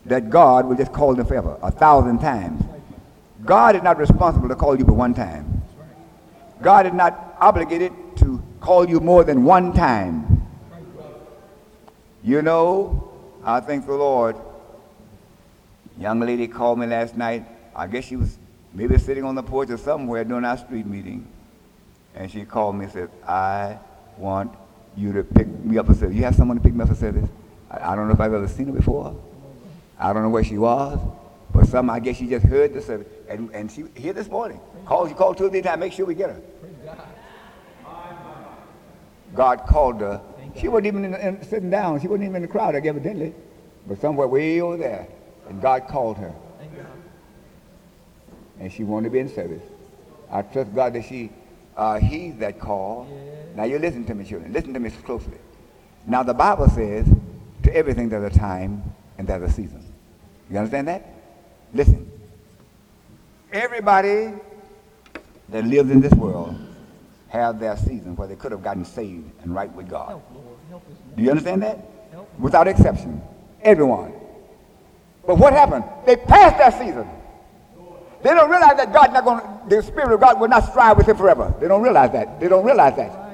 that 0.06 0.30
God 0.30 0.66
will 0.66 0.76
just 0.76 0.92
call 0.92 1.14
them 1.14 1.28
forever, 1.28 1.58
a 1.62 1.70
thousand 1.70 2.20
times. 2.20 2.64
God 3.46 3.76
is 3.76 3.84
not 3.84 4.00
responsible 4.00 4.50
to 4.50 4.56
call 4.56 4.78
you 4.78 4.84
but 4.84 4.96
one 4.96 5.14
time. 5.14 5.62
God 6.62 6.88
is 6.88 6.94
not 6.94 7.38
obligated 7.40 7.94
to 8.18 8.42
call 8.60 8.90
you 8.90 9.00
more 9.00 9.24
than 9.24 9.44
one 9.44 9.74
time. 9.74 10.48
You 12.24 12.42
know, 12.42 13.12
I 13.44 13.60
thank 13.60 13.86
the 13.86 13.94
Lord. 13.94 14.36
Young 16.00 16.20
lady 16.20 16.48
called 16.48 16.80
me 16.80 16.88
last 16.88 17.16
night. 17.16 17.46
I 17.76 17.86
guess 17.86 18.06
she 18.06 18.16
was 18.16 18.38
maybe 18.74 18.98
sitting 18.98 19.24
on 19.24 19.36
the 19.36 19.44
porch 19.44 19.70
or 19.70 19.78
somewhere 19.78 20.24
during 20.24 20.46
our 20.46 20.58
street 20.58 20.86
meeting. 20.86 21.28
And 22.16 22.32
she 22.32 22.46
called 22.46 22.76
me 22.76 22.86
and 22.86 22.94
said, 22.94 23.10
I 23.28 23.78
want 24.18 24.52
you 24.96 25.14
to 25.14 25.24
pick 25.24 25.48
me 25.48 25.78
up 25.78 25.86
for 25.86 25.94
service. 25.94 26.16
You 26.16 26.24
have 26.24 26.36
someone 26.36 26.58
to 26.58 26.64
pick 26.64 26.74
me 26.74 26.82
up 26.82 26.90
for 26.90 26.96
service? 26.96 27.30
I, 27.70 27.92
I 27.92 27.96
don't 27.96 28.08
know 28.08 28.14
if 28.14 28.20
I've 28.20 28.34
ever 28.34 28.48
seen 28.48 28.68
her 28.68 28.74
before. 28.74 29.16
I 30.00 30.14
don't 30.14 30.24
know 30.24 30.30
where 30.30 30.44
she 30.44 30.58
was. 30.58 31.00
But 31.54 31.68
some, 31.68 31.90
I 31.90 32.00
guess 32.00 32.18
she 32.18 32.28
just 32.28 32.46
heard 32.46 32.74
the 32.74 32.82
service. 32.82 33.08
And, 33.30 33.50
and 33.52 33.72
she 33.72 33.86
here 33.96 34.14
this 34.14 34.30
morning. 34.30 34.60
Called, 34.86 35.10
she 35.10 35.16
called 35.16 35.38
two 35.38 35.46
or 35.46 35.50
three 35.50 35.62
times. 35.62 35.80
Make 35.80 35.94
sure 35.94 36.06
we 36.06 36.16
get 36.16 36.30
her. 36.30 36.42
God 39.34 39.66
called 39.68 40.02
her. 40.02 40.22
She 40.56 40.68
wasn't 40.68 40.88
even 40.88 41.06
in, 41.06 41.14
in, 41.16 41.44
sitting 41.44 41.70
down. 41.70 42.02
She 42.02 42.08
wasn't 42.08 42.26
even 42.26 42.38
in 42.38 42.42
the 42.42 42.48
crowd, 42.48 42.76
evidently. 42.76 43.34
But 43.88 44.02
somewhere 44.02 44.28
way 44.28 44.62
over 44.62 44.78
there. 44.78 45.08
And 45.48 45.62
God 45.62 45.88
called 45.88 46.18
her. 46.18 46.34
And 48.60 48.72
she 48.72 48.84
wanted 48.84 49.06
to 49.06 49.12
be 49.12 49.20
in 49.20 49.30
service. 49.34 49.64
I 50.32 50.42
trust 50.42 50.74
God 50.74 50.94
that 50.94 51.06
she 51.06 51.32
uh, 51.76 52.00
heeds 52.00 52.40
that 52.40 52.60
call. 52.60 53.08
Now 53.56 53.64
you 53.64 53.80
listen 53.80 54.06
to 54.06 54.16
me, 54.16 54.26
children. 54.26 54.52
Listen 54.52 54.74
to 54.74 54.80
me 54.80 54.90
closely. 54.90 55.38
Now 56.06 56.24
the 56.24 56.34
Bible 56.34 56.70
says, 56.70 57.08
to 57.64 57.76
everything 57.76 58.10
there's 58.10 58.34
a 58.34 58.38
time 58.38 58.82
and 59.18 59.28
there's 59.28 59.50
a 59.50 59.54
season. 59.54 59.84
You 60.50 60.58
understand 60.58 60.88
that? 60.88 61.06
Listen. 61.74 62.10
Everybody 63.52 64.34
that 65.50 65.66
lives 65.66 65.90
in 65.90 66.02
this 66.02 66.14
world 66.14 66.56
have 67.30 67.60
their 67.60 67.76
season 67.78 68.16
where 68.16 68.28
they 68.28 68.36
could 68.36 68.52
have 68.52 68.64
gotten 68.64 68.86
saved 68.86 69.30
and 69.44 69.54
right 69.54 69.72
with 69.74 69.90
God. 69.90 70.22
Do 71.16 71.24
you 71.24 71.30
understand 71.30 71.62
that? 71.64 71.80
Without 72.40 72.68
exception. 72.68 73.22
Everyone. 73.62 74.14
But 75.26 75.38
what 75.38 75.52
happened? 75.52 75.84
They 76.06 76.16
passed 76.16 76.58
their 76.58 76.72
season. 76.72 77.08
They 78.24 78.34
don't 78.34 78.50
realize 78.50 78.78
that 78.78 78.92
God's 78.92 79.14
not 79.14 79.24
going 79.24 79.42
the 79.68 79.82
Spirit 79.84 80.14
of 80.14 80.20
God 80.20 80.40
will 80.40 80.48
not 80.48 80.70
strive 80.70 80.98
with 80.98 81.06
them 81.06 81.18
forever. 81.18 81.54
They 81.60 81.68
don't 81.68 81.82
realize 81.82 82.12
that. 82.14 82.40
They 82.40 82.48
don't 82.48 82.66
realize 82.66 82.96
that. 82.96 83.28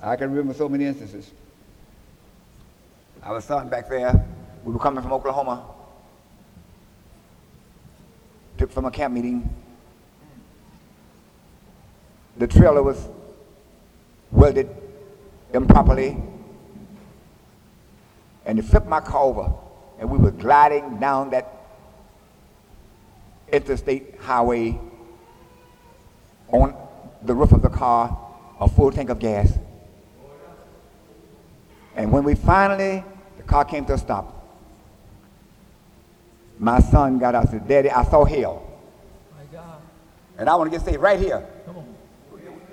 I 0.00 0.16
can 0.16 0.30
remember 0.30 0.54
so 0.54 0.68
many 0.68 0.84
instances. 0.84 1.30
I 3.22 3.32
was 3.32 3.44
starting 3.44 3.68
back 3.68 3.88
there. 3.88 4.24
We 4.64 4.72
were 4.72 4.78
coming 4.78 5.02
from 5.02 5.12
Oklahoma. 5.12 5.64
Took 8.56 8.70
from 8.70 8.84
a 8.84 8.90
camp 8.90 9.14
meeting. 9.14 9.48
The 12.36 12.46
trailer 12.46 12.82
was 12.82 13.08
welded 14.30 14.68
improperly. 15.52 16.16
And 18.48 18.58
it 18.58 18.62
flipped 18.62 18.86
my 18.86 19.00
car 19.00 19.24
over. 19.24 19.52
And 20.00 20.10
we 20.10 20.18
were 20.18 20.30
gliding 20.30 20.98
down 20.98 21.30
that 21.30 21.52
interstate 23.52 24.18
highway 24.20 24.80
on 26.48 26.74
the 27.22 27.34
roof 27.34 27.52
of 27.52 27.60
the 27.60 27.68
car, 27.68 28.18
a 28.58 28.66
full 28.66 28.90
tank 28.90 29.10
of 29.10 29.18
gas. 29.18 29.52
And 31.94 32.10
when 32.10 32.24
we 32.24 32.34
finally, 32.34 33.04
the 33.36 33.42
car 33.42 33.64
came 33.66 33.84
to 33.84 33.94
a 33.94 33.98
stop, 33.98 34.34
my 36.58 36.80
son 36.80 37.18
got 37.18 37.34
out 37.34 37.42
and 37.42 37.50
said, 37.50 37.68
Daddy, 37.68 37.90
I 37.90 38.02
saw 38.04 38.24
hell. 38.24 38.66
My 39.36 39.44
God. 39.52 39.80
And 40.38 40.48
I 40.48 40.56
want 40.56 40.72
to 40.72 40.76
get 40.76 40.84
saved 40.84 41.00
right 41.00 41.20
here. 41.20 41.46
Come 41.66 41.76
on. 41.76 41.94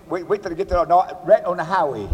Wait, 0.09 0.25
wait 0.25 0.41
till 0.41 0.51
they 0.51 0.55
get 0.55 0.69
to 0.69 0.75
the, 0.75 1.17
right 1.25 1.43
on 1.43 1.57
the 1.57 1.63
highway. 1.63 2.07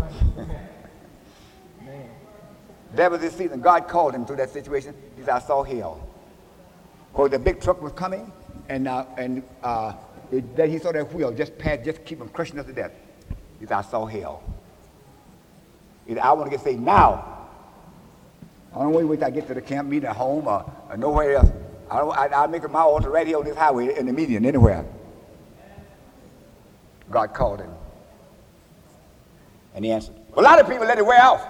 That 2.96 3.12
was 3.12 3.22
his 3.22 3.34
season. 3.34 3.62
God 3.62 3.88
called 3.88 4.14
him 4.14 4.26
through 4.26 4.38
that 4.38 4.50
situation. 4.50 4.94
He 5.16 5.24
said, 5.24 5.30
I 5.30 5.40
saw 5.40 5.64
hell. 5.64 6.08
Because 7.12 7.32
the 7.32 7.40
big 7.40 7.62
truck 7.62 7.82
was 7.82 7.92
coming, 7.94 8.32
and, 8.70 8.88
uh, 8.88 9.06
and 9.18 9.44
uh, 9.64 9.94
it, 10.32 10.56
then 10.56 10.70
he 10.70 10.80
saw 10.80 10.92
that 10.92 11.14
wheel 11.14 11.32
just 11.32 11.58
pad, 11.58 11.84
just 11.84 12.04
keep 12.06 12.20
him 12.20 12.30
crushing 12.30 12.60
us 12.60 12.66
to 12.66 12.74
death. 12.74 12.92
He 13.60 13.66
said, 13.66 13.78
I 13.78 13.82
saw 13.82 14.06
hell. 14.06 14.44
He 16.06 16.14
said, 16.14 16.24
I 16.24 16.32
want 16.34 16.50
to 16.50 16.58
get 16.58 16.64
saved 16.64 16.82
now. 16.82 17.48
I 18.74 18.80
don't 18.80 18.94
wait, 18.94 19.04
wait 19.04 19.18
till 19.18 19.28
I 19.28 19.32
get 19.32 19.48
to 19.48 19.54
the 19.54 19.62
camp 19.62 19.90
meeting 19.90 20.08
at 20.08 20.16
home 20.16 20.48
or, 20.48 20.72
or 20.90 20.98
nowhere 20.98 21.36
else. 21.36 21.52
I 21.90 21.98
don't, 21.98 22.18
I, 22.18 22.28
I'll 22.28 22.48
make 22.48 22.64
it 22.64 22.72
my 22.72 22.82
altar 22.82 23.10
right 23.10 23.28
here 23.28 23.38
on 23.38 23.44
this 23.44 23.58
highway 23.58 23.98
in 23.98 24.06
the 24.06 24.14
median, 24.14 24.46
anywhere. 24.46 24.86
God 27.10 27.34
called 27.34 27.60
him. 27.60 27.72
And 29.76 29.84
he 29.84 29.92
answered. 29.92 30.16
Well, 30.34 30.46
A 30.46 30.48
lot 30.48 30.60
of 30.60 30.70
people 30.70 30.86
let 30.86 30.98
it 30.98 31.06
wear 31.06 31.22
off. 31.22 31.46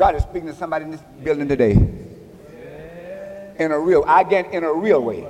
God 0.00 0.14
is 0.14 0.22
speaking 0.22 0.46
to 0.46 0.54
somebody 0.54 0.86
in 0.86 0.92
this 0.92 1.02
building 1.22 1.46
today. 1.46 1.72
In 3.58 3.70
a 3.70 3.78
real, 3.78 4.02
I 4.06 4.24
get 4.24 4.50
in 4.50 4.64
a 4.64 4.72
real 4.72 5.02
way. 5.02 5.28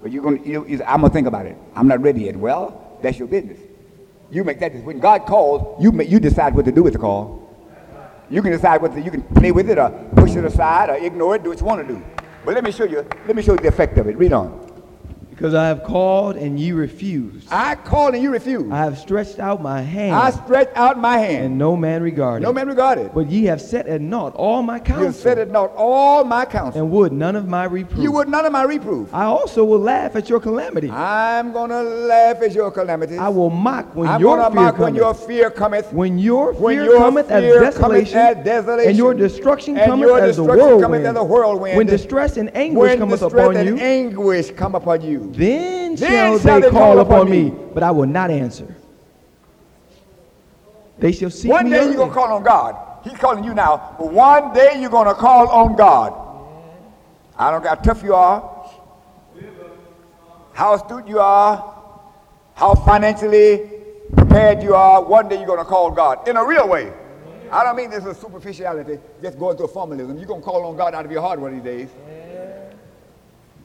But 0.00 0.12
you're 0.12 0.22
gonna, 0.22 0.40
you, 0.44 0.80
I'm 0.86 1.00
gonna 1.00 1.12
think 1.12 1.26
about 1.26 1.46
it. 1.46 1.56
I'm 1.74 1.88
not 1.88 2.00
ready 2.00 2.22
yet. 2.26 2.36
Well, 2.36 2.96
that's 3.02 3.18
your 3.18 3.26
business. 3.26 3.58
You 4.30 4.44
make 4.44 4.60
that. 4.60 4.68
decision. 4.68 4.86
When 4.86 5.00
God 5.00 5.26
calls, 5.26 5.82
you 5.82 5.90
make, 5.90 6.08
you 6.08 6.20
decide 6.20 6.54
what 6.54 6.64
to 6.66 6.70
do 6.70 6.84
with 6.84 6.92
the 6.92 7.00
call. 7.00 7.44
You 8.30 8.40
can 8.40 8.52
decide 8.52 8.82
whether 8.82 9.00
you 9.00 9.10
can 9.10 9.22
play 9.34 9.50
with 9.50 9.68
it 9.68 9.76
or 9.76 9.90
push 10.14 10.36
it 10.36 10.44
aside 10.44 10.90
or 10.90 10.94
ignore 10.94 11.34
it. 11.34 11.42
Do 11.42 11.48
what 11.48 11.58
you 11.58 11.66
want 11.66 11.88
to 11.88 11.92
do. 11.92 12.00
But 12.44 12.54
let 12.54 12.62
me 12.62 12.70
show 12.70 12.84
you. 12.84 13.04
Let 13.26 13.34
me 13.34 13.42
show 13.42 13.54
you 13.54 13.58
the 13.58 13.66
effect 13.66 13.98
of 13.98 14.06
it. 14.06 14.16
Read 14.16 14.32
on. 14.32 14.67
Because 15.38 15.54
I 15.54 15.68
have 15.68 15.84
called 15.84 16.34
and 16.34 16.58
ye 16.58 16.72
refused. 16.72 17.46
I 17.52 17.76
called 17.76 18.14
and 18.14 18.22
you 18.24 18.32
refused. 18.32 18.72
I 18.72 18.78
have 18.78 18.98
stretched 18.98 19.38
out 19.38 19.62
my 19.62 19.82
hand 19.82 20.16
I 20.16 20.30
stretched 20.30 20.76
out 20.76 20.98
my 20.98 21.16
hand. 21.16 21.44
and 21.44 21.58
no 21.58 21.76
man 21.76 22.02
regarded. 22.02 22.44
No 22.44 22.52
man 22.52 22.66
regarded. 22.66 23.14
But 23.14 23.30
ye 23.30 23.44
have 23.44 23.60
set 23.62 23.86
at 23.86 24.00
naught 24.00 24.34
all 24.34 24.64
my 24.64 24.78
You 24.78 24.82
counsel 24.82 25.12
said 25.12 25.38
it 25.38 25.52
not 25.52 25.72
all 25.76 26.24
my 26.24 26.44
counsel. 26.44 26.82
and 26.82 26.90
would 26.90 27.12
none 27.12 27.36
of 27.36 27.46
my 27.46 27.66
reproof. 27.66 28.02
You 28.02 28.10
would 28.12 28.28
none 28.28 28.46
of 28.46 28.52
my 28.52 28.64
reproof. 28.64 29.14
I 29.14 29.26
also 29.26 29.64
will 29.64 29.78
laugh 29.78 30.16
at 30.16 30.28
your 30.28 30.40
calamity. 30.40 30.90
I'm 30.90 31.52
gonna 31.52 31.84
laugh 31.84 32.42
at 32.42 32.52
your 32.52 32.72
calamity. 32.72 33.16
I 33.16 33.28
will 33.28 33.50
mock 33.50 33.94
when 33.94 34.08
I'm 34.08 34.20
your 34.20 34.38
gonna 34.38 34.50
fear 34.50 34.60
mock 34.64 34.78
when 34.78 34.96
cometh. 34.96 35.00
your 35.00 35.14
fear 35.14 35.50
cometh. 35.50 35.92
when 35.92 36.18
your 36.18 36.52
when 36.54 36.74
fear 36.74 36.84
your 36.84 36.98
cometh 36.98 37.30
as 37.30 37.76
cometh 37.76 38.06
desolation, 38.08 38.18
as 38.18 38.44
desolation, 38.44 38.88
and 38.88 38.98
your 38.98 39.14
destruction 39.14 39.78
and 39.78 39.88
cometh 39.88 40.08
your 40.08 40.18
as 40.18 40.36
the 40.36 40.42
destruction 40.42 40.80
cometh 40.80 40.82
whirlwind, 40.82 41.06
as 41.06 41.16
a 41.16 41.24
whirlwind, 41.24 41.76
when 41.76 41.86
distress 41.86 42.36
and 42.36 42.56
anguish 42.56 42.80
when 42.80 42.98
cometh 42.98 43.20
distress 43.20 43.56
and 43.56 43.80
anguish 43.80 44.50
come 44.50 44.74
upon 44.74 45.00
you. 45.00 45.27
Then, 45.32 45.94
Then 45.94 45.96
shall 45.96 46.38
shall 46.38 46.60
they 46.60 46.70
call 46.70 46.98
upon 47.00 47.30
me. 47.30 47.50
me, 47.50 47.56
but 47.74 47.82
I 47.82 47.90
will 47.90 48.06
not 48.06 48.30
answer. 48.30 48.74
They 50.98 51.12
shall 51.12 51.30
seek 51.30 51.50
One 51.50 51.70
day 51.70 51.84
you're 51.84 51.96
gonna 51.96 52.12
call 52.12 52.32
on 52.32 52.42
God. 52.42 52.76
He's 53.04 53.16
calling 53.18 53.44
you 53.44 53.54
now, 53.54 53.94
but 53.98 54.12
one 54.12 54.52
day 54.52 54.80
you're 54.80 54.90
gonna 54.90 55.14
call 55.14 55.48
on 55.48 55.76
God. 55.76 56.12
I 57.38 57.50
don't 57.52 57.62
care 57.62 57.70
how 57.70 57.76
tough 57.76 58.02
you 58.02 58.14
are, 58.14 58.68
how 60.52 60.74
astute 60.74 61.06
you 61.06 61.20
are, 61.20 61.76
how 62.54 62.74
financially 62.74 63.70
prepared 64.16 64.62
you 64.62 64.74
are, 64.74 65.02
one 65.04 65.28
day 65.28 65.36
you're 65.36 65.46
going 65.46 65.60
to 65.60 65.64
call 65.64 65.92
God 65.92 66.26
in 66.26 66.36
a 66.36 66.44
real 66.44 66.68
way. 66.68 66.92
I 67.52 67.62
don't 67.62 67.76
mean 67.76 67.90
this 67.90 68.04
is 68.04 68.16
superficiality, 68.16 68.98
just 69.22 69.38
going 69.38 69.56
through 69.56 69.68
formalism. 69.68 70.18
You're 70.18 70.26
going 70.26 70.40
to 70.40 70.44
call 70.44 70.64
on 70.64 70.76
God 70.76 70.94
out 70.94 71.04
of 71.04 71.12
your 71.12 71.22
heart 71.22 71.38
one 71.38 71.54
of 71.54 71.62
these 71.62 71.64
days. 71.64 71.88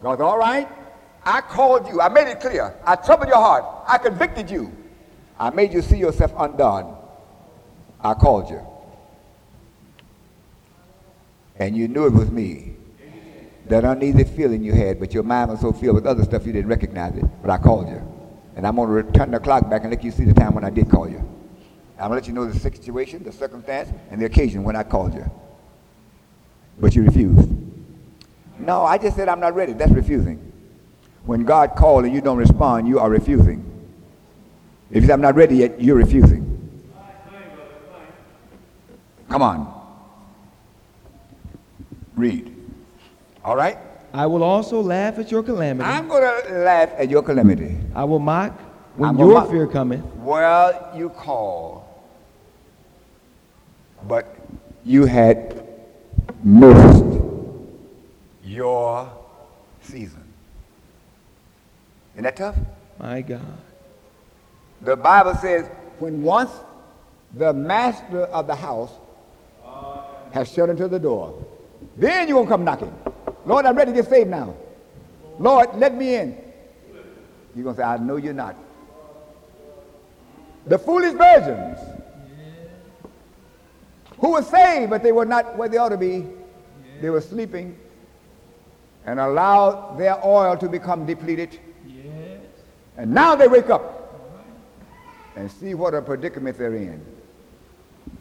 God's 0.02 0.22
all 0.22 0.38
right. 0.38 0.68
I 1.26 1.42
called 1.42 1.88
you. 1.88 2.02
I 2.02 2.10
made 2.10 2.28
it 2.28 2.40
clear. 2.40 2.76
I 2.86 2.96
troubled 2.96 3.30
your 3.30 3.38
heart. 3.38 3.66
I 3.88 3.98
convicted 3.98 4.50
you. 4.50 4.72
I 5.40 5.50
made 5.50 5.74
you 5.74 5.82
see 5.82 5.98
yourself 5.98 6.34
undone. 6.38 6.96
I 8.02 8.14
called 8.14 8.50
you. 8.50 8.62
And 11.58 11.78
you 11.78 11.88
knew 11.88 12.06
it 12.06 12.14
was 12.14 12.30
me. 12.30 12.76
That 13.68 13.86
uneasy 13.86 14.26
feeling 14.26 14.64
you 14.64 14.74
had, 14.74 15.00
but 15.00 15.14
your 15.14 15.24
mind 15.24 15.52
was 15.52 15.62
so 15.62 15.72
filled 15.72 15.96
with 15.96 16.06
other 16.06 16.24
stuff 16.24 16.46
you 16.46 16.52
didn't 16.52 16.70
recognize 16.70 17.16
it. 17.16 17.24
But 17.42 17.50
I 17.50 17.58
called 17.58 17.88
you. 17.88 18.02
And 18.56 18.68
I'm 18.68 18.76
going 18.76 18.90
to 18.90 18.94
return 18.94 19.32
the 19.32 19.40
clock 19.40 19.70
back 19.70 19.84
and 19.84 19.92
let 19.92 20.04
you 20.04 20.12
see 20.12 20.26
the 20.26 20.34
time 20.34 20.54
when 20.54 20.66
I 20.66 20.70
did 20.70 20.90
call 20.90 21.10
you. 21.10 21.20
I'm 21.98 22.10
going 22.10 22.12
to 22.12 22.16
let 22.16 22.28
you 22.28 22.34
know 22.34 22.46
the 22.46 22.60
situation, 22.60 23.24
the 23.24 23.32
circumstance, 23.32 23.90
and 24.12 24.22
the 24.22 24.26
occasion 24.26 24.64
when 24.64 24.76
I 24.76 24.84
called 24.84 25.14
you. 25.14 25.30
But 26.78 26.96
you 26.96 27.04
refused. 27.04 27.50
No, 28.60 28.84
I 28.84 28.98
just 28.98 29.16
said 29.16 29.30
I'm 29.30 29.40
not 29.40 29.56
ready. 29.56 29.74
That's 29.74 29.92
refusing. 29.92 30.53
When 31.26 31.44
God 31.46 31.76
called 31.76 32.06
and 32.06 32.14
you 32.14 32.22
don't 32.22 32.38
respond, 32.38 32.88
you 32.88 33.00
are 33.00 33.10
refusing. 33.10 33.64
If 34.92 35.02
you 35.04 35.08
say 35.08 35.14
I'm 35.14 35.22
not 35.22 35.36
ready 35.36 35.58
yet, 35.58 35.82
you're 35.82 35.96
refusing. 35.96 36.50
Come 39.30 39.42
on. 39.42 39.82
Read. 42.16 42.56
All 43.44 43.56
right? 43.56 43.78
I 44.14 44.28
will 44.28 44.44
also 44.44 44.80
laugh 44.82 45.18
at 45.18 45.32
your 45.32 45.42
calamity. 45.42 45.90
I'm 45.90 46.08
going 46.08 46.22
to 46.22 46.54
laugh 46.60 46.90
at 46.98 47.10
your 47.10 47.24
calamity. 47.24 47.78
I 47.96 48.04
will 48.04 48.20
mock 48.20 48.60
when 48.96 49.10
I'm 49.10 49.18
your 49.18 49.34
mock- 49.34 49.50
fear 49.50 49.66
cometh. 49.66 50.06
Well, 50.18 50.92
you 50.96 51.10
call, 51.10 52.06
but 54.08 54.36
you 54.86 55.06
had 55.06 55.68
missed 56.44 57.06
your 58.44 59.10
season. 59.82 60.23
Isn't 62.14 62.24
that 62.24 62.36
tough? 62.36 62.56
My 63.00 63.22
God. 63.22 63.42
The 64.82 64.96
Bible 64.96 65.36
says, 65.36 65.66
when 66.00 66.22
once 66.22 66.52
the 67.36 67.54
master 67.54 68.24
of 68.26 68.48
the 68.48 68.56
house 68.56 68.92
has 70.32 70.52
shut 70.52 70.70
into 70.70 70.88
the 70.88 71.00
door, 71.00 71.44
then 71.98 72.28
you 72.28 72.36
won't 72.36 72.50
come 72.50 72.64
knocking. 72.64 72.94
Lord, 73.46 73.66
I'm 73.66 73.76
ready 73.76 73.92
to 73.92 74.02
get 74.02 74.10
saved 74.10 74.30
now. 74.30 74.56
Lord, 75.40 75.70
let 75.76 75.96
me 75.96 76.16
in. 76.16 76.38
You're 77.56 77.64
going 77.64 77.76
to 77.76 77.82
say, 77.82 77.86
I 77.86 77.98
know 77.98 78.18
you're 78.18 78.34
not. 78.34 78.56
The 80.66 80.78
foolish 80.78 81.14
virgins 81.14 81.80
who 84.20 84.32
were 84.32 84.42
saved, 84.42 84.90
but 84.90 85.04
they 85.04 85.12
were 85.12 85.26
not 85.26 85.58
where 85.58 85.68
they 85.68 85.78
ought 85.78 85.90
to 85.90 85.98
be. 85.98 86.26
They 87.02 87.10
were 87.10 87.22
sleeping 87.22 87.78
and 89.06 89.20
allowed 89.20 89.98
their 89.98 90.26
oil 90.26 90.56
to 90.58 90.70
become 90.70 91.06
depleted. 91.06 91.60
And 92.98 93.14
now 93.14 93.36
they 93.36 93.48
wake 93.48 93.70
up 93.70 94.00
and 95.36 95.50
see 95.52 95.74
what 95.74 95.94
a 95.94 96.02
predicament 96.02 96.58
they're 96.58 96.76
in. 96.76 97.04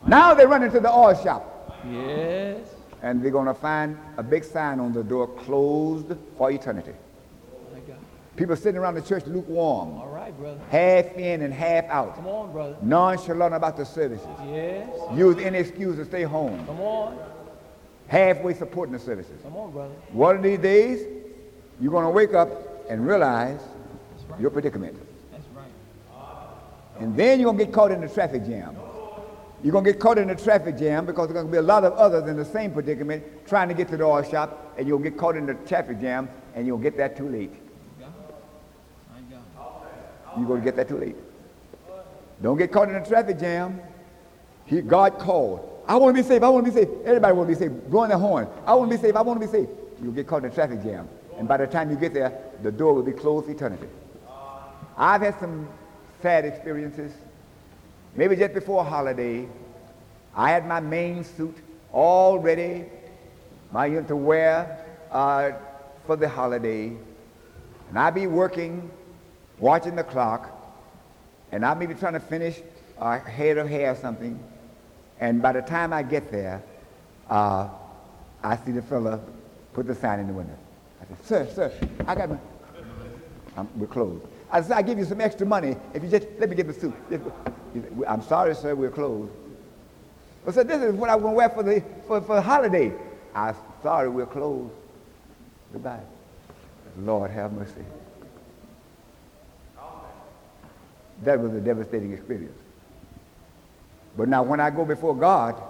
Now 0.07 0.35
they 0.35 0.47
run 0.47 0.62
into 0.62 0.81
the 0.81 0.91
oil 0.91 1.14
shop 1.14 1.79
Yes. 1.91 2.61
and 3.03 3.23
they're 3.23 3.31
going 3.31 3.47
to 3.47 3.55
find 3.55 3.99
a 4.16 4.23
big 4.23 4.45
sign 4.45 4.81
on 4.81 4.93
the 4.93 5.03
door 5.03 5.27
closed 5.27 6.14
for 6.39 6.51
eternity. 6.51 6.93
People 8.35 8.57
sitting 8.57 8.79
around 8.81 8.95
the 8.95 9.03
church 9.03 9.27
lukewarm, 9.27 9.99
All 10.01 10.09
right, 10.09 10.35
brother. 10.39 10.59
half 10.70 11.05
in 11.18 11.43
and 11.43 11.53
half 11.53 11.85
out, 11.91 12.14
Come 12.16 12.27
on, 12.29 12.51
brother. 12.51 12.77
nonchalant 12.81 13.53
about 13.55 13.77
the 13.77 13.85
services, 13.85 14.27
Yes. 14.47 14.89
use 15.14 15.37
any 15.37 15.59
excuse 15.59 15.97
to 15.97 16.05
stay 16.07 16.23
home, 16.23 16.64
Come 16.64 16.81
on. 16.81 17.18
halfway 18.09 18.55
supporting 18.55 18.95
the 18.95 18.99
services. 18.99 19.39
Come 19.43 19.55
on, 19.59 19.70
brother. 19.73 19.93
One 20.12 20.37
of 20.37 20.43
these 20.43 20.61
days, 20.61 21.07
you're 21.79 21.91
going 21.93 22.05
to 22.07 22.11
wake 22.11 22.33
up 22.33 22.49
and 22.89 23.07
realize 23.07 23.61
right. 24.33 24.41
your 24.41 24.51
predicament. 24.51 24.97
That's 25.30 25.45
right. 25.55 25.70
And 26.99 27.16
then 27.16 27.41
you're 27.41 27.53
going 27.53 27.59
to 27.59 27.64
get 27.64 27.74
caught 27.74 27.91
in 27.91 28.01
the 28.01 28.09
traffic 28.09 28.45
jam. 28.45 28.76
You're 29.62 29.72
going 29.72 29.85
to 29.85 29.93
get 29.93 30.01
caught 30.01 30.18
in 30.18 30.28
the 30.28 30.35
traffic 30.35 30.76
jam 30.76 31.07
because 31.07 31.28
there's 31.28 31.35
going 31.35 31.47
to 31.47 31.53
be 31.53 31.59
a 31.59 31.62
lot 31.62 31.85
of 31.85 31.93
others 31.93 32.28
in 32.28 32.37
the 32.37 32.45
same 32.45 32.72
predicament 32.72 33.24
trying 33.47 33.68
to 33.68 33.74
get 33.74 33.89
to 33.89 33.97
the 33.97 34.05
oil 34.05 34.22
shop, 34.22 34.74
and 34.76 34.89
you'll 34.89 34.99
get 34.99 35.16
caught 35.16 35.37
in 35.37 35.47
the 35.47 35.55
traffic 35.55 36.01
jam, 36.01 36.28
and 36.55 36.66
you'll 36.66 36.78
get 36.78 36.97
that 36.97 37.16
too 37.16 37.28
late. 37.28 37.53
God. 38.01 38.12
My 39.14 39.20
God. 39.30 40.37
You're 40.37 40.47
going 40.49 40.61
to 40.61 40.64
get 40.64 40.76
that 40.76 40.89
too 40.89 40.99
late. 40.99 41.16
Don't 42.43 42.59
get 42.59 42.72
caught 42.72 42.89
in 42.89 43.01
the 43.01 43.09
traffic 43.09 43.39
jam. 43.39 43.80
He, 44.64 44.80
God 44.80 45.18
called. 45.18 45.68
I 45.87 45.97
want 45.97 46.16
to 46.16 46.22
be 46.22 46.28
safe. 46.28 46.43
I 46.43 46.49
want 46.49 46.66
to 46.66 46.72
be 46.72 46.76
safe. 46.76 46.89
Everybody 47.05 47.35
want 47.35 47.49
to 47.49 47.55
be 47.55 47.59
saved. 47.59 47.89
Blowing 47.89 48.11
the 48.11 48.18
horn. 48.18 48.49
I 48.66 48.74
want 48.74 48.91
to 48.91 48.97
be 48.97 49.03
safe. 49.03 49.14
I 49.14 49.22
want 49.22 49.41
to 49.41 49.47
be 49.47 49.53
safe. 49.53 49.68
You'll 50.03 50.12
get 50.12 50.26
caught 50.26 50.43
in 50.43 50.51
the 50.51 50.55
traffic 50.55 50.83
jam. 50.83 51.09
And 51.39 51.47
by 51.47 51.59
the 51.59 51.66
time 51.66 51.89
you 51.89 51.97
get 51.97 52.14
there, 52.14 52.33
the 52.62 52.72
door 52.72 52.95
will 52.95 53.03
be 53.03 53.12
closed 53.12 53.49
eternity. 53.49 53.87
I've 54.97 55.22
had 55.22 55.38
some 55.40 55.68
sad 56.20 56.45
experiences. 56.45 57.12
Maybe 58.14 58.36
just 58.36 58.55
before 58.55 58.84
holiday, 58.84 59.49
I 60.34 60.51
had 60.51 60.66
my 60.66 60.80
main 60.80 61.24
suit 61.24 61.57
all 61.93 62.38
ready, 62.38 62.86
my 63.70 63.86
unit 63.86 64.09
to 64.09 64.16
wear 64.16 64.84
uh, 65.11 65.53
for 66.07 66.16
the 66.16 66.28
holiday. 66.28 66.93
And 67.88 67.99
I'd 67.99 68.14
be 68.14 68.26
working, 68.26 68.90
watching 69.59 69.97
the 69.97 70.05
clock, 70.05 70.51
and 71.53 71.64
I 71.64 71.74
may 71.74 71.86
be 71.86 71.95
trying 71.95 72.14
to 72.14 72.20
finish 72.20 72.61
a 72.99 73.18
head 73.18 73.59
of 73.59 73.68
hair 73.68 73.93
or 73.93 73.97
something. 73.97 74.43
And 75.20 75.43
by 75.43 75.53
the 75.53 75.62
time 75.62 75.93
I 75.93 76.03
get 76.03 76.30
there, 76.30 76.62
uh, 77.28 77.68
I 78.43 78.57
see 78.57 78.72
the 78.72 78.82
fella 78.82 79.20
put 79.72 79.86
the 79.86 79.95
sign 79.95 80.20
in 80.20 80.26
the 80.26 80.32
window. 80.32 80.57
I 81.01 81.05
said, 81.24 81.55
sir, 81.55 81.70
sir, 81.70 81.88
I 82.07 82.14
got 82.14 82.30
my, 82.30 82.38
um, 83.57 83.68
we're 83.76 83.86
closed. 83.86 84.24
I 84.53 84.61
said, 84.61 84.72
I'll 84.72 84.82
give 84.82 84.98
you 84.98 85.07
some 85.07 85.20
extra 85.20 85.46
money 85.46 85.76
if 85.94 86.03
you 86.03 86.11
just 86.11 86.26
let 86.38 86.50
me 86.50 86.55
get 86.55 86.66
the 86.66 86.74
suit. 86.74 86.94
I'm 88.07 88.22
sorry, 88.22 88.55
sir, 88.55 88.74
we're 88.74 88.90
closed. 88.90 89.32
I 90.46 90.50
said, 90.50 90.68
this 90.68 90.82
is 90.82 90.92
what 90.94 91.09
I 91.09 91.16
want 91.16 91.32
to 91.32 91.36
wear 91.36 91.48
for 91.48 91.62
the, 91.62 91.82
for, 92.07 92.20
for 92.20 92.36
the 92.36 92.42
holiday. 92.42 92.92
I'm 93.34 93.57
sorry, 93.82 94.11
we're 94.11 94.26
closed. 94.26 94.74
Goodbye. 95.72 96.00
Lord 96.98 97.30
have 97.30 97.53
mercy. 97.53 97.84
That 101.22 101.40
was 101.40 101.55
a 101.55 101.61
devastating 101.61 102.12
experience. 102.12 102.59
But 104.16 104.28
now 104.28 104.42
when 104.42 104.61
I 104.61 104.68
go 104.68 104.84
before 104.84 105.16
God, 105.16 105.61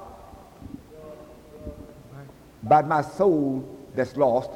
about 2.65 2.89
my 2.89 3.03
soul 3.03 3.79
that's 3.95 4.17
lost, 4.17 4.51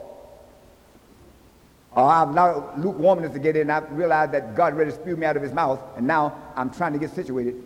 Oh, 1.97 2.03
or 2.03 2.11
I've 2.11 2.29
allowed 2.29 2.79
lukewarmness 2.79 3.33
to 3.33 3.39
get 3.39 3.57
in, 3.57 3.71
I 3.71 3.79
realized 3.79 4.33
that 4.33 4.55
God 4.55 4.75
ready 4.75 4.91
to 4.91 4.97
spew 4.97 5.17
me 5.17 5.25
out 5.25 5.37
of 5.37 5.43
his 5.43 5.53
mouth, 5.53 5.81
and 5.97 6.07
now 6.07 6.37
I'm 6.55 6.71
trying 6.71 6.93
to 6.93 6.99
get 6.99 7.11
situated. 7.11 7.63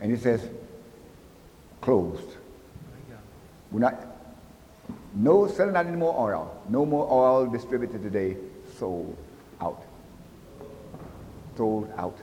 And 0.00 0.10
he 0.10 0.18
says, 0.18 0.46
closed. 1.80 2.36
We're 3.72 3.80
not, 3.80 3.94
no 5.14 5.48
selling 5.48 5.74
out 5.74 5.86
any 5.86 5.96
more 5.96 6.14
oil. 6.16 6.62
No 6.68 6.84
more 6.84 7.10
oil 7.10 7.46
distributed 7.46 8.02
today. 8.02 8.36
Sold 8.78 9.16
out. 9.60 9.82
Sold 11.56 11.90
out. 11.96 12.16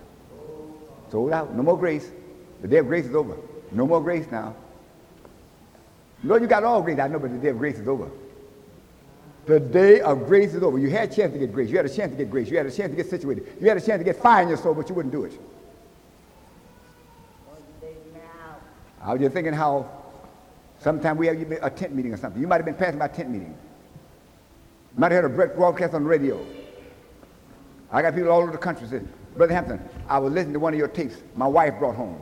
Sold 1.09 1.32
out. 1.32 1.53
No 1.55 1.63
more 1.63 1.78
grace. 1.78 2.09
The 2.61 2.67
day 2.67 2.78
of 2.78 2.88
grace 2.88 3.05
is 3.05 3.15
over. 3.15 3.36
No 3.71 3.88
more 3.88 4.01
grace 4.01 4.28
now. 4.32 4.55
Lord, 6.24 6.41
you 6.41 6.47
got 6.47 6.63
all 6.63 6.82
grace. 6.82 6.99
I 6.99 7.07
know, 7.07 7.19
but 7.19 7.32
the 7.32 7.38
day 7.38 7.49
of 7.49 7.57
grace 7.57 7.78
is 7.78 7.88
over. 7.88 8.09
The 9.45 9.59
day 9.59 9.99
of 9.99 10.26
grace 10.26 10.53
is 10.53 10.63
over. 10.63 10.78
You 10.78 10.89
had 10.89 11.11
a 11.11 11.15
chance 11.15 11.34
to 11.34 11.39
get 11.39 11.51
grace. 11.51 11.69
You 11.69 11.78
had 11.78 11.86
a 11.86 11.93
chance 11.93 12.11
to 12.11 12.17
get 12.17 12.32
grace. 12.32 12.49
You 12.49 12.57
had 12.57 12.65
a 12.65 12.71
chance 12.71 12.91
to 12.91 12.95
get 12.95 13.09
situated. 13.09 13.57
You 13.59 13.67
had 13.67 13.76
a 13.76 13.82
chance 13.82 13.99
to 13.99 14.05
get 14.05 14.15
fire 14.15 14.43
in 14.43 14.47
your 14.47 14.57
soul, 14.57 14.74
but 14.74 14.88
you 14.88 14.95
wouldn't 14.95 15.11
do 15.11 15.26
it. 15.26 15.34
I 19.01 19.11
was 19.11 19.21
just 19.21 19.34
thinking 19.34 19.51
how 19.51 19.89
sometimes 20.80 21.19
we 21.19 21.28
have 21.28 21.51
a 21.61 21.69
tent 21.69 21.93
meeting 21.93 22.13
or 22.13 22.17
something. 22.17 22.41
You 22.41 22.47
might 22.47 22.57
have 22.57 22.65
been 22.65 22.76
passing 22.76 22.99
by 22.99 23.07
a 23.07 23.09
tent 23.09 23.30
meeting. 23.30 23.49
You 23.49 24.99
might 24.99 25.11
have 25.11 25.24
heard 25.24 25.51
a 25.51 25.55
broadcast 25.55 25.93
on 25.93 26.03
the 26.03 26.09
radio. 26.09 26.45
I 27.91 28.01
got 28.01 28.15
people 28.15 28.32
all 28.32 28.41
over 28.41 28.51
the 28.51 28.57
country 28.57 28.88
say, 28.88 29.01
Brother 29.36 29.53
Hampton, 29.53 29.82
I 30.07 30.19
was 30.19 30.32
listening 30.32 30.53
to 30.53 30.59
one 30.59 30.74
of 30.74 30.80
your 30.80 30.88
tapes 30.88 31.17
my 31.36 31.47
wife 31.47 31.78
brought 31.80 31.95
home. 31.95 32.21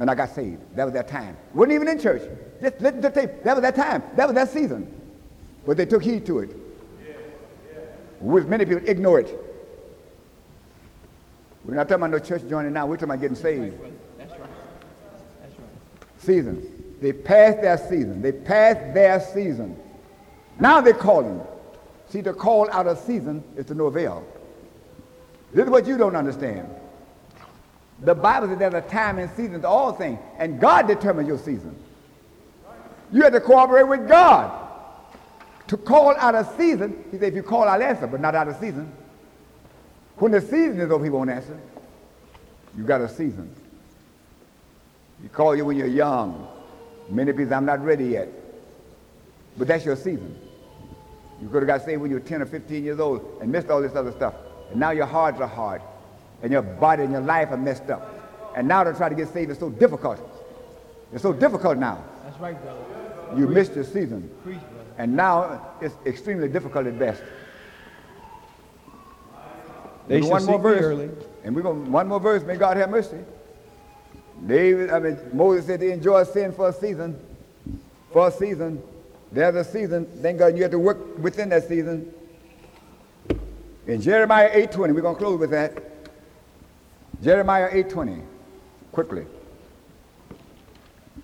And 0.00 0.10
I 0.10 0.14
got 0.14 0.34
saved. 0.34 0.62
That 0.74 0.84
was 0.84 0.94
that 0.94 1.08
time. 1.08 1.36
Wasn't 1.54 1.72
even 1.72 1.86
in 1.86 2.00
church. 2.00 2.22
Just 2.62 2.80
listen 2.80 3.02
to 3.02 3.10
the 3.10 3.20
tape. 3.20 3.42
That 3.44 3.54
was 3.54 3.62
that 3.62 3.76
time. 3.76 4.02
That 4.16 4.26
was 4.26 4.34
that 4.34 4.48
season. 4.48 4.92
But 5.66 5.76
they 5.76 5.84
took 5.84 6.02
heed 6.02 6.24
to 6.26 6.40
it. 6.40 6.56
Which 8.18 8.44
many 8.46 8.64
people 8.64 8.88
ignore 8.88 9.20
it. 9.20 9.38
We're 11.64 11.74
not 11.74 11.88
talking 11.88 12.02
about 12.02 12.10
no 12.10 12.18
church 12.18 12.48
joining 12.48 12.72
now. 12.72 12.86
We're 12.86 12.96
talking 12.96 13.10
about 13.10 13.20
getting 13.20 13.36
saved. 13.36 13.78
That's 14.18 14.32
right. 14.32 14.50
That's 15.42 15.58
right. 15.58 15.68
Season. 16.18 16.96
They 17.00 17.12
passed 17.12 17.60
their 17.60 17.76
season. 17.76 18.22
They 18.22 18.32
passed 18.32 18.94
their 18.94 19.20
season. 19.20 19.76
Now 20.58 20.80
they're 20.80 20.94
calling. 20.94 21.40
See, 22.08 22.22
to 22.22 22.32
call 22.32 22.70
out 22.70 22.86
of 22.86 22.98
season 22.98 23.44
is 23.56 23.66
to 23.66 23.74
no 23.74 23.86
avail. 23.86 24.26
This 25.52 25.64
is 25.64 25.70
what 25.70 25.86
you 25.86 25.98
don't 25.98 26.16
understand. 26.16 26.68
The 28.02 28.14
Bible 28.14 28.48
says 28.48 28.58
there's 28.58 28.74
a 28.74 28.80
time 28.80 29.18
and 29.18 29.30
season 29.36 29.60
to 29.62 29.68
all 29.68 29.92
things, 29.92 30.18
and 30.38 30.58
God 30.58 30.86
determines 30.86 31.28
your 31.28 31.38
season. 31.38 31.76
You 33.12 33.22
have 33.22 33.32
to 33.32 33.40
cooperate 33.40 33.84
with 33.84 34.08
God. 34.08 34.68
To 35.68 35.76
call 35.76 36.16
out 36.16 36.34
a 36.34 36.48
season, 36.56 37.04
he 37.10 37.18
said, 37.18 37.28
if 37.28 37.34
you 37.34 37.42
call, 37.42 37.64
I'll 37.64 37.82
answer, 37.82 38.06
but 38.06 38.20
not 38.20 38.34
out 38.34 38.48
of 38.48 38.56
season. 38.56 38.92
When 40.16 40.32
the 40.32 40.40
season 40.40 40.80
is 40.80 40.90
over, 40.90 41.04
he 41.04 41.10
won't 41.10 41.30
answer. 41.30 41.58
You 42.76 42.84
got 42.84 43.00
a 43.00 43.08
season. 43.08 43.54
He 45.22 45.28
call 45.28 45.54
you 45.54 45.64
when 45.64 45.76
you're 45.76 45.86
young. 45.86 46.48
Many 47.08 47.32
people, 47.32 47.54
I'm 47.54 47.64
not 47.64 47.84
ready 47.84 48.06
yet. 48.06 48.28
But 49.58 49.68
that's 49.68 49.84
your 49.84 49.96
season. 49.96 50.36
You 51.42 51.48
could 51.48 51.62
have 51.62 51.66
got 51.66 51.84
saved 51.84 52.00
when 52.00 52.10
you 52.10 52.16
were 52.16 52.24
10 52.24 52.42
or 52.42 52.46
15 52.46 52.84
years 52.84 53.00
old 53.00 53.38
and 53.40 53.50
missed 53.50 53.70
all 53.70 53.80
this 53.80 53.94
other 53.94 54.12
stuff. 54.12 54.34
And 54.70 54.80
now 54.80 54.90
your 54.90 55.06
hearts 55.06 55.40
are 55.40 55.48
hard. 55.48 55.82
And 56.42 56.52
your 56.52 56.62
body 56.62 57.02
and 57.02 57.12
your 57.12 57.20
life 57.20 57.50
are 57.50 57.56
messed 57.56 57.90
up. 57.90 58.52
And 58.56 58.66
now 58.66 58.84
to 58.84 58.92
try 58.92 59.08
to 59.08 59.14
get 59.14 59.28
saved 59.28 59.50
is 59.50 59.58
so 59.58 59.70
difficult. 59.70 60.20
It's 61.12 61.22
so 61.22 61.32
difficult 61.32 61.78
now. 61.78 62.04
That's 62.24 62.38
right, 62.40 62.60
brother. 62.62 62.80
You 63.36 63.46
missed 63.46 63.74
your 63.74 63.84
season. 63.84 64.30
And 64.98 65.14
now 65.14 65.68
it's 65.80 65.94
extremely 66.06 66.48
difficult 66.48 66.86
at 66.86 66.98
best. 66.98 67.22
They 70.08 70.20
one 70.22 70.44
more 70.44 70.58
verse. 70.58 70.82
early. 70.82 71.10
And 71.44 71.54
we're 71.54 71.62
going 71.62 71.90
one 71.90 72.08
more 72.08 72.20
verse. 72.20 72.42
May 72.42 72.56
God 72.56 72.76
have 72.76 72.90
mercy. 72.90 73.18
David, 74.46 74.90
I 74.90 74.98
mean, 74.98 75.18
Moses 75.32 75.66
said 75.66 75.80
they 75.80 75.92
enjoy 75.92 76.24
sin 76.24 76.52
for 76.52 76.68
a 76.68 76.72
season. 76.72 77.18
For 78.12 78.28
a 78.28 78.32
season. 78.32 78.82
There's 79.30 79.54
a 79.54 79.64
season. 79.64 80.06
Thank 80.20 80.38
God 80.38 80.56
you 80.56 80.62
have 80.62 80.72
to 80.72 80.78
work 80.78 81.18
within 81.18 81.48
that 81.50 81.68
season. 81.68 82.12
In 83.86 84.00
Jeremiah 84.00 84.50
8.20, 84.66 84.94
we're 84.94 85.00
going 85.00 85.14
to 85.14 85.20
close 85.20 85.38
with 85.38 85.50
that. 85.50 85.89
Jeremiah 87.22 87.70
8.20. 87.70 88.22
Quickly. 88.92 89.26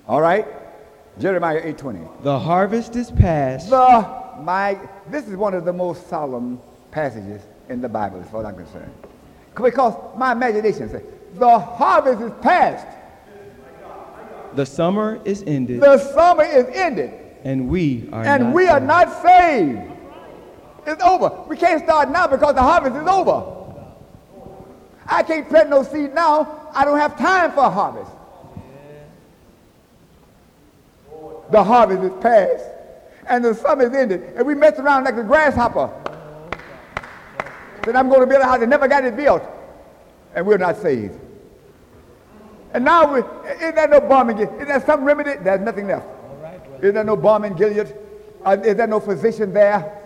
All 0.07 0.21
right? 0.21 0.47
Jeremiah 1.19 1.63
8.20. 1.75 2.23
The 2.23 2.39
harvest 2.39 2.95
is 2.97 3.11
past. 3.11 3.71
The, 3.71 4.41
my, 4.41 4.79
this 5.11 5.27
is 5.27 5.37
one 5.37 5.55
of 5.55 5.65
the 5.65 5.73
most 5.73 6.09
solemn 6.09 6.61
passages 6.91 7.43
in 7.69 7.81
the 7.81 7.89
Bible, 7.89 8.21
as 8.21 8.31
far 8.31 8.41
as 8.41 8.47
I'm 8.47 8.57
concerned. 8.57 8.93
Because 9.55 9.95
my 10.17 10.33
imagination 10.33 10.89
says, 10.91 11.03
the 11.35 11.59
harvest 11.59 12.21
is 12.21 12.33
past. 12.43 12.87
The 14.55 14.67
summer 14.67 15.21
is 15.25 15.43
ended. 15.47 15.81
The 15.81 15.99
summer 15.99 16.45
is 16.45 16.67
ended. 16.73 17.13
and 17.45 17.69
we 17.69 18.09
are 18.13 18.25
and 18.25 18.55
we 18.55 18.69
are 18.69 18.79
saved. 18.79 18.87
not 18.87 19.23
saved. 19.23 19.93
It's 20.87 21.03
over. 21.03 21.45
We 21.49 21.57
can't 21.57 21.83
start 21.83 22.11
now 22.11 22.27
because 22.27 22.55
the 22.55 22.63
harvest 22.63 22.97
is 22.97 23.07
over. 23.07 23.56
I 25.09 25.23
can't 25.23 25.49
plant 25.49 25.71
no 25.71 25.83
seed 25.83 26.15
now. 26.15 26.71
I 26.75 26.85
don't 26.85 26.99
have 26.99 27.17
time 27.19 27.53
for 27.53 27.65
a 27.65 27.71
harvest. 27.71 28.11
The 31.51 31.63
harvest 31.63 32.03
is 32.03 32.13
past. 32.23 32.65
And 33.29 33.45
the 33.45 33.55
summer 33.55 33.85
is 33.85 33.95
ended. 33.95 34.35
And 34.37 34.47
we 34.47 34.55
mess 34.55 34.79
around 34.79 35.05
like 35.05 35.17
a 35.17 35.23
grasshopper. 35.23 35.91
Said, 37.85 37.95
I'm 37.95 38.09
going 38.09 38.21
to 38.21 38.27
build 38.27 38.43
a 38.43 38.45
house 38.45 38.61
and 38.61 38.71
never 38.71 38.89
got 38.89 39.05
it 39.05 39.17
built. 39.17 39.43
And 40.35 40.47
we're 40.47 40.59
not 40.59 40.77
saved. 40.77 41.19
And 42.75 42.85
now, 42.85 43.15
we, 43.15 43.21
isn't 43.55 43.75
that 43.77 43.91
no 43.91 44.01
balm 44.01 44.31
in 44.31 44.37
Gilead? 44.37 44.61
Is 44.61 44.67
there 44.67 44.85
some 44.85 45.05
remedy? 45.05 45.35
There's 45.43 45.61
nothing 45.61 45.87
left. 45.87 46.07
Is 46.83 46.93
there 46.93 47.05
no 47.05 47.17
balm 47.17 47.45
in 47.45 47.55
Gilead? 47.55 47.95
Uh, 48.45 48.57
is 48.65 48.77
there 48.77 48.87
no 48.87 49.01
physician 49.01 49.53
there? 49.53 50.03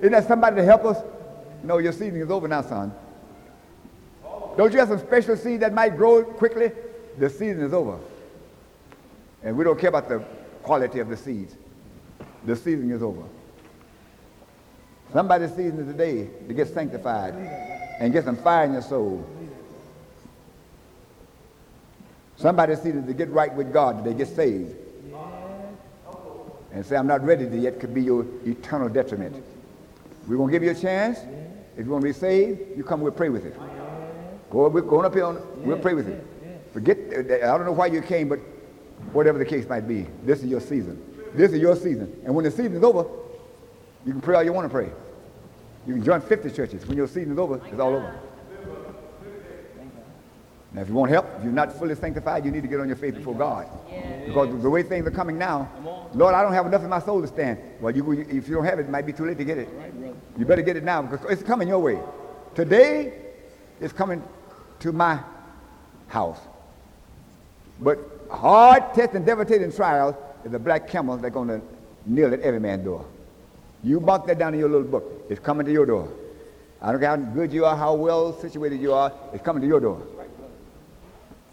Is 0.00 0.10
there 0.10 0.22
somebody 0.22 0.56
to 0.56 0.64
help 0.64 0.84
us? 0.84 1.02
No, 1.62 1.78
your 1.78 1.92
season 1.92 2.20
is 2.20 2.30
over 2.30 2.48
now, 2.48 2.62
son. 2.62 2.92
Don't 4.56 4.72
you 4.72 4.78
have 4.78 4.88
some 4.88 5.00
special 5.00 5.36
seed 5.36 5.60
that 5.60 5.72
might 5.72 5.96
grow 5.96 6.22
quickly? 6.22 6.70
The 7.18 7.28
season 7.28 7.62
is 7.62 7.72
over. 7.72 7.98
And 9.42 9.56
we 9.56 9.64
don't 9.64 9.78
care 9.78 9.88
about 9.88 10.08
the 10.08 10.20
quality 10.62 11.00
of 11.00 11.08
the 11.08 11.16
seeds. 11.16 11.54
The 12.44 12.56
season 12.56 12.90
is 12.90 13.02
over. 13.02 13.22
Somebody's 15.12 15.50
season 15.50 15.80
is 15.80 15.86
today 15.86 16.28
to 16.48 16.54
get 16.54 16.68
sanctified 16.68 17.34
and 18.00 18.12
get 18.12 18.24
some 18.24 18.36
fire 18.36 18.64
in 18.64 18.72
your 18.72 18.82
soul. 18.82 19.24
Somebody's 22.36 22.80
season 22.80 23.06
to 23.06 23.12
get 23.12 23.30
right 23.30 23.54
with 23.54 23.72
God, 23.72 24.04
they 24.04 24.14
get 24.14 24.28
saved. 24.28 24.74
And 26.72 26.84
say, 26.84 26.96
I'm 26.96 27.06
not 27.06 27.24
ready 27.24 27.48
to 27.48 27.56
yet, 27.56 27.78
could 27.78 27.94
be 27.94 28.02
your 28.02 28.26
eternal 28.44 28.88
detriment. 28.88 29.36
We're 30.26 30.36
going 30.36 30.48
to 30.48 30.52
give 30.52 30.64
you 30.64 30.72
a 30.72 30.74
chance. 30.74 31.20
If 31.76 31.86
you 31.86 31.92
want 31.92 32.02
to 32.02 32.08
be 32.08 32.12
saved, 32.12 32.76
you 32.76 32.82
come, 32.82 33.00
we'll 33.00 33.12
pray 33.12 33.28
with 33.28 33.44
you. 33.44 33.54
We're 34.54 34.82
going 34.82 35.04
up 35.04 35.14
here, 35.14 35.24
on, 35.24 35.42
we'll 35.64 35.78
pray 35.78 35.94
with 35.94 36.06
you. 36.06 36.20
Forget, 36.72 36.96
uh, 37.12 37.52
I 37.52 37.58
don't 37.58 37.64
know 37.64 37.72
why 37.72 37.86
you 37.86 38.00
came, 38.00 38.28
but 38.28 38.38
whatever 39.12 39.36
the 39.36 39.44
case 39.44 39.68
might 39.68 39.88
be, 39.88 40.06
this 40.22 40.44
is 40.44 40.46
your 40.46 40.60
season. 40.60 41.02
This 41.34 41.52
is 41.52 41.58
your 41.58 41.74
season. 41.74 42.20
And 42.24 42.34
when 42.34 42.44
the 42.44 42.52
season 42.52 42.76
is 42.76 42.84
over, 42.84 43.04
you 44.06 44.12
can 44.12 44.20
pray 44.20 44.36
all 44.36 44.44
you 44.44 44.52
want 44.52 44.66
to 44.66 44.68
pray. 44.68 44.90
You 45.88 45.94
can 45.94 46.04
join 46.04 46.20
50 46.20 46.50
churches. 46.52 46.86
When 46.86 46.96
your 46.96 47.08
season 47.08 47.32
is 47.32 47.38
over, 47.38 47.60
it's 47.66 47.80
all 47.80 47.96
over. 47.96 48.20
Now, 50.72 50.82
if 50.82 50.88
you 50.88 50.94
want 50.94 51.10
help, 51.10 51.26
if 51.38 51.44
you're 51.44 51.52
not 51.52 51.72
fully 51.72 51.94
sanctified, 51.96 52.44
you 52.44 52.50
need 52.52 52.62
to 52.62 52.68
get 52.68 52.78
on 52.78 52.86
your 52.86 52.96
face 52.96 53.14
before 53.14 53.34
God. 53.34 53.68
Because 54.26 54.62
the 54.62 54.70
way 54.70 54.84
things 54.84 55.06
are 55.06 55.10
coming 55.10 55.36
now, 55.36 55.68
Lord, 56.14 56.34
I 56.34 56.42
don't 56.42 56.52
have 56.52 56.66
enough 56.66 56.82
in 56.82 56.88
my 56.88 57.00
soul 57.00 57.20
to 57.20 57.26
stand. 57.26 57.58
Well, 57.80 57.94
you, 57.94 58.12
if 58.12 58.48
you 58.48 58.54
don't 58.54 58.64
have 58.64 58.78
it, 58.78 58.86
it 58.86 58.90
might 58.90 59.06
be 59.06 59.12
too 59.12 59.26
late 59.26 59.38
to 59.38 59.44
get 59.44 59.58
it. 59.58 59.68
You 60.38 60.44
better 60.44 60.62
get 60.62 60.76
it 60.76 60.84
now 60.84 61.02
because 61.02 61.24
it's 61.30 61.42
coming 61.42 61.68
your 61.68 61.80
way. 61.80 62.00
Today, 62.54 63.12
it's 63.80 63.92
coming 63.92 64.22
to 64.84 64.92
my 64.92 65.18
house. 66.08 66.38
But 67.80 67.98
hard 68.30 68.92
test 68.94 69.14
and 69.14 69.24
devastating 69.24 69.72
trials 69.72 70.14
is 70.44 70.52
a 70.52 70.58
black 70.58 70.86
camel 70.88 71.16
that's 71.16 71.32
going 71.32 71.48
to 71.48 71.62
kneel 72.04 72.34
at 72.34 72.40
every 72.40 72.60
man's 72.60 72.84
door. 72.84 73.06
You 73.82 73.98
mark 73.98 74.26
that 74.26 74.38
down 74.38 74.52
in 74.52 74.60
your 74.60 74.68
little 74.68 74.86
book. 74.86 75.26
It's 75.30 75.40
coming 75.40 75.64
to 75.64 75.72
your 75.72 75.86
door. 75.86 76.12
I 76.82 76.92
don't 76.92 77.00
care 77.00 77.08
how 77.08 77.16
good 77.16 77.50
you 77.50 77.64
are, 77.64 77.74
how 77.74 77.94
well 77.94 78.38
situated 78.38 78.78
you 78.78 78.92
are, 78.92 79.10
it's 79.32 79.42
coming 79.42 79.62
to 79.62 79.66
your 79.66 79.80
door. 79.80 80.02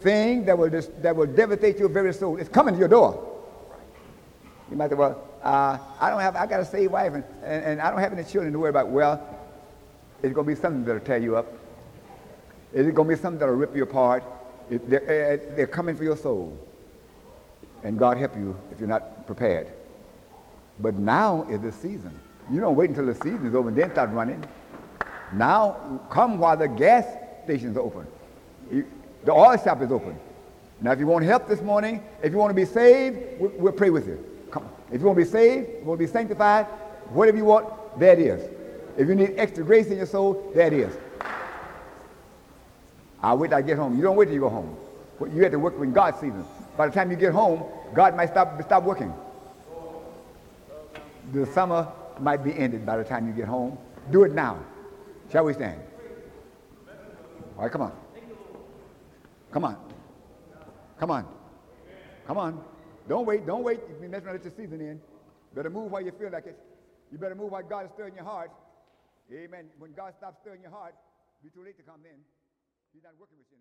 Thing 0.02 0.44
that 0.46 0.58
will, 0.58 0.70
that 0.70 1.16
will 1.16 1.28
devastate 1.28 1.80
your 1.80 1.88
very 1.88 2.14
soul, 2.14 2.36
it's 2.36 2.50
coming 2.50 2.74
to 2.74 2.80
your 2.80 2.90
door. 2.90 3.30
You 4.70 4.76
might 4.76 4.90
say, 4.90 4.96
well, 4.96 5.26
uh, 5.42 5.78
I 6.02 6.10
don't 6.10 6.20
have, 6.20 6.36
I 6.36 6.46
got 6.48 6.60
a 6.60 6.66
saved 6.66 6.92
wife 6.92 7.14
and, 7.14 7.24
and, 7.44 7.64
and 7.64 7.82
I 7.82 7.92
don't 7.92 8.00
have 8.00 8.12
any 8.12 8.26
children 8.26 8.52
to 8.52 8.60
worry 8.60 8.72
about. 8.72 8.90
Well, 8.90 9.26
it's 10.22 10.34
going 10.34 10.46
to 10.46 10.54
be 10.54 10.60
something 10.60 10.84
that'll 10.84 11.00
tear 11.00 11.18
you 11.18 11.38
up. 11.38 11.61
Is 12.74 12.88
it 12.88 12.96
going 12.96 13.10
to 13.10 13.16
be 13.16 13.22
something 13.22 13.40
that'll 13.40 13.56
rip 13.56 13.76
you 13.76 13.84
apart? 13.84 14.24
They're, 14.70 15.02
uh, 15.02 15.56
they're 15.56 15.68
coming 15.68 15.96
for 15.96 16.04
your 16.04 16.16
soul. 16.18 16.58
And 17.84 17.98
God 17.98 18.18
help 18.18 18.36
you 18.36 18.56
if 18.72 18.80
you're 18.80 18.88
not 18.88 19.26
prepared. 19.28 19.68
But 20.80 20.96
now 20.96 21.46
is 21.50 21.62
the 21.62 21.72
season. 21.72 22.18
You 22.50 22.60
don't 22.62 22.76
wait 22.76 22.90
until 22.90 23.06
the 23.06 23.16
season 23.16 23.46
is 23.46 23.56
over 23.56 23.70
and 23.70 23.78
then 23.78 23.92
start 23.92 24.12
running. 24.12 24.44
Now, 25.34 26.00
come 26.10 26.38
while 26.38 26.58
the 26.58 26.68
gas 26.68 27.06
station's 27.44 27.78
open. 27.78 28.08
You- 28.72 28.86
the 29.24 29.32
oil 29.32 29.56
shop 29.58 29.82
is 29.82 29.92
open. 29.92 30.18
Now, 30.82 30.94
if 30.94 31.00
you 31.00 31.06
want 31.06 31.26
help 31.26 31.48
this 31.48 31.62
morning, 31.62 32.04
if 32.24 32.32
you 32.32 32.38
want 32.40 32.50
to 32.50 32.56
be 32.56 32.66
saved, 32.66 33.40
we'll, 33.40 33.52
we'll 33.58 33.74
pray 33.74 33.92
with 33.92 34.08
you. 34.08 34.24
Come. 34.50 34.68
If 34.92 35.00
you 35.00 35.08
want 35.08 35.20
to 35.20 35.26
be 35.26 35.30
saved, 35.30 35.70
you 35.80 35.86
want 35.86 36.00
to 36.00 36.06
be 36.08 36.12
sanctified, 36.12 36.66
whatever 37.10 37.38
you 37.38 37.46
want, 37.46 37.68
there 38.00 38.14
it 38.14 38.20
is. 38.20 38.50
If 38.98 39.08
you 39.08 39.16
need 39.16 39.36
extra 39.38 39.64
grace 39.64 39.88
in 39.88 39.98
your 39.98 40.06
soul, 40.08 40.52
there 40.56 40.68
it 40.68 40.74
is. 40.74 40.94
I'll 43.22 43.38
wait 43.38 43.50
till 43.50 43.58
I 43.58 43.62
get 43.62 43.78
home. 43.78 43.96
You 43.96 44.04
don't 44.04 44.16
wait 44.16 44.26
till 44.26 44.34
you 44.34 44.42
go 44.42 44.50
home. 44.50 44.76
You 45.34 45.44
have 45.44 45.52
to 45.52 45.60
work 45.60 45.80
when 45.80 45.94
God 45.94 46.16
sees 46.20 46.34
them. 46.34 46.48
By 46.76 46.88
the 46.88 46.94
time 46.94 47.12
you 47.12 47.18
get 47.18 47.34
home, 47.34 47.64
God 47.94 48.16
might 48.16 48.30
stop, 48.30 48.62
stop 48.64 48.84
working. 48.84 49.14
The 51.32 51.46
summer 51.48 51.88
might 52.20 52.44
be 52.44 52.54
ended 52.54 52.86
by 52.86 52.98
the 52.98 53.04
time 53.04 53.28
you 53.28 53.34
get 53.34 53.48
home. 53.48 53.78
Do 54.10 54.24
it 54.24 54.34
now. 54.34 54.60
Shall 55.32 55.46
we 55.46 55.54
stand? 55.54 55.80
All 57.58 57.64
right, 57.64 57.72
come 57.72 57.82
on. 57.82 57.92
Come 59.52 59.66
on. 59.66 59.78
Come 61.00 61.12
on. 61.12 61.26
Come 62.26 62.38
on. 62.38 62.64
Don't 63.08 63.26
wait. 63.26 63.46
Don't 63.46 63.64
wait. 63.64 63.80
You 64.02 64.10
messing 64.10 64.28
around 64.28 64.36
at 64.38 64.44
your 64.44 64.54
season 64.56 64.82
in. 64.82 65.00
Better 65.54 65.70
move 65.70 65.92
while 65.92 66.02
you 66.02 66.12
feel 66.12 66.32
like 66.32 66.48
it. 66.48 66.58
You 67.12 67.18
better 67.18 67.36
move 67.36 67.52
while 67.52 67.64
God 67.64 67.86
is 67.86 67.92
stirring 67.94 68.16
your 68.16 68.24
heart. 68.24 68.52
Amen. 69.32 69.66
When 69.80 69.94
God 69.94 70.14
stops 70.18 70.38
stirring 70.42 70.62
your 70.62 70.72
heart, 70.72 70.96
be 71.44 71.50
too 71.50 71.64
late 71.64 71.78
to 71.78 71.84
come 71.84 72.02
in. 72.06 72.20
He's 72.94 73.04
not 73.04 73.18
working 73.18 73.38
with 73.38 73.48
you. 73.52 73.61